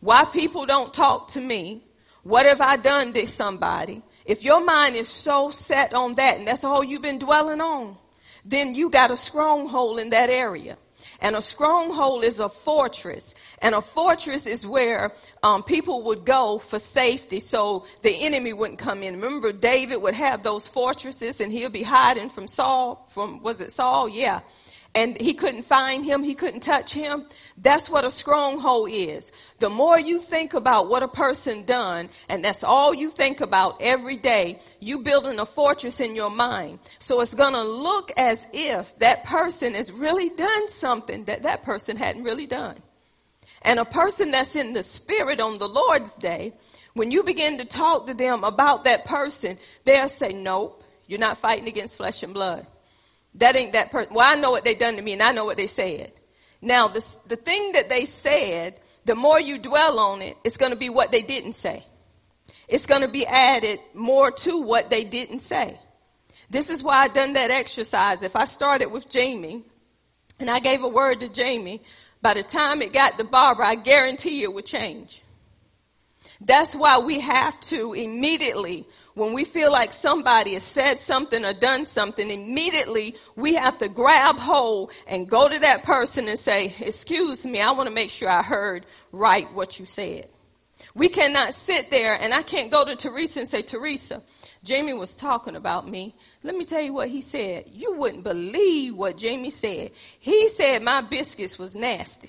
why 0.00 0.24
people 0.24 0.66
don't 0.66 0.92
talk 0.92 1.28
to 1.28 1.40
me, 1.40 1.84
what 2.22 2.46
have 2.46 2.60
I 2.60 2.76
done 2.76 3.12
to 3.12 3.26
somebody, 3.26 4.02
if 4.26 4.42
your 4.42 4.62
mind 4.62 4.96
is 4.96 5.08
so 5.08 5.50
set 5.50 5.94
on 5.94 6.14
that 6.14 6.36
and 6.38 6.46
that's 6.46 6.64
all 6.64 6.82
you've 6.82 7.02
been 7.02 7.18
dwelling 7.18 7.60
on, 7.60 7.96
then 8.44 8.74
you 8.74 8.90
got 8.90 9.10
a 9.10 9.16
stronghold 9.16 9.98
in 9.98 10.10
that 10.10 10.30
area. 10.30 10.76
And 11.20 11.34
a 11.34 11.40
stronghold 11.40 12.24
is 12.24 12.40
a 12.40 12.48
fortress. 12.48 13.34
And 13.62 13.74
a 13.74 13.80
fortress 13.80 14.46
is 14.46 14.66
where 14.66 15.12
um, 15.42 15.62
people 15.62 16.02
would 16.04 16.26
go 16.26 16.58
for 16.58 16.78
safety 16.78 17.40
so 17.40 17.86
the 18.02 18.10
enemy 18.10 18.52
wouldn't 18.52 18.78
come 18.78 19.02
in. 19.02 19.14
Remember, 19.14 19.52
David 19.52 20.02
would 20.02 20.14
have 20.14 20.42
those 20.42 20.68
fortresses 20.68 21.40
and 21.40 21.50
he'll 21.50 21.70
be 21.70 21.82
hiding 21.82 22.28
from 22.28 22.48
Saul, 22.48 23.08
from, 23.14 23.42
was 23.42 23.60
it 23.60 23.72
Saul? 23.72 24.08
Yeah 24.08 24.40
and 24.96 25.20
he 25.20 25.34
couldn't 25.34 25.64
find 25.64 26.06
him, 26.06 26.22
he 26.22 26.34
couldn't 26.34 26.62
touch 26.62 26.90
him. 26.94 27.26
That's 27.58 27.90
what 27.90 28.06
a 28.06 28.10
stronghold 28.10 28.88
is. 28.90 29.30
The 29.58 29.68
more 29.68 30.00
you 30.00 30.22
think 30.22 30.54
about 30.54 30.88
what 30.88 31.02
a 31.02 31.08
person 31.08 31.66
done, 31.66 32.08
and 32.30 32.42
that's 32.42 32.64
all 32.64 32.94
you 32.94 33.10
think 33.10 33.42
about 33.42 33.76
every 33.82 34.16
day, 34.16 34.58
you 34.80 35.00
building 35.00 35.38
a 35.38 35.44
fortress 35.44 36.00
in 36.00 36.16
your 36.16 36.30
mind. 36.30 36.78
So 36.98 37.20
it's 37.20 37.34
gonna 37.34 37.62
look 37.62 38.10
as 38.16 38.38
if 38.54 38.98
that 39.00 39.24
person 39.24 39.74
has 39.74 39.92
really 39.92 40.30
done 40.30 40.68
something 40.70 41.26
that 41.26 41.42
that 41.42 41.62
person 41.62 41.98
hadn't 41.98 42.24
really 42.24 42.46
done. 42.46 42.78
And 43.60 43.78
a 43.78 43.84
person 43.84 44.30
that's 44.30 44.56
in 44.56 44.72
the 44.72 44.82
spirit 44.82 45.40
on 45.40 45.58
the 45.58 45.68
Lord's 45.68 46.12
day, 46.14 46.54
when 46.94 47.10
you 47.10 47.22
begin 47.22 47.58
to 47.58 47.66
talk 47.66 48.06
to 48.06 48.14
them 48.14 48.44
about 48.44 48.84
that 48.84 49.04
person, 49.04 49.58
they'll 49.84 50.08
say, 50.08 50.32
nope, 50.32 50.82
you're 51.06 51.18
not 51.18 51.36
fighting 51.36 51.68
against 51.68 51.98
flesh 51.98 52.22
and 52.22 52.32
blood. 52.32 52.66
That 53.36 53.56
ain't 53.56 53.72
that 53.72 53.90
person. 53.90 54.14
Well, 54.14 54.26
I 54.26 54.36
know 54.36 54.50
what 54.50 54.64
they 54.64 54.74
done 54.74 54.96
to 54.96 55.02
me 55.02 55.12
and 55.12 55.22
I 55.22 55.32
know 55.32 55.44
what 55.44 55.56
they 55.56 55.66
said. 55.66 56.12
Now, 56.62 56.88
the, 56.88 57.04
the 57.26 57.36
thing 57.36 57.72
that 57.72 57.88
they 57.88 58.06
said, 58.06 58.80
the 59.04 59.14
more 59.14 59.40
you 59.40 59.58
dwell 59.58 59.98
on 59.98 60.22
it, 60.22 60.36
it's 60.42 60.56
going 60.56 60.72
to 60.72 60.78
be 60.78 60.88
what 60.88 61.12
they 61.12 61.22
didn't 61.22 61.54
say. 61.54 61.84
It's 62.66 62.86
going 62.86 63.02
to 63.02 63.08
be 63.08 63.26
added 63.26 63.78
more 63.94 64.30
to 64.30 64.60
what 64.62 64.90
they 64.90 65.04
didn't 65.04 65.40
say. 65.40 65.78
This 66.50 66.70
is 66.70 66.82
why 66.82 67.02
I 67.02 67.08
done 67.08 67.34
that 67.34 67.50
exercise. 67.50 68.22
If 68.22 68.36
I 68.36 68.46
started 68.46 68.90
with 68.90 69.08
Jamie 69.08 69.64
and 70.38 70.50
I 70.50 70.60
gave 70.60 70.82
a 70.82 70.88
word 70.88 71.20
to 71.20 71.28
Jamie, 71.28 71.82
by 72.22 72.34
the 72.34 72.42
time 72.42 72.82
it 72.82 72.92
got 72.92 73.18
to 73.18 73.24
Barbara, 73.24 73.68
I 73.68 73.74
guarantee 73.74 74.42
it 74.42 74.52
would 74.52 74.66
change. 74.66 75.22
That's 76.40 76.74
why 76.74 76.98
we 76.98 77.20
have 77.20 77.58
to 77.60 77.92
immediately 77.92 78.86
when 79.16 79.32
we 79.32 79.44
feel 79.44 79.72
like 79.72 79.94
somebody 79.94 80.52
has 80.52 80.62
said 80.62 80.98
something 80.98 81.42
or 81.42 81.54
done 81.54 81.86
something, 81.86 82.30
immediately 82.30 83.16
we 83.34 83.54
have 83.54 83.78
to 83.78 83.88
grab 83.88 84.38
hold 84.38 84.92
and 85.06 85.26
go 85.26 85.48
to 85.48 85.58
that 85.58 85.84
person 85.84 86.28
and 86.28 86.38
say, 86.38 86.74
excuse 86.80 87.46
me, 87.46 87.62
I 87.62 87.70
want 87.70 87.88
to 87.88 87.94
make 87.94 88.10
sure 88.10 88.28
I 88.28 88.42
heard 88.42 88.84
right 89.12 89.50
what 89.54 89.80
you 89.80 89.86
said. 89.86 90.28
We 90.94 91.08
cannot 91.08 91.54
sit 91.54 91.90
there 91.90 92.12
and 92.12 92.34
I 92.34 92.42
can't 92.42 92.70
go 92.70 92.84
to 92.84 92.94
Teresa 92.94 93.40
and 93.40 93.48
say, 93.48 93.62
Teresa, 93.62 94.22
Jamie 94.62 94.92
was 94.92 95.14
talking 95.14 95.56
about 95.56 95.88
me. 95.88 96.14
Let 96.42 96.54
me 96.54 96.66
tell 96.66 96.82
you 96.82 96.92
what 96.92 97.08
he 97.08 97.22
said. 97.22 97.64
You 97.72 97.94
wouldn't 97.94 98.22
believe 98.22 98.94
what 98.96 99.16
Jamie 99.16 99.48
said. 99.48 99.92
He 100.18 100.50
said 100.50 100.82
my 100.82 101.00
biscuits 101.00 101.58
was 101.58 101.74
nasty. 101.74 102.28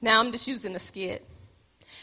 Now 0.00 0.20
I'm 0.20 0.30
just 0.30 0.46
using 0.46 0.76
a 0.76 0.78
skit. 0.78 1.26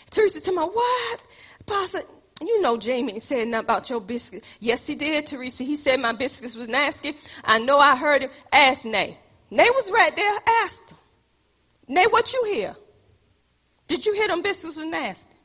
Teresa 0.10 0.42
tell 0.42 0.54
me, 0.54 0.64
what? 0.64 1.22
Pastor, 1.66 2.02
you 2.48 2.62
know 2.62 2.78
Jamie 2.78 3.20
said 3.20 3.48
nothing 3.48 3.66
about 3.66 3.90
your 3.90 4.02
biscuits. 4.02 4.48
Yes, 4.60 4.88
he 4.88 4.96
did, 4.96 5.26
Teresa. 5.26 5.64
He 5.64 5.78
said 5.78 6.00
my 6.00 6.14
biscuits 6.14 6.56
was 6.56 6.68
nasty. 6.68 7.16
I 7.44 7.60
know 7.60 7.78
I 7.78 7.96
heard 7.96 8.24
him. 8.24 8.32
Ask 8.52 8.86
Nay. 8.86 9.18
Nay 9.50 9.68
was 9.70 9.92
right 9.92 10.16
there. 10.16 10.40
Asked 10.64 10.92
him. 10.92 10.98
Nay, 11.88 12.06
what 12.10 12.32
you 12.34 12.44
hear? 12.46 12.76
Did 13.88 14.06
you 14.06 14.14
hear 14.14 14.28
them 14.28 14.42
biscuits 14.42 14.78
was 14.78 14.86
nasty? 14.86 15.36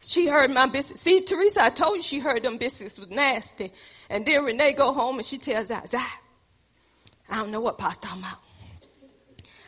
She 0.00 0.26
heard 0.26 0.50
my 0.50 0.66
biscuits. 0.66 1.02
See, 1.02 1.20
Teresa, 1.20 1.62
I 1.62 1.70
told 1.70 1.98
you 1.98 2.02
she 2.02 2.18
heard 2.18 2.42
them 2.42 2.58
biscuits 2.58 2.98
was 2.98 3.10
nasty. 3.10 3.72
And 4.08 4.26
then 4.26 4.44
Renee 4.44 4.72
go 4.72 4.92
home 4.92 5.18
and 5.18 5.26
she 5.26 5.38
tells 5.38 5.68
that, 5.68 5.94
I 7.28 7.36
don't 7.36 7.50
know 7.50 7.60
what 7.60 7.78
Pa's 7.78 7.96
talking 7.98 8.22
about. 8.22 8.38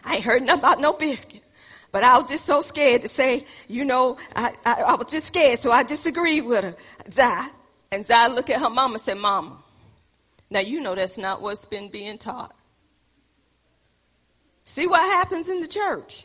I 0.05 0.17
ain't 0.17 0.25
heard 0.25 0.43
nothing 0.43 0.59
about 0.59 0.81
no 0.81 0.95
biscuit. 0.95 1.45
But 1.93 2.05
I 2.05 2.17
was 2.17 2.29
just 2.29 2.47
so 2.47 2.63
scared 2.63 3.03
to 3.03 3.09
say, 3.09 3.45
you 3.69 3.85
know, 3.85 4.17
I, 4.35 4.55
I, 4.65 4.83
I 4.83 4.95
was 4.95 5.07
just 5.11 5.27
scared, 5.27 5.61
so 5.61 5.71
I 5.71 5.83
disagreed 5.83 6.45
with 6.45 6.65
her. 6.65 6.75
Zai. 7.13 7.49
And 7.91 8.07
Zai 8.07 8.29
looked 8.29 8.49
at 8.49 8.61
her 8.61 8.71
mama 8.71 8.95
and 8.95 9.03
said, 9.03 9.19
Mama, 9.19 9.59
now 10.49 10.61
you 10.61 10.81
know 10.81 10.95
that's 10.95 11.19
not 11.19 11.43
what's 11.43 11.67
been 11.67 11.91
being 11.91 12.17
taught. 12.17 12.57
See 14.65 14.87
what 14.87 15.01
happens 15.01 15.51
in 15.51 15.61
the 15.61 15.69
church? 15.69 16.25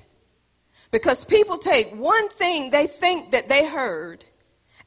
Because 0.90 1.26
people 1.26 1.58
take 1.58 1.94
one 1.94 2.30
thing 2.30 2.70
they 2.70 2.88
think 2.88 3.32
that 3.32 3.50
they 3.50 3.68
heard 3.68 4.24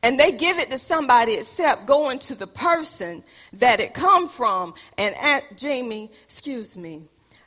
and 0.02 0.18
they 0.18 0.32
give 0.32 0.58
it 0.58 0.70
to 0.70 0.78
somebody 0.78 1.34
except 1.34 1.86
going 1.86 2.20
to 2.20 2.34
the 2.34 2.46
person 2.46 3.22
that 3.54 3.80
it 3.80 3.92
come 3.92 4.28
from 4.28 4.72
and 4.96 5.14
at 5.16 5.58
Jamie, 5.58 6.10
excuse 6.24 6.74
me, 6.74 7.02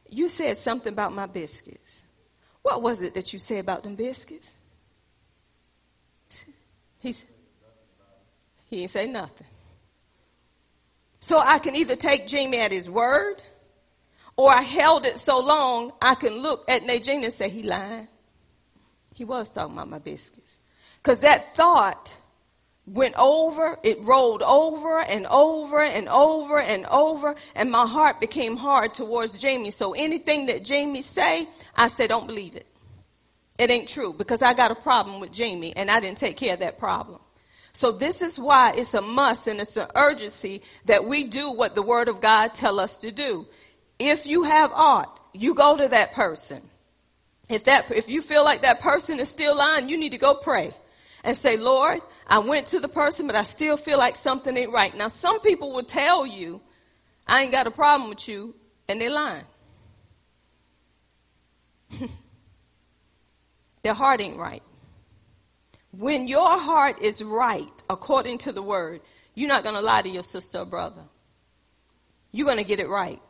you 0.08 0.30
said 0.30 0.60
something 0.60 0.94
about 0.94 1.14
my 1.14 1.26
biscuits. 1.26 1.83
What 2.64 2.82
was 2.82 3.02
it 3.02 3.14
that 3.14 3.32
you 3.34 3.40
said 3.40 3.60
about 3.60 3.84
them 3.84 3.96
biscuits? 3.96 4.56
He's, 6.98 7.24
he 8.70 8.78
didn't 8.78 8.92
say 8.92 9.08
nothing. 9.08 9.48
So 11.20 11.38
I 11.38 11.60
can 11.60 11.76
either 11.76 11.96
take 11.96 12.28
Jamie 12.28 12.60
at 12.60 12.72
his 12.72 12.90
word, 12.90 13.44
or 14.36 14.50
I 14.50 14.62
held 14.62 15.06
it 15.06 15.20
so 15.20 15.40
long 15.40 15.92
I 16.02 16.16
can 16.16 16.34
look 16.38 16.64
at 16.70 16.84
Najee 16.84 17.24
and 17.24 17.32
say 17.32 17.50
he 17.50 17.64
lied. 17.64 18.08
He 19.14 19.26
was 19.26 19.54
talking 19.54 19.74
about 19.74 19.90
my 19.90 20.00
biscuits. 20.00 20.58
Because 21.02 21.20
that 21.20 21.56
thought 21.56 22.16
went 22.86 23.16
over, 23.18 23.78
it 23.84 24.02
rolled 24.02 24.42
over 24.42 25.00
and 25.00 25.26
over 25.28 25.82
and 25.82 26.10
over 26.10 26.60
and 26.60 26.86
over, 26.88 27.36
and 27.56 27.72
my 27.72 27.88
heart 27.88 28.20
became 28.20 28.58
hard 28.58 28.94
towards 28.94 29.38
Jamie. 29.38 29.72
So 29.72 29.94
anything 29.94 30.48
that 30.48 30.64
Jamie 30.64 31.02
say, 31.02 31.48
I 31.76 31.90
said, 31.90 32.10
don't 32.10 32.28
believe 32.28 32.56
it. 32.56 32.68
It 33.58 33.70
ain't 33.70 33.88
true 33.88 34.14
because 34.14 34.42
I 34.42 34.54
got 34.54 34.72
a 34.72 34.76
problem 34.76 35.20
with 35.20 35.32
Jamie 35.32 35.76
and 35.76 35.90
I 35.90 36.00
didn't 36.00 36.18
take 36.18 36.38
care 36.38 36.54
of 36.54 36.60
that 36.60 36.80
problem. 36.80 37.20
So 37.72 37.92
this 37.92 38.22
is 38.22 38.38
why 38.38 38.74
it's 38.76 38.94
a 38.94 39.02
must 39.02 39.48
and 39.48 39.60
it's 39.60 39.78
an 39.78 39.88
urgency 39.96 40.62
that 40.86 41.06
we 41.06 41.24
do 41.24 41.52
what 41.52 41.76
the 41.76 41.82
word 41.82 42.08
of 42.08 42.22
God 42.22 42.54
tell 42.54 42.80
us 42.80 42.98
to 42.98 43.12
do. 43.12 43.48
If 44.00 44.26
you 44.26 44.44
have 44.44 44.72
aught, 44.74 45.20
you 45.34 45.56
go 45.56 45.78
to 45.78 45.88
that 45.88 46.14
person. 46.14 46.62
If 47.50 47.66
that, 47.66 47.92
if 47.92 48.10
you 48.10 48.22
feel 48.22 48.44
like 48.44 48.62
that 48.62 48.82
person 48.82 49.20
is 49.20 49.30
still 49.30 49.56
lying, 49.56 49.90
you 49.90 49.98
need 49.98 50.12
to 50.12 50.18
go 50.18 50.36
pray 50.36 50.74
and 51.24 51.38
say, 51.38 51.58
Lord, 51.58 52.02
I 52.28 52.40
went 52.40 52.68
to 52.68 52.80
the 52.80 52.88
person, 52.88 53.28
but 53.28 53.36
I 53.36 53.44
still 53.44 53.78
feel 53.78 53.98
like 53.98 54.16
something 54.16 54.56
ain't 54.56 54.72
right. 54.72 54.96
Now, 54.96 55.10
some 55.10 55.40
people 55.42 55.72
will 55.74 55.84
tell 55.84 56.26
you, 56.26 56.62
I 57.28 57.44
ain't 57.44 57.52
got 57.52 57.68
a 57.68 57.72
problem 57.72 58.10
with 58.10 58.28
you, 58.28 58.56
and 58.88 59.00
they're 59.00 59.10
lying. 59.10 59.46
Their 63.84 63.94
heart 63.94 64.22
ain't 64.22 64.38
right. 64.38 64.64
When 65.92 66.28
your 66.28 66.60
heart 66.60 67.02
is 67.02 67.22
right, 67.22 67.72
according 67.90 68.40
to 68.40 68.52
the 68.52 68.62
word, 68.62 69.02
you're 69.36 69.50
not 69.50 69.64
going 69.64 69.76
to 69.76 69.82
lie 69.82 70.02
to 70.02 70.10
your 70.10 70.24
sister 70.24 70.60
or 70.60 70.66
brother. 70.66 71.04
You're 72.32 72.46
going 72.46 72.58
to 72.58 72.64
get 72.64 72.80
it 72.80 72.88
right. 72.88 73.22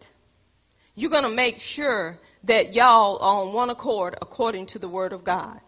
You're 0.96 1.12
going 1.12 1.24
to 1.24 1.30
make 1.30 1.60
sure 1.60 2.20
that 2.46 2.74
y'all 2.74 3.18
are 3.18 3.42
on 3.42 3.54
one 3.54 3.70
accord 3.70 4.16
according 4.22 4.68
to 4.68 4.80
the 4.80 4.88
word 4.88 5.12
of 5.12 5.24
God. 5.24 5.60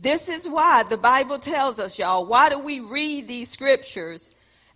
This 0.00 0.28
is 0.28 0.48
why 0.48 0.82
the 0.82 0.98
Bible 0.98 1.38
tells 1.38 1.78
us, 1.78 1.98
y'all, 1.98 2.26
why 2.26 2.50
do 2.50 2.58
we 2.58 2.80
read 2.80 3.28
these 3.28 3.48
scriptures 3.48 4.30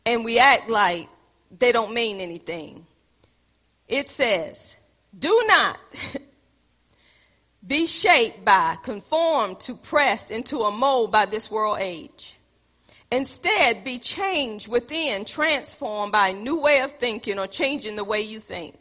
and 0.06 0.24
we 0.24 0.38
act 0.38 0.70
like 0.70 1.08
they 1.56 1.72
don't 1.72 1.92
mean 1.92 2.20
anything? 2.20 2.86
It 3.86 4.08
says, 4.08 4.76
do 5.16 5.44
not 5.46 5.78
be 7.66 7.86
shaped 7.86 8.44
by, 8.44 8.76
conformed 8.82 9.60
to, 9.60 9.74
press 9.74 10.30
into 10.30 10.60
a 10.60 10.70
mold 10.70 11.12
by 11.12 11.26
this 11.26 11.50
world 11.50 11.78
age. 11.80 12.38
Instead, 13.12 13.84
be 13.84 13.98
changed 13.98 14.68
within, 14.68 15.24
transformed 15.24 16.12
by 16.12 16.28
a 16.28 16.34
new 16.34 16.60
way 16.60 16.80
of 16.80 16.96
thinking 16.98 17.38
or 17.38 17.46
changing 17.46 17.96
the 17.96 18.04
way 18.04 18.22
you 18.22 18.38
think. 18.38 18.76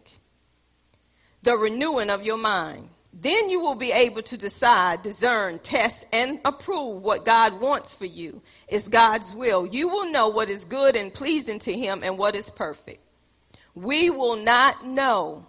The 1.42 1.58
renewing 1.58 2.10
of 2.10 2.24
your 2.24 2.38
mind. 2.38 2.90
Then 3.12 3.50
you 3.50 3.60
will 3.62 3.76
be 3.76 3.92
able 3.92 4.22
to 4.24 4.38
decide, 4.38 5.02
discern, 5.02 5.60
test, 5.60 6.06
and 6.14 6.40
approve 6.46 7.02
what 7.02 7.26
God 7.26 7.60
wants 7.60 7.94
for 7.96 8.06
you. 8.06 8.42
It's 8.68 8.88
God's 8.88 9.34
will. 9.34 9.66
You 9.66 9.88
will 9.90 10.12
know 10.12 10.30
what 10.30 10.50
is 10.50 10.64
good 10.66 10.96
and 10.96 11.14
pleasing 11.14 11.60
to 11.60 11.74
Him 11.74 12.02
and 12.04 12.18
what 12.18 12.36
is 12.36 12.50
perfect. 12.50 13.02
We 13.74 14.10
will 14.10 14.36
not 14.36 14.86
know 14.86 15.46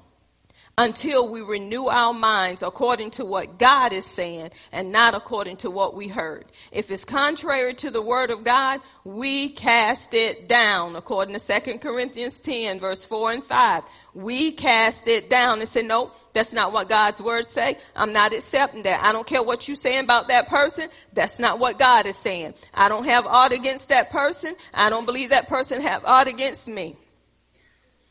until 0.80 1.28
we 1.28 1.42
renew 1.42 1.86
our 1.86 2.14
minds 2.14 2.62
according 2.62 3.10
to 3.10 3.24
what 3.24 3.58
God 3.58 3.92
is 3.92 4.06
saying 4.06 4.50
and 4.72 4.90
not 4.90 5.14
according 5.14 5.58
to 5.58 5.70
what 5.70 5.94
we 5.94 6.08
heard. 6.08 6.46
If 6.72 6.90
it's 6.90 7.04
contrary 7.04 7.74
to 7.74 7.90
the 7.90 8.00
word 8.00 8.30
of 8.30 8.44
God, 8.44 8.80
we 9.04 9.50
cast 9.50 10.14
it 10.14 10.48
down 10.48 10.96
according 10.96 11.34
to 11.34 11.60
2 11.60 11.78
Corinthians 11.78 12.40
10 12.40 12.80
verse 12.80 13.04
4 13.04 13.32
and 13.32 13.44
5. 13.44 13.82
We 14.12 14.52
cast 14.52 15.06
it 15.06 15.30
down 15.30 15.60
and 15.60 15.68
say, 15.68 15.82
no, 15.82 16.10
that's 16.32 16.52
not 16.52 16.72
what 16.72 16.88
God's 16.88 17.20
words 17.20 17.48
say. 17.48 17.78
I'm 17.94 18.12
not 18.12 18.32
accepting 18.32 18.82
that. 18.82 19.04
I 19.04 19.12
don't 19.12 19.26
care 19.26 19.42
what 19.42 19.68
you're 19.68 19.76
saying 19.76 20.04
about 20.04 20.28
that 20.28 20.48
person. 20.48 20.88
That's 21.12 21.38
not 21.38 21.58
what 21.58 21.78
God 21.78 22.06
is 22.06 22.16
saying. 22.16 22.54
I 22.74 22.88
don't 22.88 23.04
have 23.04 23.26
aught 23.26 23.52
against 23.52 23.90
that 23.90 24.10
person. 24.10 24.56
I 24.74 24.90
don't 24.90 25.06
believe 25.06 25.30
that 25.30 25.48
person 25.48 25.80
have 25.82 26.04
aught 26.04 26.26
against 26.26 26.68
me. 26.68 26.96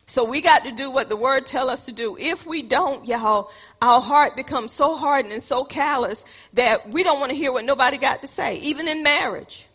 So 0.09 0.23
we 0.23 0.41
got 0.41 0.63
to 0.63 0.71
do 0.71 0.89
what 0.89 1.07
the 1.07 1.15
word 1.15 1.45
tell 1.45 1.69
us 1.69 1.85
to 1.85 1.91
do. 1.91 2.17
If 2.17 2.47
we 2.47 2.63
don't, 2.63 3.05
y'all, 3.05 3.51
our 3.79 4.01
heart 4.01 4.35
becomes 4.35 4.71
so 4.71 4.95
hardened 4.95 5.33
and 5.33 5.43
so 5.43 5.63
callous 5.63 6.25
that 6.53 6.89
we 6.89 7.03
don't 7.03 7.19
want 7.19 7.31
to 7.31 7.38
hear 7.38 7.51
what 7.51 7.63
nobody 7.63 7.97
got 7.97 8.21
to 8.21 8.27
say, 8.27 8.55
even 8.55 8.88
in 8.88 9.03
marriage. 9.03 9.67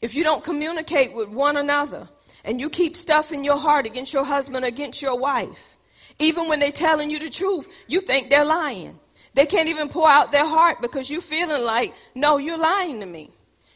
If 0.00 0.14
you 0.14 0.24
don't 0.24 0.42
communicate 0.42 1.12
with 1.12 1.28
one 1.28 1.56
another 1.56 2.08
and 2.46 2.60
you 2.60 2.70
keep 2.70 2.96
stuff 2.96 3.32
in 3.32 3.44
your 3.44 3.58
heart 3.58 3.84
against 3.84 4.14
your 4.14 4.24
husband, 4.24 4.64
against 4.64 5.02
your 5.02 5.18
wife, 5.18 5.76
even 6.18 6.48
when 6.48 6.60
they're 6.60 6.72
telling 6.72 7.10
you 7.10 7.18
the 7.18 7.28
truth, 7.28 7.68
you 7.86 8.00
think 8.00 8.30
they're 8.30 8.46
lying. 8.46 8.98
They 9.34 9.44
can't 9.44 9.68
even 9.68 9.90
pour 9.90 10.08
out 10.08 10.32
their 10.32 10.46
heart 10.46 10.80
because 10.80 11.10
you're 11.10 11.20
feeling 11.20 11.62
like, 11.62 11.92
no, 12.14 12.38
you're 12.38 12.56
lying 12.56 13.00
to 13.00 13.06
me. 13.06 13.30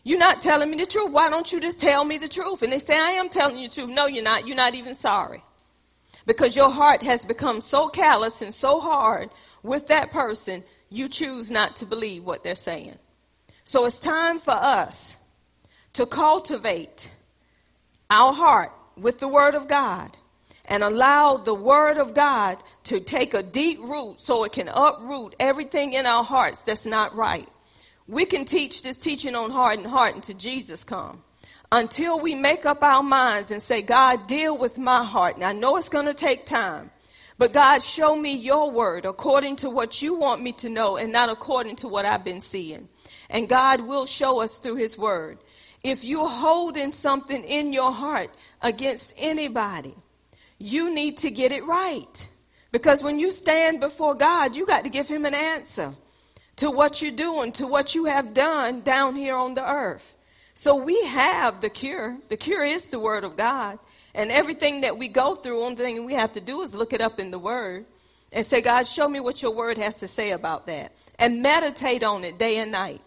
You're 0.04 0.18
not 0.18 0.40
telling 0.40 0.70
me 0.70 0.78
the 0.78 0.86
truth. 0.86 1.10
Why 1.10 1.28
don't 1.28 1.52
you 1.52 1.60
just 1.60 1.82
tell 1.82 2.02
me 2.02 2.16
the 2.16 2.28
truth? 2.28 2.62
And 2.62 2.72
they 2.72 2.78
say, 2.78 2.98
I 2.98 3.10
am 3.10 3.28
telling 3.28 3.58
you 3.58 3.68
the 3.68 3.74
truth. 3.74 3.90
No, 3.90 4.06
you're 4.06 4.24
not. 4.24 4.46
You're 4.46 4.56
not 4.56 4.74
even 4.74 4.94
sorry 4.94 5.42
because 6.26 6.56
your 6.56 6.70
heart 6.70 7.02
has 7.02 7.24
become 7.24 7.60
so 7.60 7.88
callous 7.88 8.40
and 8.42 8.54
so 8.54 8.80
hard 8.80 9.30
with 9.62 9.88
that 9.88 10.10
person, 10.10 10.62
you 10.88 11.08
choose 11.08 11.50
not 11.50 11.76
to 11.76 11.86
believe 11.86 12.24
what 12.24 12.42
they're 12.42 12.54
saying. 12.54 12.98
So 13.64 13.84
it's 13.84 14.00
time 14.00 14.38
for 14.38 14.54
us 14.54 15.16
to 15.94 16.06
cultivate 16.06 17.10
our 18.10 18.32
heart 18.32 18.72
with 18.96 19.18
the 19.18 19.28
Word 19.28 19.54
of 19.54 19.68
God 19.68 20.16
and 20.64 20.82
allow 20.82 21.36
the 21.36 21.54
Word 21.54 21.98
of 21.98 22.14
God 22.14 22.62
to 22.84 23.00
take 23.00 23.34
a 23.34 23.42
deep 23.42 23.80
root 23.80 24.16
so 24.18 24.44
it 24.44 24.52
can 24.52 24.68
uproot 24.68 25.34
everything 25.40 25.92
in 25.94 26.06
our 26.06 26.24
hearts 26.24 26.62
that's 26.62 26.86
not 26.86 27.14
right. 27.14 27.48
We 28.06 28.24
can 28.24 28.44
teach 28.44 28.82
this 28.82 28.98
teaching 28.98 29.34
on 29.34 29.50
heart 29.50 29.78
and 29.78 29.86
heart 29.86 30.14
until 30.14 30.36
Jesus 30.36 30.84
comes 30.84 31.20
until 31.72 32.18
we 32.18 32.34
make 32.34 32.66
up 32.66 32.82
our 32.82 33.02
minds 33.02 33.50
and 33.50 33.62
say, 33.62 33.82
God, 33.82 34.26
deal 34.26 34.56
with 34.58 34.76
my 34.76 35.04
heart. 35.04 35.38
Now, 35.38 35.48
I 35.48 35.52
know 35.52 35.76
it's 35.76 35.88
going 35.88 36.06
to 36.06 36.14
take 36.14 36.44
time, 36.44 36.90
but 37.38 37.52
God, 37.52 37.82
show 37.82 38.14
me 38.16 38.34
your 38.34 38.70
word 38.70 39.04
according 39.04 39.56
to 39.56 39.70
what 39.70 40.02
you 40.02 40.14
want 40.14 40.42
me 40.42 40.52
to 40.54 40.68
know 40.68 40.96
and 40.96 41.12
not 41.12 41.30
according 41.30 41.76
to 41.76 41.88
what 41.88 42.04
I've 42.04 42.24
been 42.24 42.40
seeing. 42.40 42.88
And 43.28 43.48
God 43.48 43.82
will 43.82 44.06
show 44.06 44.40
us 44.40 44.58
through 44.58 44.76
his 44.76 44.98
word. 44.98 45.38
If 45.82 46.04
you're 46.04 46.28
holding 46.28 46.92
something 46.92 47.42
in 47.42 47.72
your 47.72 47.92
heart 47.92 48.34
against 48.60 49.14
anybody, 49.16 49.94
you 50.58 50.92
need 50.92 51.18
to 51.18 51.30
get 51.30 51.52
it 51.52 51.64
right. 51.64 52.28
Because 52.72 53.02
when 53.02 53.18
you 53.18 53.30
stand 53.30 53.80
before 53.80 54.14
God, 54.14 54.54
you 54.54 54.66
got 54.66 54.84
to 54.84 54.90
give 54.90 55.08
him 55.08 55.24
an 55.24 55.34
answer 55.34 55.94
to 56.56 56.70
what 56.70 57.00
you're 57.00 57.10
doing, 57.10 57.52
to 57.52 57.66
what 57.66 57.94
you 57.94 58.04
have 58.04 58.34
done 58.34 58.82
down 58.82 59.16
here 59.16 59.34
on 59.34 59.54
the 59.54 59.68
earth. 59.68 60.14
So 60.54 60.76
we 60.76 61.02
have 61.06 61.62
the 61.62 61.70
cure. 61.70 62.18
The 62.28 62.36
cure 62.36 62.62
is 62.62 62.88
the 62.88 62.98
Word 62.98 63.24
of 63.24 63.36
God. 63.36 63.78
And 64.14 64.30
everything 64.30 64.82
that 64.82 64.98
we 64.98 65.08
go 65.08 65.34
through, 65.34 65.62
only 65.62 65.76
thing 65.76 66.04
we 66.04 66.12
have 66.12 66.34
to 66.34 66.40
do 66.40 66.60
is 66.62 66.74
look 66.74 66.92
it 66.92 67.00
up 67.00 67.18
in 67.18 67.30
the 67.30 67.38
Word 67.38 67.86
and 68.30 68.44
say, 68.44 68.60
God, 68.60 68.86
show 68.86 69.08
me 69.08 69.20
what 69.20 69.40
your 69.40 69.54
Word 69.54 69.78
has 69.78 70.00
to 70.00 70.08
say 70.08 70.32
about 70.32 70.66
that. 70.66 70.92
And 71.18 71.42
meditate 71.42 72.02
on 72.02 72.24
it 72.24 72.38
day 72.38 72.58
and 72.58 72.72
night. 72.72 73.00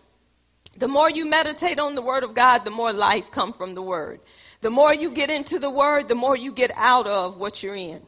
The 0.78 0.88
more 0.88 1.10
you 1.10 1.26
meditate 1.26 1.80
on 1.80 1.96
the 1.96 2.02
Word 2.02 2.24
of 2.24 2.34
God, 2.34 2.66
the 2.66 2.72
more 2.72 2.94
life 2.94 3.32
come 3.32 3.54
from 3.54 3.76
the 3.76 3.82
Word. 3.82 4.20
The 4.62 4.70
more 4.70 4.94
you 4.94 5.12
get 5.12 5.30
into 5.30 5.60
the 5.60 5.70
Word, 5.70 6.08
the 6.08 6.16
more 6.16 6.36
you 6.36 6.52
get 6.52 6.72
out 6.76 7.08
of 7.08 7.38
what 7.38 7.62
you're 7.62 7.76
in. 7.76 8.02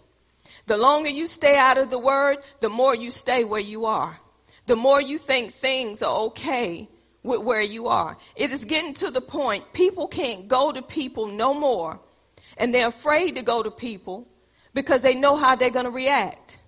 The 0.66 0.78
longer 0.78 1.10
you 1.10 1.28
stay 1.28 1.58
out 1.58 1.78
of 1.78 1.90
the 1.90 2.00
Word, 2.00 2.38
the 2.60 2.70
more 2.70 2.96
you 2.96 3.12
stay 3.12 3.44
where 3.44 3.60
you 3.60 3.86
are. 3.86 4.20
The 4.66 4.76
more 4.76 5.00
you 5.00 5.20
think 5.20 5.54
things 5.54 6.02
are 6.02 6.16
okay, 6.28 6.90
with 7.26 7.42
where 7.42 7.62
you 7.62 7.88
are. 7.88 8.18
It 8.36 8.52
is 8.52 8.64
getting 8.64 8.94
to 8.96 9.12
the 9.12 9.22
point 9.22 9.74
people 9.74 10.08
can't 10.08 10.48
go 10.48 10.72
to 10.72 10.82
people 10.82 11.28
no 11.28 11.54
more 11.54 12.00
and 12.58 12.74
they're 12.74 12.88
afraid 12.88 13.36
to 13.36 13.42
go 13.42 13.64
to 13.64 13.72
people 13.72 14.28
because 14.74 15.02
they 15.02 15.16
know 15.16 15.36
how 15.36 15.56
they're 15.56 15.72
going 15.72 15.86
to 15.86 15.92
react. 15.92 16.60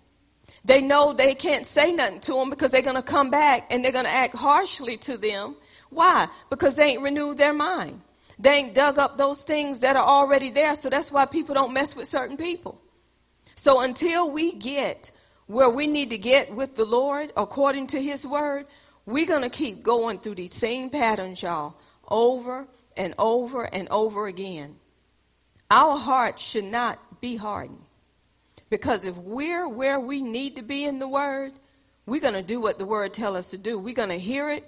They 0.66 0.82
know 0.82 1.14
they 1.14 1.36
can't 1.36 1.66
say 1.66 1.94
nothing 1.94 2.20
to 2.22 2.34
them 2.34 2.50
because 2.50 2.72
they're 2.72 2.82
going 2.82 2.96
to 2.96 3.04
come 3.04 3.30
back 3.30 3.68
and 3.70 3.84
they're 3.84 3.92
going 3.92 4.06
to 4.06 4.12
act 4.12 4.36
harshly 4.36 4.98
to 4.98 5.18
them. 5.18 5.56
Why? 5.90 6.28
Because 6.50 6.76
they 6.76 6.92
ain't 6.92 7.02
renewed 7.02 7.38
their 7.38 7.54
mind. 7.54 8.02
They 8.40 8.52
ain't 8.52 8.76
dug 8.76 9.00
up 9.00 9.18
those 9.18 9.44
things 9.44 9.80
that 9.80 9.96
are 9.96 10.06
already 10.06 10.52
there. 10.52 10.76
So 10.76 10.90
that's 10.90 11.12
why 11.12 11.26
people 11.26 11.56
don't 11.56 11.74
mess 11.74 11.96
with 11.96 12.08
certain 12.08 12.38
people. 12.38 12.82
So 13.56 13.80
until 13.82 14.32
we 14.32 14.54
get 14.54 15.12
where 15.48 15.70
we 15.70 15.88
need 15.88 16.12
to 16.12 16.18
get 16.18 16.54
with 16.54 16.76
the 16.76 16.86
Lord 16.86 17.32
according 17.36 17.88
to 17.88 18.02
his 18.02 18.26
word, 18.26 18.68
we're 19.06 19.26
going 19.26 19.42
to 19.42 19.50
keep 19.50 19.82
going 19.82 20.20
through 20.20 20.36
these 20.36 20.54
same 20.54 20.90
patterns, 20.90 21.42
y'all, 21.42 21.76
over 22.08 22.68
and 22.96 23.16
over 23.18 23.64
and 23.64 23.88
over 23.90 24.28
again. 24.28 24.76
Our 25.72 25.98
heart 25.98 26.40
should 26.40 26.66
not 26.66 27.22
be 27.22 27.38
hardened. 27.38 27.84
Because 28.70 29.06
if 29.06 29.16
we're 29.16 29.68
where 29.68 30.00
we 30.00 30.22
need 30.22 30.58
to 30.58 30.62
be 30.62 30.84
in 30.84 31.00
the 31.00 31.08
Word, 31.08 31.54
we're 32.06 32.22
going 32.22 32.34
to 32.34 32.42
do 32.42 32.60
what 32.60 32.78
the 32.78 32.86
Word 32.86 33.14
tells 33.14 33.38
us 33.38 33.50
to 33.52 33.58
do. 33.58 33.80
We're 33.80 33.94
going 33.94 34.10
to 34.10 34.20
hear 34.20 34.50
it 34.50 34.67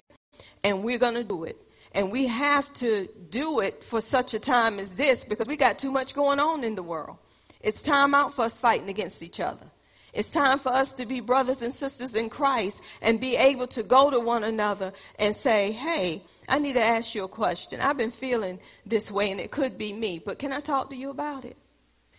and 0.62 0.82
we're 0.82 0.98
going 0.98 1.14
to 1.14 1.24
do 1.24 1.44
it. 1.44 1.60
And 1.92 2.12
we 2.12 2.26
have 2.26 2.72
to 2.74 3.08
do 3.30 3.60
it 3.60 3.82
for 3.84 4.00
such 4.00 4.34
a 4.34 4.38
time 4.38 4.78
as 4.78 4.90
this 4.90 5.24
because 5.24 5.48
we 5.48 5.56
got 5.56 5.78
too 5.78 5.90
much 5.90 6.14
going 6.14 6.38
on 6.38 6.62
in 6.62 6.76
the 6.76 6.82
world. 6.82 7.16
It's 7.60 7.82
time 7.82 8.14
out 8.14 8.34
for 8.34 8.42
us 8.42 8.58
fighting 8.58 8.88
against 8.88 9.22
each 9.22 9.40
other. 9.40 9.66
It's 10.12 10.30
time 10.30 10.58
for 10.58 10.72
us 10.72 10.92
to 10.94 11.06
be 11.06 11.20
brothers 11.20 11.62
and 11.62 11.72
sisters 11.72 12.14
in 12.14 12.30
Christ 12.30 12.82
and 13.00 13.20
be 13.20 13.36
able 13.36 13.68
to 13.68 13.82
go 13.82 14.10
to 14.10 14.18
one 14.18 14.42
another 14.42 14.92
and 15.18 15.36
say, 15.36 15.72
hey, 15.72 16.24
I 16.48 16.58
need 16.58 16.72
to 16.74 16.82
ask 16.82 17.14
you 17.14 17.24
a 17.24 17.28
question. 17.28 17.80
I've 17.80 17.96
been 17.96 18.10
feeling 18.10 18.58
this 18.84 19.10
way 19.10 19.30
and 19.30 19.40
it 19.40 19.50
could 19.50 19.78
be 19.78 19.92
me, 19.92 20.18
but 20.18 20.38
can 20.38 20.52
I 20.52 20.60
talk 20.60 20.90
to 20.90 20.96
you 20.96 21.10
about 21.10 21.44
it? 21.44 21.56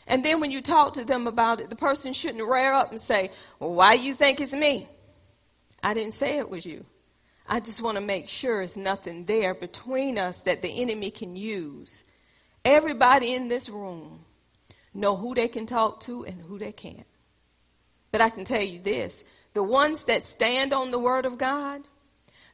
And 0.08 0.24
then 0.24 0.40
when 0.40 0.52
you 0.52 0.62
talk 0.62 0.94
to 0.94 1.04
them 1.04 1.28
about 1.28 1.60
it, 1.60 1.70
the 1.70 1.76
person 1.76 2.14
shouldn't 2.14 2.44
rear 2.44 2.72
up 2.72 2.92
and 2.92 3.00
say, 3.00 3.32
well, 3.60 3.74
why 3.74 3.94
you 3.94 4.14
think 4.14 4.42
it's 4.42 4.54
me? 4.54 4.88
I 5.84 5.94
didn't 5.94 6.14
say 6.14 6.38
it 6.38 6.50
was 6.50 6.66
you. 6.66 6.86
I 7.48 7.60
just 7.60 7.82
want 7.82 7.96
to 7.96 8.02
make 8.02 8.28
sure 8.28 8.58
there's 8.58 8.78
nothing 8.78 9.26
there 9.26 9.54
between 9.54 10.18
us 10.18 10.42
that 10.42 10.62
the 10.62 10.82
enemy 10.82 11.12
can 11.12 11.36
use. 11.36 12.04
Everybody 12.64 13.34
in 13.34 13.48
this 13.48 13.70
room 13.70 14.26
know 14.94 15.16
who 15.16 15.36
they 15.36 15.48
can 15.48 15.66
talk 15.66 16.02
to 16.02 16.24
and 16.26 16.42
who 16.42 16.60
they 16.60 16.72
can't. 16.72 17.08
But 18.12 18.22
I 18.22 18.30
can 18.30 18.46
tell 18.46 18.62
you 18.62 18.82
this, 18.82 19.24
the 19.54 19.64
ones 19.64 20.06
that 20.06 20.26
stand 20.26 20.74
on 20.74 20.92
the 20.92 21.00
word 21.00 21.26
of 21.26 21.38
God, 21.38 21.82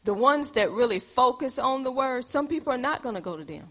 the 0.03 0.13
ones 0.13 0.51
that 0.51 0.71
really 0.71 0.99
focus 0.99 1.59
on 1.59 1.83
the 1.83 1.91
word, 1.91 2.25
some 2.25 2.47
people 2.47 2.71
are 2.71 2.77
not 2.77 3.03
going 3.03 3.15
to 3.15 3.21
go 3.21 3.35
to 3.35 3.43
them. 3.43 3.67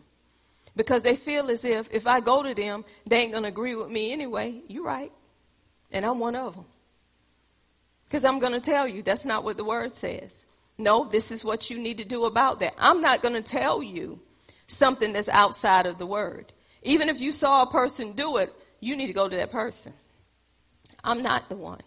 Because 0.75 1.03
they 1.03 1.17
feel 1.17 1.51
as 1.51 1.65
if 1.65 1.89
if 1.91 2.07
I 2.07 2.21
go 2.21 2.43
to 2.43 2.55
them, 2.55 2.85
they 3.07 3.23
ain't 3.23 3.33
going 3.33 3.45
to 3.45 3.49
agree 3.49 3.75
with 3.75 3.89
me 3.89 4.13
anyway. 4.13 4.61
You're 4.69 4.85
right. 4.85 5.11
And 5.91 6.05
I'm 6.05 6.19
one 6.19 6.37
of 6.37 6.55
them. 6.55 6.67
Because 8.05 8.25
I'm 8.25 8.39
going 8.39 8.53
to 8.53 8.61
tell 8.61 8.87
you, 8.87 9.03
that's 9.03 9.25
not 9.25 9.43
what 9.43 9.57
the 9.57 9.65
word 9.65 9.95
says. 9.95 10.45
No, 10.79 11.05
this 11.05 11.31
is 11.31 11.45
what 11.45 11.71
you 11.71 11.79
need 11.79 11.99
to 11.99 12.05
do 12.05 12.27
about 12.27 12.61
that. 12.61 12.75
I'm 12.79 13.01
not 13.01 13.23
going 13.23 13.35
to 13.35 13.43
tell 13.43 13.83
you 13.83 14.21
something 14.67 15.13
that's 15.13 15.29
outside 15.29 15.87
of 15.87 15.99
the 15.99 16.07
word. 16.07 16.53
Even 16.83 17.09
if 17.09 17.21
you 17.21 17.33
saw 17.33 17.63
a 17.63 17.71
person 17.71 18.13
do 18.13 18.37
it, 18.37 18.53
you 18.81 18.97
need 18.97 19.07
to 19.07 19.13
go 19.13 19.29
to 19.29 19.37
that 19.37 19.51
person. 19.51 19.93
I'm 21.03 21.23
not 21.23 21.49
the 21.49 21.57
one. 21.57 21.81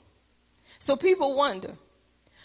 So 0.80 0.96
people 0.96 1.36
wonder, 1.36 1.76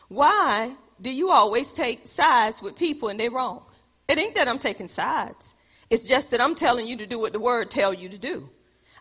why 0.08 0.74
do 1.00 1.10
you 1.10 1.30
always 1.30 1.72
take 1.72 2.06
sides 2.06 2.60
with 2.60 2.76
people 2.76 3.08
and 3.08 3.18
they're 3.18 3.30
wrong? 3.30 3.62
It 4.08 4.18
ain't 4.18 4.34
that 4.34 4.48
I'm 4.48 4.58
taking 4.58 4.88
sides. 4.88 5.54
It's 5.88 6.04
just 6.04 6.30
that 6.30 6.40
I'm 6.40 6.54
telling 6.54 6.86
you 6.86 6.98
to 6.98 7.06
do 7.06 7.18
what 7.18 7.32
the 7.32 7.38
word 7.38 7.70
tell 7.70 7.94
you 7.94 8.08
to 8.08 8.18
do. 8.18 8.50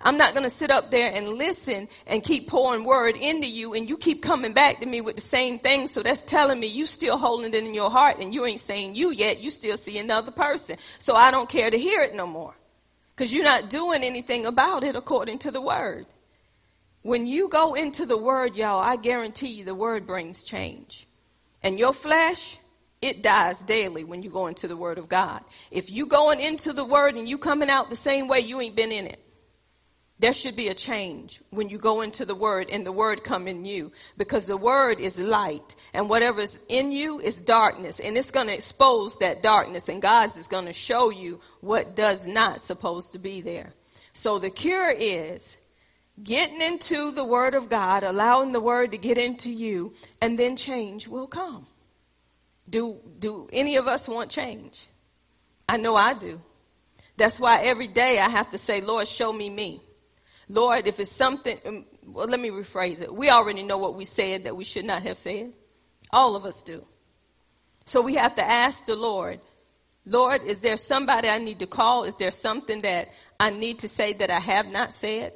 I'm 0.04 0.18
not 0.18 0.34
going 0.34 0.44
to 0.44 0.50
sit 0.50 0.70
up 0.70 0.92
there 0.92 1.12
and 1.12 1.30
listen 1.30 1.88
and 2.06 2.22
keep 2.22 2.50
pouring 2.50 2.84
word 2.84 3.16
into 3.16 3.48
you 3.48 3.74
and 3.74 3.88
you 3.88 3.98
keep 3.98 4.22
coming 4.22 4.52
back 4.52 4.82
to 4.82 4.86
me 4.86 5.00
with 5.00 5.16
the 5.16 5.22
same 5.22 5.60
thing. 5.60 5.88
So 5.88 6.04
that's 6.04 6.24
telling 6.24 6.60
me 6.60 6.68
you 6.68 6.86
still 6.86 7.18
holding 7.18 7.54
it 7.54 7.64
in 7.64 7.74
your 7.74 7.90
heart 7.90 8.18
and 8.20 8.34
you 8.34 8.46
ain't 8.46 8.60
saying 8.60 8.96
you 8.96 9.12
yet. 9.12 9.40
You 9.40 9.50
still 9.50 9.78
see 9.78 9.98
another 9.98 10.32
person. 10.32 10.78
So 11.00 11.16
I 11.16 11.32
don't 11.32 11.48
care 11.48 11.72
to 11.72 11.78
hear 11.78 12.02
it 12.02 12.14
no 12.14 12.28
more 12.28 12.54
because 13.16 13.34
you're 13.34 13.46
not 13.46 13.70
doing 13.70 14.04
anything 14.04 14.46
about 14.46 14.84
it 14.84 14.98
according 14.98 15.40
to 15.40 15.52
the 15.52 15.62
word. 15.62 16.06
When 17.02 17.26
you 17.26 17.48
go 17.48 17.74
into 17.74 18.06
the 18.06 18.18
word, 18.18 18.56
y'all, 18.56 18.80
I 18.80 18.98
guarantee 18.98 19.50
you 19.50 19.66
the 19.66 19.76
word 19.76 20.06
brings 20.06 20.44
change. 20.44 21.08
And 21.62 21.80
your 21.80 21.94
flesh, 21.94 22.58
it 23.02 23.24
dies 23.24 23.62
daily 23.62 24.04
when 24.04 24.22
you 24.22 24.30
go 24.30 24.48
into 24.48 24.68
the 24.68 24.78
word 24.78 24.98
of 24.98 25.08
God. 25.08 25.44
If 25.72 25.92
you 25.92 26.06
going 26.06 26.42
into 26.42 26.74
the 26.74 26.86
word 26.86 27.16
and 27.16 27.28
you 27.28 27.38
coming 27.38 27.70
out 27.70 27.90
the 27.90 27.96
same 27.96 28.28
way, 28.28 28.42
you 28.42 28.60
ain't 28.60 28.76
been 28.76 28.92
in 28.92 29.08
it. 29.08 29.20
There 30.24 30.32
should 30.32 30.56
be 30.56 30.70
a 30.70 30.74
change 30.74 31.42
when 31.50 31.68
you 31.68 31.78
go 31.78 32.00
into 32.00 32.24
the 32.24 32.34
word 32.34 32.70
and 32.70 32.86
the 32.86 32.94
word 32.94 33.26
come 33.26 33.46
in 33.46 33.66
you 33.66 33.92
because 34.16 34.46
the 34.46 34.56
word 34.56 35.02
is 35.02 35.20
light 35.20 35.76
and 35.94 36.10
whatever 36.10 36.40
is 36.40 36.62
in 36.70 36.94
you 36.94 37.20
is 37.20 37.42
darkness 37.42 38.00
and 38.00 38.18
it's 38.18 38.32
going 38.32 38.48
to 38.48 38.54
expose 38.54 39.18
that 39.18 39.44
darkness 39.44 39.90
and 39.90 40.02
God 40.02 40.34
is 40.38 40.48
going 40.48 40.68
to 40.68 40.72
show 40.72 41.10
you 41.10 41.42
what 41.60 41.98
does 41.98 42.26
not 42.26 42.62
supposed 42.62 43.12
to 43.12 43.20
be 43.20 43.42
there. 43.42 43.74
So 44.14 44.40
the 44.40 44.50
cure 44.50 44.92
is 44.92 45.58
getting 46.24 46.62
into 46.62 47.12
the 47.12 47.26
word 47.26 47.54
of 47.54 47.68
God, 47.68 48.06
allowing 48.06 48.54
the 48.54 48.62
word 48.62 48.92
to 48.92 48.98
get 48.98 49.18
into 49.18 49.52
you 49.52 49.94
and 50.22 50.40
then 50.40 50.56
change 50.56 51.06
will 51.06 51.28
come. 51.28 51.68
Do, 52.70 52.98
do 53.20 53.50
any 53.52 53.76
of 53.76 53.90
us 53.90 54.08
want 54.08 54.32
change? 54.32 54.88
I 55.68 55.76
know 55.76 55.98
I 55.98 56.14
do. 56.14 56.40
That's 57.18 57.42
why 57.42 57.64
every 57.64 57.88
day 57.88 58.20
I 58.20 58.30
have 58.30 58.52
to 58.52 58.58
say, 58.58 58.80
Lord, 58.80 59.10
show 59.10 59.34
me 59.34 59.50
me. 59.50 59.83
Lord, 60.54 60.86
if 60.86 61.00
it's 61.00 61.12
something, 61.12 61.58
um, 61.66 61.86
well, 62.06 62.28
let 62.28 62.40
me 62.40 62.52
rephrase 62.52 63.02
it. 63.02 63.12
We 63.12 63.32
already 63.32 63.64
know 63.64 63.80
what 63.80 63.96
we 63.96 64.06
said 64.06 64.44
that 64.44 64.56
we 64.56 64.64
should 64.64 64.86
not 64.86 65.02
have 65.02 65.18
said. 65.18 65.52
All 66.12 66.36
of 66.36 66.46
us 66.46 66.62
do. 66.62 66.86
So 67.86 68.02
we 68.02 68.16
have 68.16 68.36
to 68.36 68.44
ask 68.48 68.86
the 68.86 68.96
Lord, 68.96 69.42
Lord, 70.06 70.44
is 70.44 70.60
there 70.60 70.78
somebody 70.78 71.28
I 71.28 71.40
need 71.40 71.58
to 71.60 71.66
call? 71.66 72.04
Is 72.04 72.14
there 72.16 72.30
something 72.30 72.82
that 72.82 73.10
I 73.40 73.50
need 73.50 73.80
to 73.80 73.90
say 73.90 74.14
that 74.14 74.30
I 74.30 74.40
have 74.40 74.68
not 74.68 74.94
said? 74.94 75.34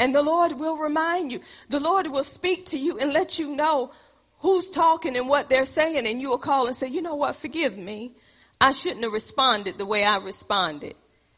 And 0.00 0.14
the 0.14 0.22
Lord 0.22 0.52
will 0.52 0.78
remind 0.78 1.30
you. 1.30 1.40
The 1.68 1.78
Lord 1.78 2.06
will 2.06 2.24
speak 2.24 2.64
to 2.66 2.78
you 2.78 2.98
and 2.98 3.12
let 3.12 3.38
you 3.38 3.54
know 3.54 3.92
who's 4.38 4.70
talking 4.70 5.14
and 5.14 5.28
what 5.28 5.50
they're 5.50 5.66
saying. 5.66 6.06
And 6.06 6.22
you'll 6.22 6.38
call 6.38 6.68
and 6.68 6.74
say, 6.74 6.88
you 6.88 7.02
know 7.02 7.16
what? 7.16 7.36
Forgive 7.36 7.76
me. 7.76 8.16
I 8.58 8.72
shouldn't 8.72 9.04
have 9.04 9.12
responded 9.12 9.76
the 9.76 9.84
way 9.84 10.04
I 10.04 10.16
responded. 10.16 10.94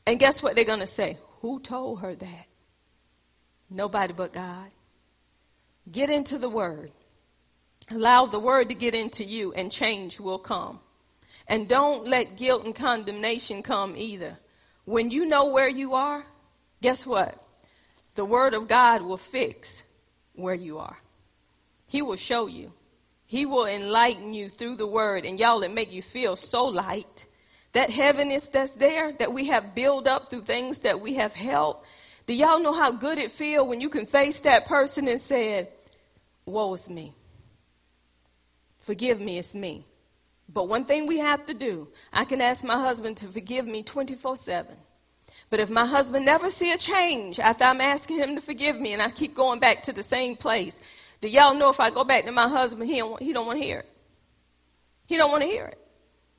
And 0.06 0.20
guess 0.20 0.44
what 0.44 0.54
they're 0.54 0.64
going 0.64 0.78
to 0.78 0.86
say? 0.86 1.18
Who 1.40 1.58
told 1.58 2.02
her 2.02 2.14
that? 2.14 2.45
Nobody 3.70 4.12
but 4.12 4.32
God. 4.32 4.70
Get 5.90 6.10
into 6.10 6.38
the 6.38 6.48
Word. 6.48 6.92
Allow 7.90 8.26
the 8.26 8.40
Word 8.40 8.68
to 8.68 8.74
get 8.74 8.94
into 8.94 9.24
you 9.24 9.52
and 9.52 9.70
change 9.70 10.18
will 10.18 10.38
come. 10.38 10.80
And 11.46 11.68
don't 11.68 12.06
let 12.06 12.36
guilt 12.36 12.64
and 12.64 12.74
condemnation 12.74 13.62
come 13.62 13.96
either. 13.96 14.38
When 14.84 15.10
you 15.10 15.26
know 15.26 15.46
where 15.46 15.68
you 15.68 15.94
are, 15.94 16.24
guess 16.82 17.06
what? 17.06 17.40
The 18.16 18.24
Word 18.24 18.54
of 18.54 18.66
God 18.66 19.02
will 19.02 19.16
fix 19.16 19.82
where 20.34 20.54
you 20.54 20.78
are. 20.78 20.98
He 21.86 22.02
will 22.02 22.16
show 22.16 22.46
you. 22.46 22.72
He 23.26 23.46
will 23.46 23.66
enlighten 23.66 24.34
you 24.34 24.48
through 24.48 24.76
the 24.76 24.86
Word. 24.86 25.24
And 25.24 25.38
y'all, 25.38 25.62
it 25.62 25.72
make 25.72 25.92
you 25.92 26.02
feel 26.02 26.34
so 26.36 26.64
light. 26.64 27.26
That 27.72 27.90
heaviness 27.90 28.48
that's 28.48 28.72
there 28.72 29.12
that 29.12 29.32
we 29.32 29.46
have 29.46 29.74
built 29.74 30.06
up 30.06 30.30
through 30.30 30.42
things 30.42 30.80
that 30.80 31.00
we 31.00 31.14
have 31.14 31.34
held, 31.34 31.76
do 32.26 32.34
y'all 32.34 32.60
know 32.60 32.72
how 32.72 32.90
good 32.90 33.18
it 33.18 33.30
feel 33.30 33.66
when 33.66 33.80
you 33.80 33.88
can 33.88 34.06
face 34.06 34.40
that 34.40 34.66
person 34.66 35.06
and 35.08 35.20
say, 35.20 35.68
woe 36.44 36.74
is 36.74 36.90
me. 36.90 37.14
Forgive 38.80 39.20
me, 39.20 39.38
it's 39.38 39.54
me. 39.54 39.84
But 40.48 40.68
one 40.68 40.84
thing 40.84 41.06
we 41.06 41.18
have 41.18 41.46
to 41.46 41.54
do, 41.54 41.88
I 42.12 42.24
can 42.24 42.40
ask 42.40 42.64
my 42.64 42.80
husband 42.80 43.16
to 43.18 43.26
forgive 43.26 43.66
me 43.66 43.82
24 43.82 44.36
7. 44.36 44.76
But 45.50 45.60
if 45.60 45.70
my 45.70 45.86
husband 45.86 46.24
never 46.24 46.50
see 46.50 46.72
a 46.72 46.76
change 46.76 47.38
after 47.38 47.64
I'm 47.64 47.80
asking 47.80 48.18
him 48.18 48.34
to 48.34 48.40
forgive 48.40 48.76
me 48.76 48.92
and 48.92 49.02
I 49.02 49.10
keep 49.10 49.34
going 49.34 49.60
back 49.60 49.84
to 49.84 49.92
the 49.92 50.02
same 50.02 50.36
place, 50.36 50.78
do 51.20 51.28
y'all 51.28 51.54
know 51.54 51.68
if 51.68 51.80
I 51.80 51.90
go 51.90 52.04
back 52.04 52.24
to 52.24 52.32
my 52.32 52.48
husband, 52.48 52.90
he 52.90 52.98
don't, 52.98 53.22
he 53.22 53.32
don't 53.32 53.46
want 53.46 53.60
to 53.60 53.64
hear 53.64 53.80
it. 53.80 53.90
He 55.06 55.16
don't 55.16 55.30
want 55.30 55.42
to 55.42 55.48
hear 55.48 55.66
it. 55.66 55.78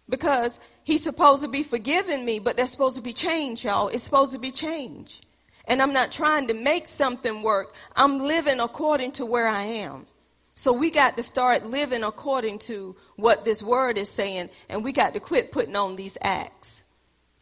Because 0.09 0.59
he's 0.83 1.03
supposed 1.03 1.41
to 1.41 1.47
be 1.47 1.63
forgiving 1.63 2.23
me, 2.23 2.39
but 2.39 2.57
there's 2.57 2.71
supposed 2.71 2.95
to 2.95 3.01
be 3.01 3.13
change, 3.13 3.65
y'all. 3.65 3.87
It's 3.87 4.03
supposed 4.03 4.33
to 4.33 4.39
be 4.39 4.51
change. 4.51 5.21
And 5.67 5.81
I'm 5.81 5.93
not 5.93 6.11
trying 6.11 6.47
to 6.47 6.53
make 6.53 6.87
something 6.87 7.43
work. 7.43 7.73
I'm 7.95 8.19
living 8.19 8.59
according 8.59 9.11
to 9.13 9.25
where 9.25 9.47
I 9.47 9.63
am. 9.63 10.07
So 10.55 10.71
we 10.71 10.89
got 10.89 11.17
to 11.17 11.23
start 11.23 11.67
living 11.67 12.03
according 12.03 12.59
to 12.59 12.95
what 13.15 13.45
this 13.45 13.61
word 13.61 13.97
is 13.99 14.09
saying, 14.09 14.49
and 14.69 14.83
we 14.83 14.91
got 14.91 15.13
to 15.13 15.19
quit 15.19 15.51
putting 15.51 15.75
on 15.75 15.95
these 15.95 16.17
acts 16.19 16.83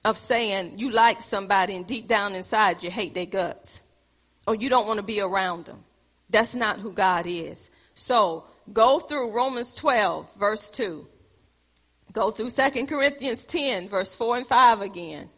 of 0.04 0.18
saying 0.18 0.78
you 0.78 0.92
like 0.92 1.22
somebody 1.22 1.76
and 1.76 1.88
deep 1.88 2.08
down 2.08 2.36
inside 2.36 2.84
you 2.84 2.92
hate 2.92 3.14
their 3.14 3.26
guts, 3.26 3.80
or 4.46 4.56
you 4.56 4.70
don't 4.70 4.86
want 4.86 4.98
to 4.98 5.04
be 5.04 5.22
around 5.22 5.66
them. 5.66 5.84
That's 6.30 6.56
not 6.56 6.80
who 6.80 6.92
God 6.92 7.26
is. 7.26 7.70
So 7.94 8.44
go 8.74 9.00
through 9.00 9.32
Romans 9.32 9.74
12, 9.76 10.28
verse 10.38 10.70
2. 10.70 11.08
Go 12.12 12.32
through 12.32 12.50
2 12.50 12.86
Corinthians 12.86 13.46
10, 13.46 13.88
verse 13.88 14.14
4 14.14 14.38
and 14.38 14.48
5 14.48 14.82
again. 14.82 15.30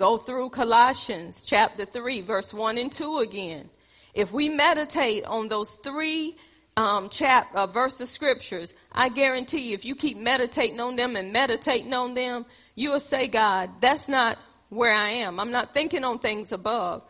Go 0.00 0.16
through 0.16 0.48
Colossians 0.48 1.42
chapter 1.44 1.84
3, 1.84 2.22
verse 2.22 2.54
1 2.54 2.78
and 2.78 2.90
2 2.90 3.18
again. 3.18 3.68
If 4.14 4.32
we 4.32 4.48
meditate 4.48 5.26
on 5.26 5.48
those 5.48 5.74
three 5.82 6.38
um, 6.74 7.10
chap, 7.10 7.54
uh, 7.54 7.66
of 7.74 8.08
scriptures, 8.08 8.72
I 8.90 9.10
guarantee 9.10 9.60
you, 9.68 9.74
if 9.74 9.84
you 9.84 9.94
keep 9.94 10.16
meditating 10.16 10.80
on 10.80 10.96
them 10.96 11.16
and 11.16 11.34
meditating 11.34 11.92
on 11.92 12.14
them, 12.14 12.46
you 12.74 12.92
will 12.92 13.00
say, 13.00 13.28
God, 13.28 13.72
that's 13.82 14.08
not 14.08 14.38
where 14.70 14.94
I 14.94 15.10
am. 15.10 15.38
I'm 15.38 15.50
not 15.50 15.74
thinking 15.74 16.02
on 16.02 16.18
things 16.18 16.50
above. 16.50 17.02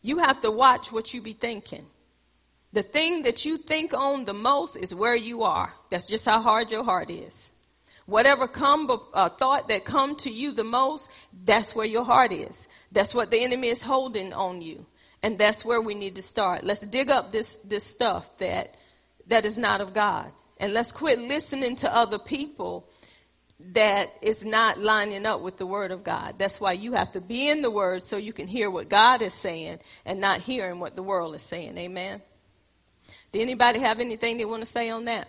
You 0.00 0.18
have 0.18 0.40
to 0.42 0.50
watch 0.52 0.92
what 0.92 1.12
you 1.12 1.20
be 1.20 1.32
thinking. 1.32 1.84
The 2.72 2.84
thing 2.84 3.22
that 3.22 3.44
you 3.44 3.58
think 3.58 3.92
on 3.92 4.24
the 4.24 4.34
most 4.34 4.76
is 4.76 4.94
where 4.94 5.16
you 5.16 5.42
are. 5.42 5.74
That's 5.90 6.06
just 6.06 6.24
how 6.24 6.40
hard 6.40 6.70
your 6.70 6.84
heart 6.84 7.10
is. 7.10 7.50
Whatever 8.06 8.46
come, 8.46 8.88
uh, 9.12 9.28
thought 9.28 9.68
that 9.68 9.84
come 9.84 10.16
to 10.16 10.30
you 10.30 10.52
the 10.52 10.64
most, 10.64 11.10
that's 11.44 11.74
where 11.74 11.86
your 11.86 12.04
heart 12.04 12.32
is. 12.32 12.68
That's 12.92 13.12
what 13.12 13.30
the 13.30 13.40
enemy 13.40 13.68
is 13.68 13.82
holding 13.82 14.32
on 14.32 14.62
you. 14.62 14.86
And 15.22 15.38
that's 15.38 15.64
where 15.64 15.80
we 15.80 15.94
need 15.94 16.14
to 16.16 16.22
start. 16.22 16.62
Let's 16.62 16.86
dig 16.86 17.10
up 17.10 17.32
this, 17.32 17.58
this 17.64 17.84
stuff 17.84 18.26
that, 18.38 18.76
that 19.26 19.44
is 19.44 19.58
not 19.58 19.80
of 19.80 19.92
God. 19.92 20.30
And 20.58 20.72
let's 20.72 20.92
quit 20.92 21.18
listening 21.18 21.76
to 21.76 21.94
other 21.94 22.18
people 22.18 22.88
that 23.72 24.12
is 24.22 24.44
not 24.44 24.78
lining 24.78 25.26
up 25.26 25.40
with 25.40 25.56
the 25.56 25.66
word 25.66 25.90
of 25.90 26.04
God. 26.04 26.36
That's 26.38 26.60
why 26.60 26.72
you 26.72 26.92
have 26.92 27.12
to 27.12 27.20
be 27.20 27.48
in 27.48 27.62
the 27.62 27.70
word 27.70 28.02
so 28.02 28.16
you 28.16 28.32
can 28.32 28.46
hear 28.46 28.70
what 28.70 28.88
God 28.88 29.22
is 29.22 29.34
saying 29.34 29.80
and 30.04 30.20
not 30.20 30.40
hearing 30.42 30.78
what 30.78 30.94
the 30.94 31.02
world 31.02 31.34
is 31.34 31.42
saying. 31.42 31.76
Amen. 31.78 32.22
Do 33.32 33.40
anybody 33.40 33.80
have 33.80 33.98
anything 33.98 34.36
they 34.36 34.44
want 34.44 34.64
to 34.64 34.70
say 34.70 34.90
on 34.90 35.06
that? 35.06 35.28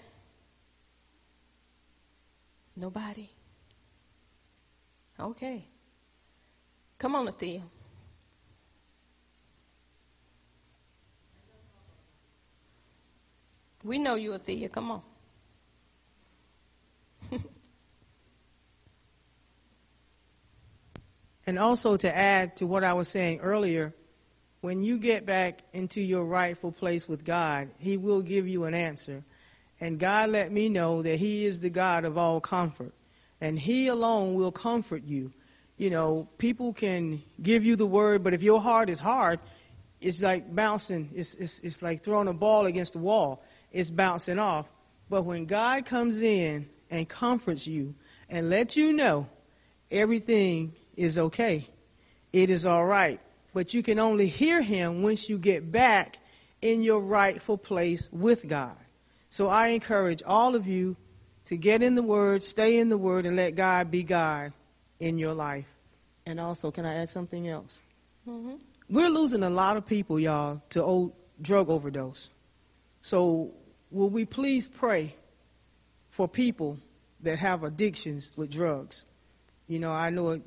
Nobody. 2.80 3.28
Okay. 5.19 5.65
Come 6.99 7.15
on, 7.15 7.28
Athea. 7.28 7.63
We 13.84 13.97
know 13.97 14.13
you, 14.13 14.32
Athea. 14.32 14.71
Come 14.71 14.91
on. 14.91 15.01
and 21.47 21.57
also 21.57 21.97
to 21.97 22.15
add 22.15 22.57
to 22.57 22.67
what 22.67 22.84
I 22.84 22.93
was 22.93 23.07
saying 23.07 23.39
earlier, 23.39 23.95
when 24.61 24.84
you 24.84 24.99
get 24.99 25.25
back 25.25 25.61
into 25.73 25.99
your 26.01 26.25
rightful 26.25 26.71
place 26.71 27.07
with 27.07 27.25
God, 27.25 27.69
He 27.80 27.97
will 27.97 28.21
give 28.21 28.47
you 28.47 28.65
an 28.65 28.75
answer. 28.75 29.23
And 29.80 29.99
God 29.99 30.30
let 30.30 30.51
me 30.51 30.69
know 30.69 31.01
that 31.01 31.17
He 31.17 31.45
is 31.45 31.59
the 31.59 31.69
God 31.69 32.05
of 32.05 32.17
all 32.17 32.41
comfort. 32.41 32.93
And 33.39 33.57
He 33.59 33.88
alone 33.88 34.34
will 34.36 34.51
comfort 34.51 35.03
you. 35.05 35.32
You 35.78 35.91
know, 35.91 36.28
people 36.39 36.73
can 36.73 37.21
give 37.41 37.63
you 37.63 37.75
the 37.75 37.86
word, 37.86 38.23
but 38.23 38.34
if 38.34 38.41
your 38.41 38.59
heart 38.59 38.89
is 38.89 38.99
hard, 38.99 39.39
it's 40.01 40.21
like 40.21 40.53
bouncing, 40.53 41.09
it's, 41.13 41.36
it's, 41.36 41.59
it's 41.59 41.82
like 41.82 42.03
throwing 42.03 42.28
a 42.28 42.34
ball 42.34 42.65
against 42.65 42.93
the 42.93 42.99
wall. 42.99 43.43
It's 43.71 43.89
bouncing 43.89 44.39
off. 44.39 44.65
But 45.09 45.23
when 45.23 45.45
God 45.45 45.86
comes 45.86 46.21
in 46.21 46.67
and 46.89 47.07
comforts 47.07 47.67
you 47.67 47.95
and 48.30 48.49
lets 48.49 48.75
you 48.75 48.93
know 48.93 49.28
everything 49.91 50.73
is 50.95 51.17
okay, 51.17 51.67
it 52.34 52.49
is 52.49 52.65
all 52.65 52.86
right. 52.86 53.19
But 53.53 53.73
you 53.73 53.84
can 53.84 53.99
only 53.99 54.28
hear 54.28 54.61
Him 54.61 55.03
once 55.03 55.30
you 55.30 55.38
get 55.38 55.71
back 55.71 56.17
in 56.61 56.82
your 56.82 56.99
rightful 56.99 57.57
place 57.57 58.09
with 58.11 58.47
God. 58.47 58.78
So 59.30 59.47
I 59.49 59.69
encourage 59.69 60.23
all 60.25 60.55
of 60.55 60.67
you 60.67 60.95
to 61.45 61.57
get 61.57 61.82
in 61.82 61.95
the 61.95 62.03
Word, 62.03 62.43
stay 62.43 62.78
in 62.78 62.89
the 62.89 62.97
Word, 62.97 63.25
and 63.25 63.36
let 63.36 63.55
God 63.55 63.91
be 63.91 64.03
God 64.03 64.53
in 64.99 65.17
your 65.17 65.34
life. 65.34 65.67
And 66.25 66.39
also, 66.39 66.71
can 66.71 66.86
I 66.86 66.95
add 66.95 67.09
something 67.09 67.47
else? 67.47 67.82
Mm-hmm. 68.28 68.55
We're 68.89 69.09
losing 69.09 69.43
a 69.43 69.49
lot 69.49 69.78
of 69.78 69.86
people, 69.86 70.19
y'all, 70.19 70.61
to 70.71 70.84
old 70.84 71.13
drug 71.41 71.69
overdose. 71.69 72.30
So, 73.01 73.51
will 73.91 74.09
we 74.09 74.25
please 74.25 74.67
pray 74.67 75.15
for 76.09 76.28
people 76.28 76.80
that 77.21 77.39
have 77.39 77.63
addictions 77.63 78.32
with 78.36 78.51
drugs? 78.51 79.05
You 79.67 79.80
know, 79.80 79.91
I 79.91 80.09
know 80.09 80.32
it, 80.32 80.41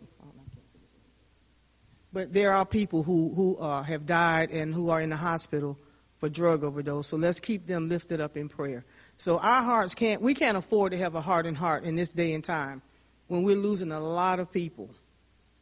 but 2.13 2.33
there 2.33 2.53
are 2.53 2.65
people 2.65 3.03
who 3.03 3.33
who 3.35 3.57
uh, 3.57 3.83
have 3.83 4.05
died 4.05 4.51
and 4.51 4.75
who 4.75 4.91
are 4.91 5.01
in 5.01 5.11
the 5.11 5.17
hospital 5.17 5.79
for 6.21 6.29
drug 6.29 6.63
overdose. 6.63 7.09
So 7.09 7.17
let's 7.17 7.41
keep 7.41 7.67
them 7.67 7.89
lifted 7.89 8.21
up 8.21 8.37
in 8.37 8.49
prayer. 8.49 8.85
So 9.17 9.39
our 9.39 9.63
hearts 9.63 9.95
can't 9.95 10.23
we 10.23 10.35
can't 10.35 10.57
afford 10.57 10.93
to 10.93 10.99
have 10.99 11.15
a 11.15 11.21
hardened 11.21 11.57
heart 11.57 11.85
in 11.85 11.97
this 11.97 12.13
day 12.13 12.35
and 12.35 12.45
time 12.45 12.83
when 13.27 13.43
we're 13.43 13.57
losing 13.57 13.91
a 13.91 14.01
lot 14.01 14.39
of 14.39 14.53
people. 14.53 14.91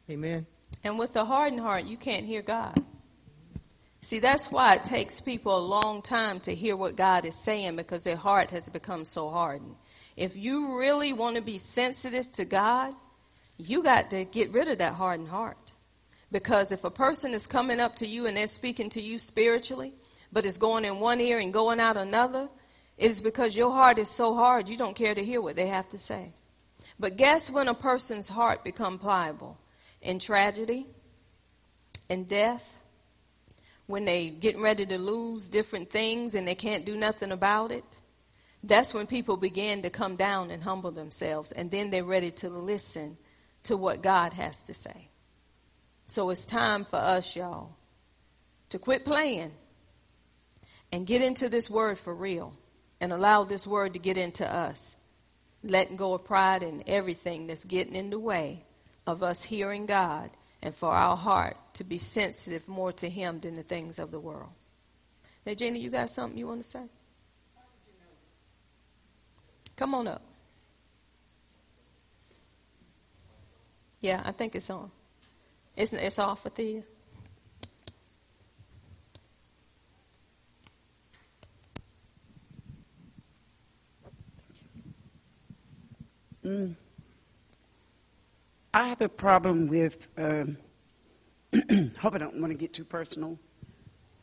Amen. 0.09 0.45
And 0.83 0.99
with 0.99 1.15
a 1.15 1.25
hardened 1.25 1.61
heart, 1.61 1.85
you 1.85 1.97
can't 1.97 2.25
hear 2.25 2.41
God. 2.41 2.83
See, 4.01 4.19
that's 4.19 4.45
why 4.47 4.75
it 4.75 4.83
takes 4.83 5.19
people 5.19 5.57
a 5.57 5.59
long 5.59 6.01
time 6.01 6.39
to 6.41 6.55
hear 6.55 6.75
what 6.75 6.95
God 6.95 7.25
is 7.25 7.35
saying 7.35 7.75
because 7.75 8.03
their 8.03 8.15
heart 8.15 8.51
has 8.51 8.69
become 8.69 9.03
so 9.05 9.29
hardened. 9.29 9.75
If 10.15 10.35
you 10.35 10.77
really 10.77 11.13
want 11.13 11.35
to 11.35 11.41
be 11.41 11.57
sensitive 11.57 12.31
to 12.33 12.45
God, 12.45 12.93
you 13.57 13.83
got 13.83 14.09
to 14.11 14.23
get 14.23 14.51
rid 14.51 14.69
of 14.69 14.77
that 14.77 14.93
hardened 14.93 15.29
heart. 15.29 15.73
Because 16.31 16.71
if 16.71 16.83
a 16.83 16.91
person 16.91 17.33
is 17.33 17.45
coming 17.45 17.79
up 17.79 17.97
to 17.97 18.07
you 18.07 18.25
and 18.25 18.37
they're 18.37 18.47
speaking 18.47 18.89
to 18.91 19.01
you 19.01 19.19
spiritually, 19.19 19.93
but 20.31 20.45
it's 20.45 20.57
going 20.57 20.85
in 20.85 20.99
one 20.99 21.21
ear 21.21 21.39
and 21.39 21.53
going 21.53 21.79
out 21.79 21.97
another, 21.97 22.49
it 22.97 23.11
is 23.11 23.21
because 23.21 23.55
your 23.55 23.71
heart 23.71 23.97
is 23.97 24.09
so 24.09 24.35
hard 24.35 24.69
you 24.69 24.77
don't 24.77 24.95
care 24.95 25.15
to 25.15 25.23
hear 25.23 25.41
what 25.41 25.55
they 25.55 25.67
have 25.67 25.89
to 25.89 25.97
say. 25.97 26.33
But 26.99 27.17
guess 27.17 27.49
when 27.49 27.67
a 27.67 27.73
person's 27.73 28.27
heart 28.27 28.63
become 28.63 28.99
pliable? 28.99 29.57
In 30.01 30.19
tragedy, 30.19 30.87
in 32.09 32.25
death, 32.25 32.63
when 33.89 34.05
they 34.05 34.29
getting 34.29 34.61
ready 34.61 34.85
to 34.85 34.97
lose 34.97 35.47
different 35.47 35.89
things 35.89 36.35
and 36.35 36.47
they 36.47 36.55
can't 36.55 36.85
do 36.85 36.95
nothing 36.95 37.31
about 37.31 37.71
it. 37.71 37.83
That's 38.63 38.93
when 38.93 39.07
people 39.07 39.35
begin 39.35 39.81
to 39.81 39.89
come 39.89 40.15
down 40.15 40.51
and 40.51 40.61
humble 40.61 40.91
themselves 40.91 41.51
and 41.51 41.71
then 41.71 41.89
they're 41.89 42.03
ready 42.03 42.31
to 42.31 42.49
listen 42.49 43.17
to 43.63 43.75
what 43.75 44.03
God 44.03 44.33
has 44.33 44.63
to 44.65 44.73
say. 44.73 45.09
So 46.05 46.29
it's 46.29 46.45
time 46.45 46.85
for 46.85 46.97
us, 46.97 47.35
y'all, 47.35 47.77
to 48.69 48.79
quit 48.79 49.05
playing 49.05 49.51
and 50.91 51.05
get 51.05 51.21
into 51.21 51.49
this 51.49 51.69
word 51.69 51.99
for 51.99 52.13
real 52.13 52.53
and 52.99 53.13
allow 53.13 53.43
this 53.43 53.65
word 53.65 53.93
to 53.93 53.99
get 53.99 54.17
into 54.17 54.49
us. 54.49 54.95
Letting 55.63 55.97
go 55.97 56.13
of 56.13 56.23
pride 56.23 56.63
and 56.63 56.83
everything 56.87 57.47
that's 57.47 57.65
getting 57.65 57.95
in 57.95 58.09
the 58.09 58.19
way 58.19 58.63
of 59.05 59.23
us 59.23 59.43
hearing 59.43 59.85
God 59.85 60.29
and 60.61 60.75
for 60.75 60.89
our 60.89 61.17
heart 61.17 61.57
to 61.73 61.83
be 61.83 61.97
sensitive 61.97 62.67
more 62.67 62.91
to 62.93 63.09
Him 63.09 63.39
than 63.39 63.55
the 63.55 63.63
things 63.63 63.99
of 63.99 64.11
the 64.11 64.19
world. 64.19 64.49
Now, 65.45 65.53
Jenny, 65.53 65.79
you 65.79 65.89
got 65.89 66.09
something 66.09 66.37
you 66.37 66.47
want 66.47 66.63
to 66.63 66.69
say? 66.69 66.83
Come 69.75 69.95
on 69.95 70.07
up. 70.07 70.21
Yeah, 74.01 74.21
I 74.23 74.31
think 74.31 74.55
it's 74.55 74.69
on. 74.69 74.91
It's, 75.75 75.93
it's 75.93 76.19
off 76.19 76.43
with 76.43 76.55
Thea. 76.55 76.83
Mm. 86.45 86.75
I 88.73 88.87
have 88.87 89.01
a 89.01 89.09
problem 89.09 89.67
with, 89.67 90.09
um, 90.17 90.57
hope 91.97 92.15
I 92.15 92.17
don't 92.17 92.39
want 92.39 92.51
to 92.51 92.57
get 92.57 92.73
too 92.73 92.85
personal 92.85 93.39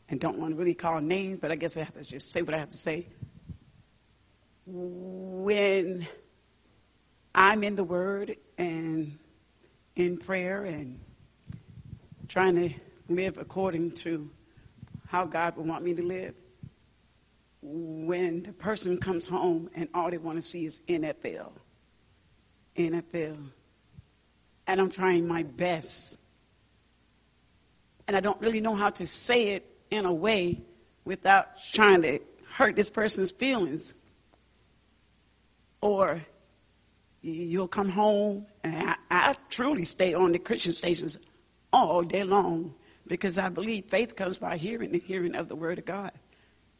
and 0.09 0.19
don't 0.19 0.37
want 0.37 0.53
to 0.53 0.57
really 0.57 0.73
call 0.73 1.01
names, 1.01 1.39
but 1.41 1.51
I 1.51 1.55
guess 1.55 1.75
I 1.75 1.81
have 1.81 1.93
to 1.95 2.03
just 2.03 2.31
say 2.31 2.41
what 2.41 2.53
I 2.53 2.57
have 2.57 2.69
to 2.69 2.77
say. 2.77 3.07
When 4.65 6.07
I'm 7.35 7.63
in 7.63 7.75
the 7.75 7.83
Word 7.83 8.37
and 8.57 9.17
in 9.95 10.17
prayer 10.17 10.63
and 10.63 10.99
trying 12.27 12.55
to 12.55 12.69
live 13.09 13.37
according 13.37 13.91
to 13.91 14.29
how 15.07 15.25
God 15.25 15.57
would 15.57 15.65
want 15.65 15.83
me 15.83 15.93
to 15.95 16.03
live. 16.03 16.35
When 17.61 18.43
the 18.43 18.53
person 18.53 18.97
comes 18.97 19.25
home 19.25 19.69
and 19.75 19.89
all 19.93 20.11
they 20.11 20.17
want 20.17 20.37
to 20.37 20.41
see 20.41 20.65
is 20.65 20.81
NFL, 20.87 21.51
NFL, 22.77 23.37
and 24.67 24.81
I'm 24.81 24.89
trying 24.89 25.27
my 25.27 25.43
best, 25.43 26.19
and 28.07 28.15
I 28.15 28.19
don't 28.19 28.39
really 28.39 28.61
know 28.61 28.75
how 28.75 28.91
to 28.91 29.07
say 29.07 29.49
it 29.49 29.65
in 29.89 30.05
a 30.05 30.13
way 30.13 30.61
without 31.05 31.61
trying 31.73 32.01
to 32.03 32.19
hurt 32.51 32.75
this 32.75 32.89
person's 32.89 33.31
feelings, 33.31 33.93
or 35.81 36.21
you'll 37.21 37.67
come 37.67 37.89
home, 37.89 38.45
and 38.63 38.89
I, 38.89 38.95
I 39.09 39.33
truly 39.49 39.83
stay 39.83 40.13
on 40.13 40.31
the 40.31 40.39
Christian 40.39 40.73
stations 40.73 41.17
all 41.73 42.03
day 42.03 42.23
long 42.23 42.73
because 43.07 43.37
I 43.37 43.49
believe 43.49 43.85
faith 43.85 44.15
comes 44.15 44.37
by 44.37 44.57
hearing 44.57 44.93
and 44.93 45.01
hearing 45.01 45.35
of 45.35 45.47
the 45.47 45.55
Word 45.55 45.79
of 45.79 45.85
God, 45.85 46.11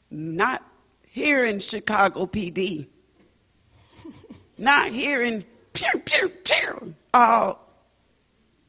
not 0.10 0.64
hearing 1.08 1.60
Chicago 1.60 2.26
PD, 2.26 2.88
not 4.58 4.90
hearing 4.90 5.46
pew 5.78 6.00
pew 6.00 6.30
pew. 6.30 6.96
Oh, 7.14 7.60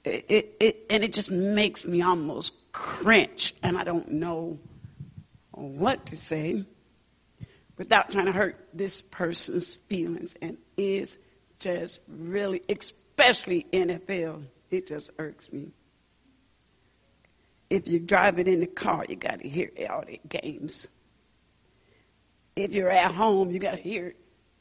it, 0.05 0.25
it, 0.29 0.57
it, 0.61 0.87
and 0.91 1.05
it 1.05 1.13
just 1.13 1.31
makes 1.31 1.85
me 1.85 2.03
almost 2.03 2.53
cringe, 2.73 3.55
and 3.63 3.77
I 3.77 3.85
don't 3.85 4.11
know 4.13 4.59
what 5.53 6.07
to 6.07 6.17
say 6.17 6.65
without 7.77 8.11
trying 8.11 8.27
to 8.27 8.33
hurt 8.33 8.69
this 8.75 9.03
person's 9.03 9.77
feelings, 9.77 10.37
and 10.41 10.57
is 10.77 11.19
just 11.59 12.01
really, 12.09 12.63
especially 12.69 13.67
NFL, 13.73 14.45
it 14.71 14.87
just 14.87 15.11
irks 15.19 15.53
me 15.53 15.73
if 17.71 17.87
you're 17.87 18.01
driving 18.01 18.47
in 18.47 18.61
the 18.61 18.67
car, 18.67 19.05
you 19.09 19.17
got 19.17 19.41
to 19.41 19.49
hear 19.49 19.71
all 19.91 20.05
the 20.07 20.21
games. 20.29 20.89
If 22.57 22.73
you're 22.73 22.91
at 22.91 23.13
home, 23.13 23.51
you 23.51 23.59
got 23.59 23.77
to 23.77 23.83
hear 23.83 24.15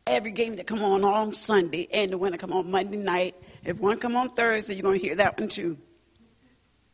every 0.10 0.32
game 0.32 0.56
that 0.56 0.68
come 0.68 0.82
on 0.82 1.04
on 1.04 1.34
Sunday 1.34 1.88
and 1.92 2.12
the 2.12 2.18
one 2.18 2.32
that 2.32 2.40
come 2.40 2.54
on 2.54 2.70
Monday 2.70 2.98
night. 2.98 3.36
If 3.64 3.78
one 3.78 4.00
come 4.00 4.16
on 4.16 4.30
Thursday, 4.30 4.76
you're 4.76 4.84
going 4.84 5.00
to 5.00 5.06
hear 5.06 5.16
that 5.16 5.40
one 5.40 5.50
too. 5.50 5.78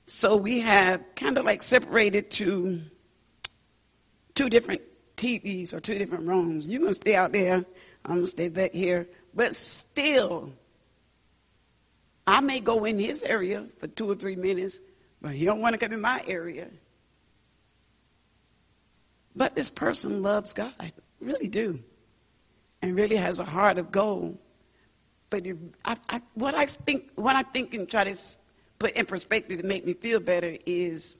So 0.05 0.35
we 0.35 0.59
have 0.61 1.01
kind 1.15 1.37
of 1.37 1.45
like 1.45 1.63
separated 1.63 2.31
to 2.31 2.81
two 4.35 4.49
different 4.49 4.81
TVs 5.17 5.73
or 5.73 5.79
two 5.79 5.97
different 5.97 6.27
rooms. 6.27 6.67
You're 6.67 6.81
going 6.81 6.91
to 6.91 6.95
stay 6.95 7.15
out 7.15 7.31
there. 7.31 7.65
I'm 8.05 8.15
going 8.15 8.21
to 8.21 8.27
stay 8.27 8.49
back 8.49 8.73
here. 8.73 9.07
But 9.33 9.55
still, 9.55 10.51
I 12.27 12.41
may 12.41 12.59
go 12.59 12.85
in 12.85 12.99
his 12.99 13.23
area 13.23 13.65
for 13.79 13.87
two 13.87 14.09
or 14.09 14.15
three 14.15 14.35
minutes 14.35 14.79
but 15.23 15.31
he 15.31 15.45
don't 15.45 15.61
want 15.61 15.73
to 15.73 15.79
come 15.79 15.93
in 15.93 16.01
my 16.01 16.21
area. 16.27 16.67
But 19.35 19.55
this 19.55 19.69
person 19.69 20.21
loves 20.21 20.53
God, 20.53 20.73
really 21.19 21.47
do, 21.47 21.79
and 22.83 22.97
really 22.97 23.15
has 23.15 23.39
a 23.39 23.45
heart 23.45 23.79
of 23.79 23.93
gold. 23.93 24.37
But 25.29 25.47
I, 25.85 25.95
I, 26.09 26.21
what 26.33 26.53
I 26.53 26.65
think, 26.65 27.11
what 27.15 27.33
I 27.33 27.43
think, 27.43 27.73
and 27.73 27.89
try 27.89 28.03
to 28.03 28.15
put 28.77 28.91
in 28.91 29.05
perspective 29.05 29.61
to 29.61 29.65
make 29.65 29.85
me 29.85 29.93
feel 29.93 30.19
better 30.19 30.57
is, 30.65 31.15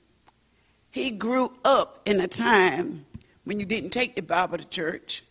he 0.90 1.10
grew 1.10 1.50
up 1.64 2.02
in 2.04 2.20
a 2.20 2.28
time 2.28 3.06
when 3.44 3.58
you 3.58 3.64
didn't 3.64 3.90
take 3.90 4.14
the 4.14 4.20
Bible 4.20 4.58
to 4.58 4.64
church, 4.66 5.24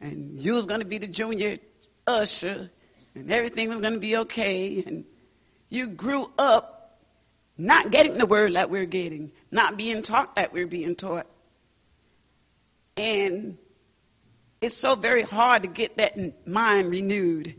and 0.00 0.36
you 0.38 0.54
was 0.56 0.66
going 0.66 0.80
to 0.80 0.86
be 0.86 0.98
the 0.98 1.06
junior 1.06 1.58
usher, 2.04 2.68
and 3.14 3.30
everything 3.30 3.68
was 3.68 3.78
going 3.78 3.94
to 3.94 4.00
be 4.00 4.16
okay, 4.16 4.82
and 4.84 5.04
you 5.68 5.86
grew 5.86 6.32
up 6.36 6.98
not 7.56 7.92
getting 7.92 8.18
the 8.18 8.26
word 8.26 8.54
that 8.54 8.70
we're 8.70 8.86
getting, 8.86 9.30
not 9.52 9.76
being 9.76 10.02
taught 10.02 10.34
that 10.34 10.52
we're 10.52 10.66
being 10.66 10.96
taught. 10.96 11.28
And 12.96 13.56
it's 14.60 14.76
so 14.76 14.94
very 14.94 15.22
hard 15.22 15.62
to 15.62 15.68
get 15.68 15.96
that 15.96 16.46
mind 16.46 16.90
renewed. 16.90 17.54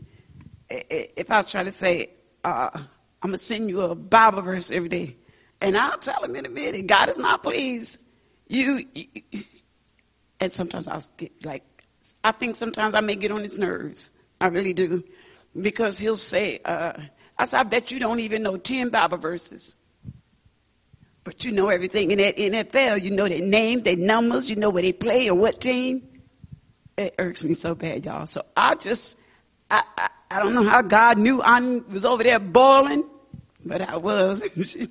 If 0.70 1.30
I 1.30 1.42
try 1.42 1.64
to 1.64 1.72
say, 1.72 2.10
uh, 2.44 2.70
I'm 2.74 3.30
going 3.30 3.32
to 3.32 3.38
send 3.38 3.68
you 3.68 3.82
a 3.82 3.94
Bible 3.94 4.42
verse 4.42 4.70
every 4.70 4.88
day, 4.88 5.16
and 5.60 5.76
I'll 5.76 5.98
tell 5.98 6.24
him 6.24 6.34
in 6.36 6.46
a 6.46 6.48
minute, 6.48 6.86
God 6.86 7.08
is 7.08 7.18
not 7.18 7.42
pleased. 7.42 8.00
You, 8.48 8.84
you 8.94 9.44
and 10.40 10.52
sometimes 10.52 10.88
I'll 10.88 11.02
get 11.16 11.44
like, 11.44 11.62
I 12.24 12.32
think 12.32 12.56
sometimes 12.56 12.94
I 12.94 13.00
may 13.00 13.14
get 13.14 13.30
on 13.30 13.42
his 13.42 13.58
nerves. 13.58 14.10
I 14.40 14.48
really 14.48 14.74
do. 14.74 15.04
Because 15.58 15.98
he'll 15.98 16.16
say, 16.16 16.60
uh, 16.64 16.94
I 17.38 17.44
said, 17.44 17.60
I 17.60 17.62
bet 17.64 17.92
you 17.92 18.00
don't 18.00 18.20
even 18.20 18.42
know 18.42 18.56
10 18.56 18.88
Bible 18.88 19.18
verses. 19.18 19.76
But 21.24 21.44
you 21.44 21.52
know 21.52 21.68
everything 21.68 22.10
in 22.10 22.18
that 22.18 22.36
NFL. 22.36 23.02
You 23.02 23.12
know 23.12 23.28
their 23.28 23.40
names, 23.40 23.82
their 23.82 23.96
numbers, 23.96 24.50
you 24.50 24.56
know 24.56 24.70
where 24.70 24.82
they 24.82 24.92
play 24.92 25.28
or 25.28 25.36
what 25.36 25.60
team. 25.60 26.08
It 26.96 27.14
irks 27.18 27.44
me 27.44 27.54
so 27.54 27.74
bad, 27.74 28.04
y'all. 28.04 28.26
So 28.26 28.44
I 28.56 28.74
just, 28.74 29.16
I, 29.70 29.82
I, 29.96 30.08
I 30.30 30.38
don't 30.40 30.54
know 30.54 30.64
how 30.64 30.82
God 30.82 31.18
knew 31.18 31.40
I 31.42 31.60
was 31.88 32.04
over 32.04 32.22
there 32.22 32.38
boiling, 32.38 33.08
but 33.64 33.80
I 33.82 33.96
was. 33.96 34.42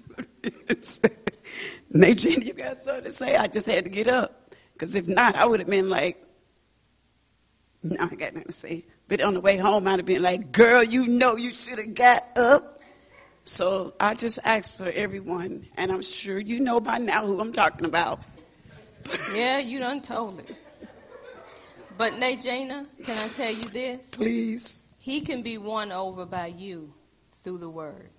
Nadine, 1.93 2.41
you 2.41 2.53
got 2.53 2.77
something 2.77 3.03
to 3.05 3.11
say? 3.11 3.35
I 3.35 3.47
just 3.47 3.67
had 3.67 3.83
to 3.83 3.89
get 3.89 4.07
up. 4.07 4.55
Because 4.73 4.95
if 4.95 5.07
not, 5.07 5.35
I 5.35 5.45
would 5.45 5.59
have 5.59 5.69
been 5.69 5.89
like, 5.89 6.25
no, 7.83 7.97
I 8.03 8.15
got 8.15 8.33
nothing 8.33 8.43
to 8.45 8.51
say. 8.51 8.85
But 9.07 9.21
on 9.21 9.33
the 9.33 9.41
way 9.41 9.57
home, 9.57 9.87
I'd 9.87 9.99
have 9.99 10.05
been 10.05 10.21
like, 10.21 10.51
girl, 10.51 10.83
you 10.83 11.07
know 11.07 11.35
you 11.35 11.51
should 11.51 11.79
have 11.79 11.93
got 11.93 12.23
up. 12.37 12.81
So 13.43 13.93
I 13.99 14.13
just 14.13 14.39
asked 14.43 14.77
for 14.77 14.89
everyone, 14.89 15.67
and 15.75 15.91
I'm 15.91 16.01
sure 16.01 16.39
you 16.39 16.59
know 16.59 16.79
by 16.79 16.99
now 16.99 17.25
who 17.25 17.39
I'm 17.39 17.51
talking 17.51 17.85
about. 17.85 18.19
yeah, 19.33 19.57
you 19.59 19.79
done 19.79 20.01
told 20.01 20.39
it. 20.39 20.55
But 22.01 22.13
Najana, 22.13 22.87
can 23.03 23.15
I 23.15 23.27
tell 23.27 23.51
you 23.51 23.61
this? 23.61 24.09
Please. 24.09 24.81
He 24.97 25.21
can 25.21 25.43
be 25.43 25.59
won 25.59 25.91
over 25.91 26.25
by 26.25 26.47
you 26.47 26.95
through 27.43 27.59
the 27.59 27.69
word. 27.69 28.09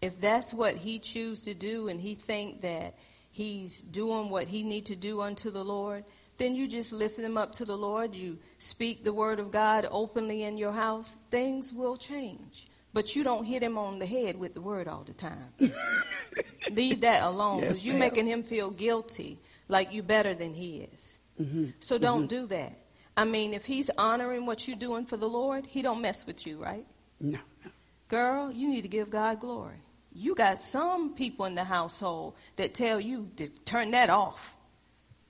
If 0.00 0.18
that's 0.22 0.54
what 0.54 0.76
he 0.76 0.98
chooses 1.00 1.44
to 1.44 1.52
do 1.52 1.88
and 1.88 2.00
he 2.00 2.14
think 2.14 2.62
that 2.62 2.94
he's 3.30 3.82
doing 3.82 4.30
what 4.30 4.48
he 4.48 4.62
need 4.62 4.86
to 4.86 4.96
do 4.96 5.20
unto 5.20 5.50
the 5.50 5.62
Lord, 5.62 6.06
then 6.38 6.54
you 6.54 6.66
just 6.66 6.94
lift 6.94 7.18
him 7.18 7.36
up 7.36 7.52
to 7.52 7.66
the 7.66 7.76
Lord. 7.76 8.14
You 8.14 8.38
speak 8.58 9.04
the 9.04 9.12
word 9.12 9.38
of 9.38 9.50
God 9.50 9.86
openly 9.90 10.44
in 10.44 10.56
your 10.56 10.72
house. 10.72 11.14
Things 11.30 11.74
will 11.74 11.98
change. 11.98 12.68
But 12.94 13.14
you 13.14 13.22
don't 13.22 13.44
hit 13.44 13.62
him 13.62 13.76
on 13.76 13.98
the 13.98 14.06
head 14.06 14.38
with 14.38 14.54
the 14.54 14.62
word 14.62 14.88
all 14.88 15.04
the 15.04 15.12
time. 15.12 15.52
Leave 16.72 17.02
that 17.02 17.22
alone 17.22 17.60
because 17.60 17.76
yes, 17.76 17.84
you're 17.84 17.98
making 17.98 18.26
him 18.26 18.42
feel 18.42 18.70
guilty, 18.70 19.42
like 19.68 19.92
you're 19.92 20.02
better 20.02 20.34
than 20.34 20.54
he 20.54 20.88
is. 20.94 21.14
Mm-hmm. 21.38 21.66
So 21.80 21.98
don't 21.98 22.20
mm-hmm. 22.20 22.28
do 22.28 22.46
that. 22.46 22.78
I 23.16 23.24
mean, 23.24 23.54
if 23.54 23.64
he's 23.64 23.90
honoring 23.96 24.44
what 24.46 24.66
you're 24.66 24.76
doing 24.76 25.06
for 25.06 25.16
the 25.16 25.28
Lord, 25.28 25.66
he 25.66 25.82
don't 25.82 26.00
mess 26.00 26.26
with 26.26 26.46
you, 26.46 26.62
right? 26.62 26.86
No, 27.20 27.38
no. 27.64 27.70
Girl, 28.08 28.52
you 28.52 28.68
need 28.68 28.82
to 28.82 28.88
give 28.88 29.10
God 29.10 29.40
glory. 29.40 29.80
You 30.12 30.34
got 30.34 30.60
some 30.60 31.14
people 31.14 31.46
in 31.46 31.54
the 31.54 31.64
household 31.64 32.34
that 32.56 32.74
tell 32.74 33.00
you 33.00 33.30
to 33.36 33.48
turn 33.48 33.92
that 33.92 34.10
off. 34.10 34.56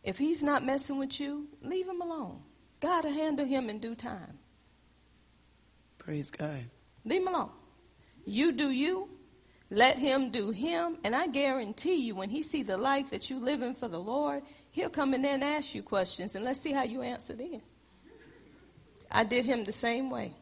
If 0.03 0.19
he's 0.19 0.43
not 0.43 0.65
messing 0.65 0.99
with 0.99 1.19
you, 1.21 1.49
leave 1.63 1.89
him 1.89 2.03
alone. 2.03 2.41
God 2.81 3.05
will 3.05 3.13
handle 3.13 3.47
him 3.47 3.71
in 3.71 3.79
due 3.79 3.95
time. 3.95 4.39
Praise 5.99 6.31
God. 6.31 6.65
Leave 7.05 7.23
him 7.23 7.29
alone. 7.29 7.51
You 8.27 8.53
do 8.53 8.71
you. 8.71 9.09
Let 9.71 9.99
him 9.99 10.31
do 10.31 10.51
him. 10.51 10.99
And 11.03 11.17
I 11.17 11.27
guarantee 11.27 11.97
you, 11.97 12.15
when 12.15 12.29
he 12.29 12.43
see 12.43 12.63
the 12.63 12.77
life 12.77 13.11
that 13.11 13.31
you 13.31 13.39
living 13.39 13.75
for 13.75 13.89
the 13.89 13.99
Lord, 13.99 14.43
he'll 14.71 14.91
come 14.91 15.15
in 15.15 15.23
there 15.23 15.35
and 15.35 15.45
ask 15.45 15.75
you 15.75 15.83
questions, 15.83 16.35
and 16.35 16.45
let's 16.45 16.61
see 16.61 16.73
how 16.73 16.83
you 16.83 17.01
answer 17.01 17.35
then. 17.35 17.63
I 19.15 19.23
did 19.23 19.45
him 19.45 19.65
the 19.65 19.73
same 19.73 20.11
way. 20.11 20.35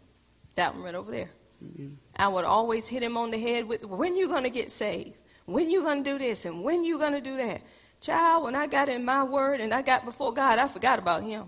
That 0.55 0.75
one 0.75 0.83
right 0.83 0.95
over 0.95 1.13
there. 1.13 1.31
Mm-hmm. 1.63 1.95
I 2.17 2.29
would 2.29 2.45
always 2.45 2.89
hit 2.89 3.03
him 3.03 3.19
on 3.19 3.31
the 3.31 3.39
head 3.39 3.69
with, 3.69 3.85
when 3.85 4.17
you 4.17 4.29
going 4.29 4.45
to 4.45 4.51
get 4.51 4.73
saved? 4.73 5.13
When 5.45 5.71
you 5.71 5.83
going 5.83 6.03
to 6.03 6.11
do 6.11 6.19
this? 6.19 6.47
And 6.47 6.65
when 6.65 6.83
you 6.83 6.99
going 6.99 7.13
to 7.13 7.21
do 7.21 7.37
that? 7.37 7.61
Child, 8.01 8.45
when 8.45 8.55
I 8.57 8.67
got 8.67 8.89
in 8.89 9.05
my 9.05 9.23
word 9.25 9.61
and 9.61 9.73
I 9.75 9.83
got 9.83 10.07
before 10.07 10.33
God, 10.33 10.59
I 10.59 10.69
forgot 10.69 10.99
about 10.99 11.23
him. 11.23 11.45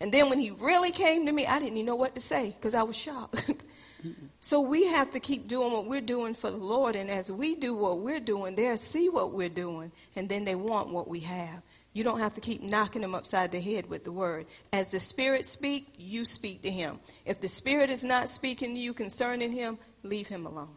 And 0.00 0.12
then 0.12 0.28
when 0.28 0.38
he 0.38 0.50
really 0.50 0.92
came 0.92 1.26
to 1.26 1.32
me, 1.32 1.46
I 1.46 1.58
didn't 1.58 1.76
even 1.76 1.86
know 1.86 1.96
what 1.96 2.14
to 2.14 2.20
say 2.20 2.50
because 2.50 2.74
I 2.74 2.82
was 2.82 2.96
shocked. 2.96 3.64
so 4.40 4.60
we 4.60 4.86
have 4.86 5.10
to 5.12 5.20
keep 5.20 5.48
doing 5.48 5.72
what 5.72 5.86
we're 5.86 6.00
doing 6.00 6.34
for 6.34 6.50
the 6.50 6.56
Lord. 6.56 6.94
And 6.94 7.10
as 7.10 7.30
we 7.32 7.54
do 7.54 7.74
what 7.74 8.00
we're 8.00 8.20
doing, 8.20 8.54
they'll 8.54 8.76
see 8.76 9.08
what 9.08 9.32
we're 9.32 9.48
doing. 9.48 9.92
And 10.14 10.28
then 10.28 10.44
they 10.44 10.54
want 10.54 10.90
what 10.90 11.08
we 11.08 11.20
have. 11.20 11.62
You 11.92 12.04
don't 12.04 12.20
have 12.20 12.34
to 12.34 12.40
keep 12.40 12.62
knocking 12.62 13.02
him 13.02 13.14
upside 13.14 13.50
the 13.50 13.60
head 13.60 13.88
with 13.88 14.04
the 14.04 14.12
word. 14.12 14.46
As 14.72 14.90
the 14.90 15.00
Spirit 15.00 15.44
speak, 15.44 15.88
you 15.96 16.24
speak 16.24 16.62
to 16.62 16.70
him. 16.70 17.00
If 17.24 17.40
the 17.40 17.48
Spirit 17.48 17.90
is 17.90 18.04
not 18.04 18.28
speaking 18.28 18.74
to 18.74 18.80
you 18.80 18.94
concerning 18.94 19.50
him, 19.50 19.78
leave 20.04 20.28
him 20.28 20.46
alone. 20.46 20.76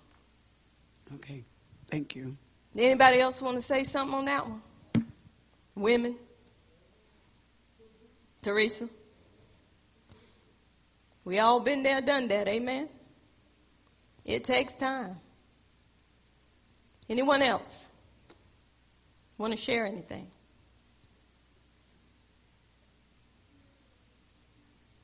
Okay. 1.16 1.44
Thank 1.90 2.16
you. 2.16 2.36
Anybody 2.76 3.20
else 3.20 3.42
want 3.42 3.58
to 3.58 3.62
say 3.62 3.84
something 3.84 4.16
on 4.16 4.26
that 4.26 4.48
one? 4.48 4.62
Women? 5.76 6.16
Teresa? 8.42 8.90
We 11.24 11.40
all 11.40 11.60
been 11.60 11.84
there, 11.84 12.02
done 12.02 12.28
that, 12.30 12.48
amen? 12.48 12.90
It 14.26 14.44
takes 14.44 14.74
time. 14.76 15.18
Anyone 17.10 17.42
else 17.42 17.86
want 19.38 19.52
to 19.52 19.58
share 19.58 19.86
anything? 19.86 20.28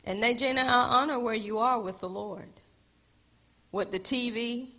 And 0.09 0.23
Najana, 0.23 0.63
I 0.63 1.01
honor 1.01 1.19
where 1.19 1.35
you 1.35 1.59
are 1.59 1.79
with 1.79 1.99
the 1.99 2.09
Lord. 2.09 2.49
With 3.71 3.91
the 3.91 3.99
TV, 3.99 4.69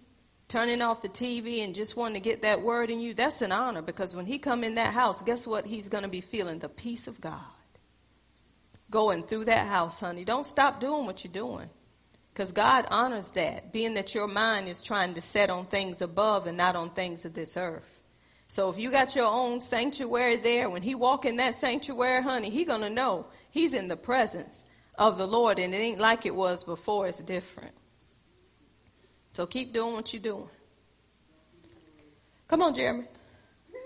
turning 0.48 0.82
off 0.82 1.02
the 1.02 1.08
TV 1.08 1.62
and 1.62 1.72
just 1.72 1.94
wanting 1.94 2.20
to 2.20 2.28
get 2.28 2.42
that 2.42 2.62
word 2.62 2.90
in 2.90 3.00
you, 3.00 3.14
that's 3.14 3.40
an 3.40 3.52
honor 3.52 3.80
because 3.80 4.12
when 4.12 4.26
he 4.26 4.40
come 4.40 4.64
in 4.64 4.74
that 4.74 4.92
house, 4.92 5.22
guess 5.22 5.46
what 5.46 5.64
he's 5.64 5.86
going 5.86 6.02
to 6.02 6.08
be 6.08 6.20
feeling? 6.20 6.58
The 6.58 6.68
peace 6.68 7.06
of 7.06 7.20
God. 7.20 7.38
Going 8.90 9.22
through 9.22 9.44
that 9.44 9.68
house, 9.68 10.00
honey. 10.00 10.24
Don't 10.24 10.48
stop 10.48 10.80
doing 10.80 11.06
what 11.06 11.22
you're 11.22 11.32
doing. 11.32 11.70
Because 12.34 12.50
God 12.50 12.86
honors 12.90 13.30
that, 13.32 13.72
being 13.72 13.94
that 13.94 14.16
your 14.16 14.26
mind 14.26 14.66
is 14.66 14.82
trying 14.82 15.14
to 15.14 15.20
set 15.20 15.48
on 15.48 15.66
things 15.66 16.02
above 16.02 16.48
and 16.48 16.56
not 16.56 16.74
on 16.74 16.90
things 16.90 17.24
of 17.24 17.34
this 17.34 17.56
earth. 17.56 18.00
So 18.48 18.68
if 18.68 18.80
you 18.80 18.90
got 18.90 19.14
your 19.14 19.28
own 19.28 19.60
sanctuary 19.60 20.38
there, 20.38 20.68
when 20.68 20.82
he 20.82 20.96
walk 20.96 21.24
in 21.24 21.36
that 21.36 21.60
sanctuary, 21.60 22.20
honey, 22.20 22.50
he 22.50 22.64
gonna 22.64 22.90
know 22.90 23.26
he's 23.52 23.74
in 23.74 23.86
the 23.86 23.96
presence 23.96 24.64
of 25.00 25.16
the 25.16 25.26
Lord 25.26 25.58
and 25.58 25.74
it 25.74 25.78
ain't 25.78 25.98
like 25.98 26.26
it 26.26 26.34
was 26.34 26.62
before, 26.62 27.08
it's 27.08 27.18
different. 27.20 27.72
So 29.32 29.46
keep 29.46 29.72
doing 29.72 29.94
what 29.94 30.12
you're 30.12 30.22
doing. 30.22 30.48
Come 32.46 32.60
on, 32.62 32.74
Jeremy. 32.74 33.04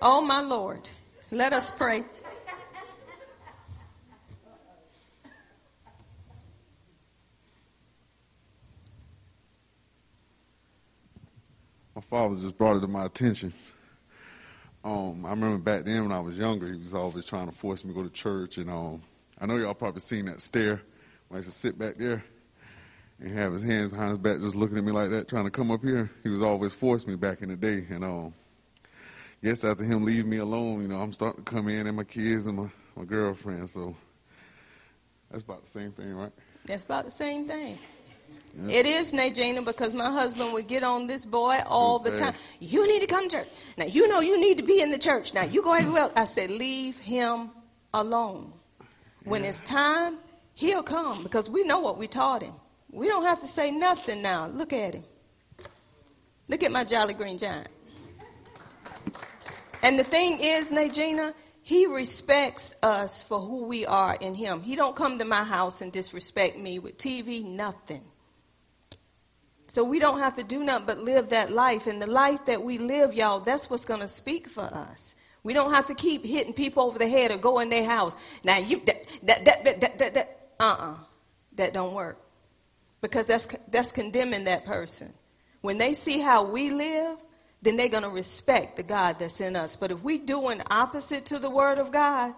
Oh, 0.02 0.20
my 0.20 0.40
Lord. 0.40 0.88
Let 1.30 1.52
us 1.52 1.70
pray. 1.70 2.02
My 11.94 12.02
father 12.10 12.34
just 12.40 12.58
brought 12.58 12.78
it 12.78 12.80
to 12.80 12.88
my 12.88 13.04
attention. 13.04 13.54
Um, 14.82 15.24
I 15.24 15.30
remember 15.30 15.58
back 15.58 15.84
then 15.84 16.02
when 16.02 16.12
I 16.12 16.18
was 16.18 16.36
younger, 16.36 16.72
he 16.72 16.78
was 16.78 16.92
always 16.92 17.24
trying 17.24 17.48
to 17.48 17.54
force 17.54 17.84
me 17.84 17.92
to 17.92 17.94
go 17.94 18.02
to 18.02 18.10
church. 18.12 18.58
And 18.58 18.68
um, 18.68 19.02
I 19.40 19.46
know 19.46 19.56
y'all 19.56 19.74
probably 19.74 20.00
seen 20.00 20.24
that 20.24 20.40
stare 20.40 20.82
used 21.36 21.50
to 21.50 21.54
sit 21.56 21.78
back 21.78 21.96
there 21.98 22.24
and 23.20 23.36
have 23.36 23.52
his 23.52 23.62
hands 23.62 23.90
behind 23.90 24.10
his 24.10 24.18
back, 24.18 24.40
just 24.40 24.54
looking 24.54 24.78
at 24.78 24.84
me 24.84 24.92
like 24.92 25.10
that, 25.10 25.28
trying 25.28 25.44
to 25.44 25.50
come 25.50 25.70
up 25.70 25.82
here. 25.82 26.10
He 26.22 26.28
was 26.28 26.42
always 26.42 26.72
forcing 26.72 27.10
me 27.10 27.16
back 27.16 27.42
in 27.42 27.48
the 27.48 27.56
day, 27.56 27.86
and 27.90 28.04
um, 28.04 28.34
yes, 29.40 29.64
after 29.64 29.84
him 29.84 30.04
leaving 30.04 30.30
me 30.30 30.38
alone, 30.38 30.82
you 30.82 30.88
know, 30.88 31.00
I'm 31.00 31.12
starting 31.12 31.44
to 31.44 31.50
come 31.50 31.68
in 31.68 31.86
and 31.86 31.96
my 31.96 32.04
kids 32.04 32.46
and 32.46 32.56
my 32.56 32.68
my 32.96 33.04
girlfriend. 33.04 33.68
So 33.70 33.96
that's 35.30 35.42
about 35.42 35.64
the 35.64 35.70
same 35.70 35.92
thing, 35.92 36.14
right? 36.14 36.32
That's 36.66 36.84
about 36.84 37.04
the 37.04 37.10
same 37.10 37.46
thing. 37.46 37.78
It 38.68 38.86
is, 38.86 39.12
Najana, 39.12 39.64
because 39.64 39.92
my 39.92 40.10
husband 40.10 40.52
would 40.52 40.68
get 40.68 40.84
on 40.84 41.08
this 41.08 41.26
boy 41.26 41.60
all 41.66 41.98
the 41.98 42.16
time. 42.16 42.34
You 42.60 42.86
need 42.86 43.00
to 43.00 43.06
come 43.06 43.28
to 43.28 43.38
church. 43.38 43.48
Now, 43.76 43.86
you 43.86 44.06
know 44.06 44.20
you 44.20 44.40
need 44.40 44.58
to 44.58 44.62
be 44.62 44.80
in 44.80 44.90
the 44.90 44.98
church. 44.98 45.34
Now, 45.34 45.42
you 45.42 45.60
go 45.60 45.72
everywhere. 45.72 46.10
I 46.14 46.24
said, 46.24 46.50
leave 46.50 46.96
him 46.96 47.50
alone. 47.92 48.52
When 49.24 49.42
yeah. 49.42 49.50
it's 49.50 49.60
time, 49.62 50.18
he'll 50.54 50.82
come 50.82 51.22
because 51.22 51.50
we 51.50 51.64
know 51.64 51.80
what 51.80 51.98
we 51.98 52.06
taught 52.06 52.42
him. 52.42 52.54
We 52.90 53.08
don't 53.08 53.24
have 53.24 53.40
to 53.40 53.48
say 53.48 53.70
nothing 53.70 54.22
now. 54.22 54.46
Look 54.46 54.72
at 54.72 54.94
him. 54.94 55.04
Look 56.48 56.62
at 56.62 56.70
my 56.70 56.84
Jolly 56.84 57.14
Green 57.14 57.38
Giant. 57.38 57.68
And 59.82 59.98
the 59.98 60.04
thing 60.04 60.38
is, 60.40 60.72
Najina, 60.72 61.34
he 61.62 61.86
respects 61.86 62.74
us 62.82 63.22
for 63.22 63.40
who 63.40 63.64
we 63.64 63.86
are 63.86 64.14
in 64.14 64.34
him. 64.34 64.62
He 64.62 64.76
don't 64.76 64.94
come 64.94 65.18
to 65.18 65.24
my 65.24 65.44
house 65.44 65.80
and 65.80 65.90
disrespect 65.90 66.58
me 66.58 66.78
with 66.78 66.98
TV, 66.98 67.44
nothing. 67.44 68.02
So 69.72 69.82
we 69.82 69.98
don't 69.98 70.20
have 70.20 70.36
to 70.36 70.44
do 70.44 70.62
nothing 70.62 70.86
but 70.86 71.00
live 71.00 71.30
that 71.30 71.50
life. 71.50 71.86
And 71.86 72.00
the 72.00 72.06
life 72.06 72.44
that 72.46 72.62
we 72.62 72.78
live, 72.78 73.12
y'all, 73.12 73.40
that's 73.40 73.68
what's 73.68 73.84
going 73.84 74.00
to 74.00 74.08
speak 74.08 74.48
for 74.48 74.62
us. 74.62 75.14
We 75.42 75.52
don't 75.52 75.72
have 75.72 75.86
to 75.86 75.94
keep 75.94 76.24
hitting 76.24 76.52
people 76.52 76.84
over 76.84 76.98
the 76.98 77.08
head 77.08 77.30
or 77.30 77.38
go 77.38 77.58
in 77.58 77.70
their 77.70 77.84
house. 77.84 78.14
Now 78.44 78.58
you, 78.58 78.80
that, 78.86 79.04
that, 79.24 79.44
that, 79.44 79.64
that, 79.64 79.98
that, 79.98 80.14
that 80.14 80.43
uh-uh. 80.60 80.96
That 81.56 81.72
don't 81.72 81.94
work. 81.94 82.18
Because 83.00 83.26
that's, 83.26 83.46
that's 83.70 83.92
condemning 83.92 84.44
that 84.44 84.64
person. 84.64 85.12
When 85.60 85.78
they 85.78 85.94
see 85.94 86.20
how 86.20 86.44
we 86.44 86.70
live, 86.70 87.18
then 87.62 87.76
they're 87.76 87.88
going 87.88 88.02
to 88.02 88.10
respect 88.10 88.76
the 88.76 88.82
God 88.82 89.18
that's 89.18 89.40
in 89.40 89.56
us. 89.56 89.76
But 89.76 89.90
if 89.90 90.02
we 90.02 90.18
doing 90.18 90.60
opposite 90.68 91.26
to 91.26 91.38
the 91.38 91.50
word 91.50 91.78
of 91.78 91.92
God, 91.92 92.34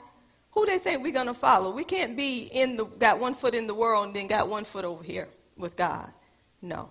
who 0.52 0.64
they 0.66 0.78
think 0.78 1.02
we're 1.02 1.12
going 1.12 1.26
to 1.26 1.34
follow? 1.34 1.70
We 1.70 1.84
can't 1.84 2.16
be 2.16 2.40
in 2.40 2.76
the, 2.76 2.84
got 2.84 3.18
one 3.18 3.34
foot 3.34 3.54
in 3.54 3.66
the 3.66 3.74
world 3.74 4.06
and 4.06 4.16
then 4.16 4.26
got 4.26 4.48
one 4.48 4.64
foot 4.64 4.84
over 4.84 5.02
here 5.02 5.28
with 5.56 5.76
God. 5.76 6.10
No. 6.62 6.90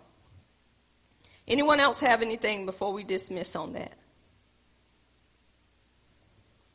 Anyone 1.48 1.80
else 1.80 2.00
have 2.00 2.22
anything 2.22 2.66
before 2.66 2.94
we 2.94 3.04
dismiss 3.04 3.56
on 3.56 3.74
that? 3.74 3.94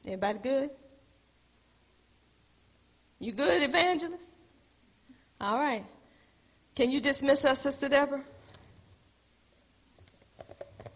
Everybody 0.05 0.39
good? 0.39 0.71
You 3.19 3.33
good, 3.33 3.63
evangelist? 3.63 4.30
All 5.41 5.59
right. 5.59 5.85
Can 6.75 6.91
you 6.91 7.01
dismiss 7.01 7.45
us, 7.45 7.61
Sister 7.61 7.89
Deborah? 7.89 8.23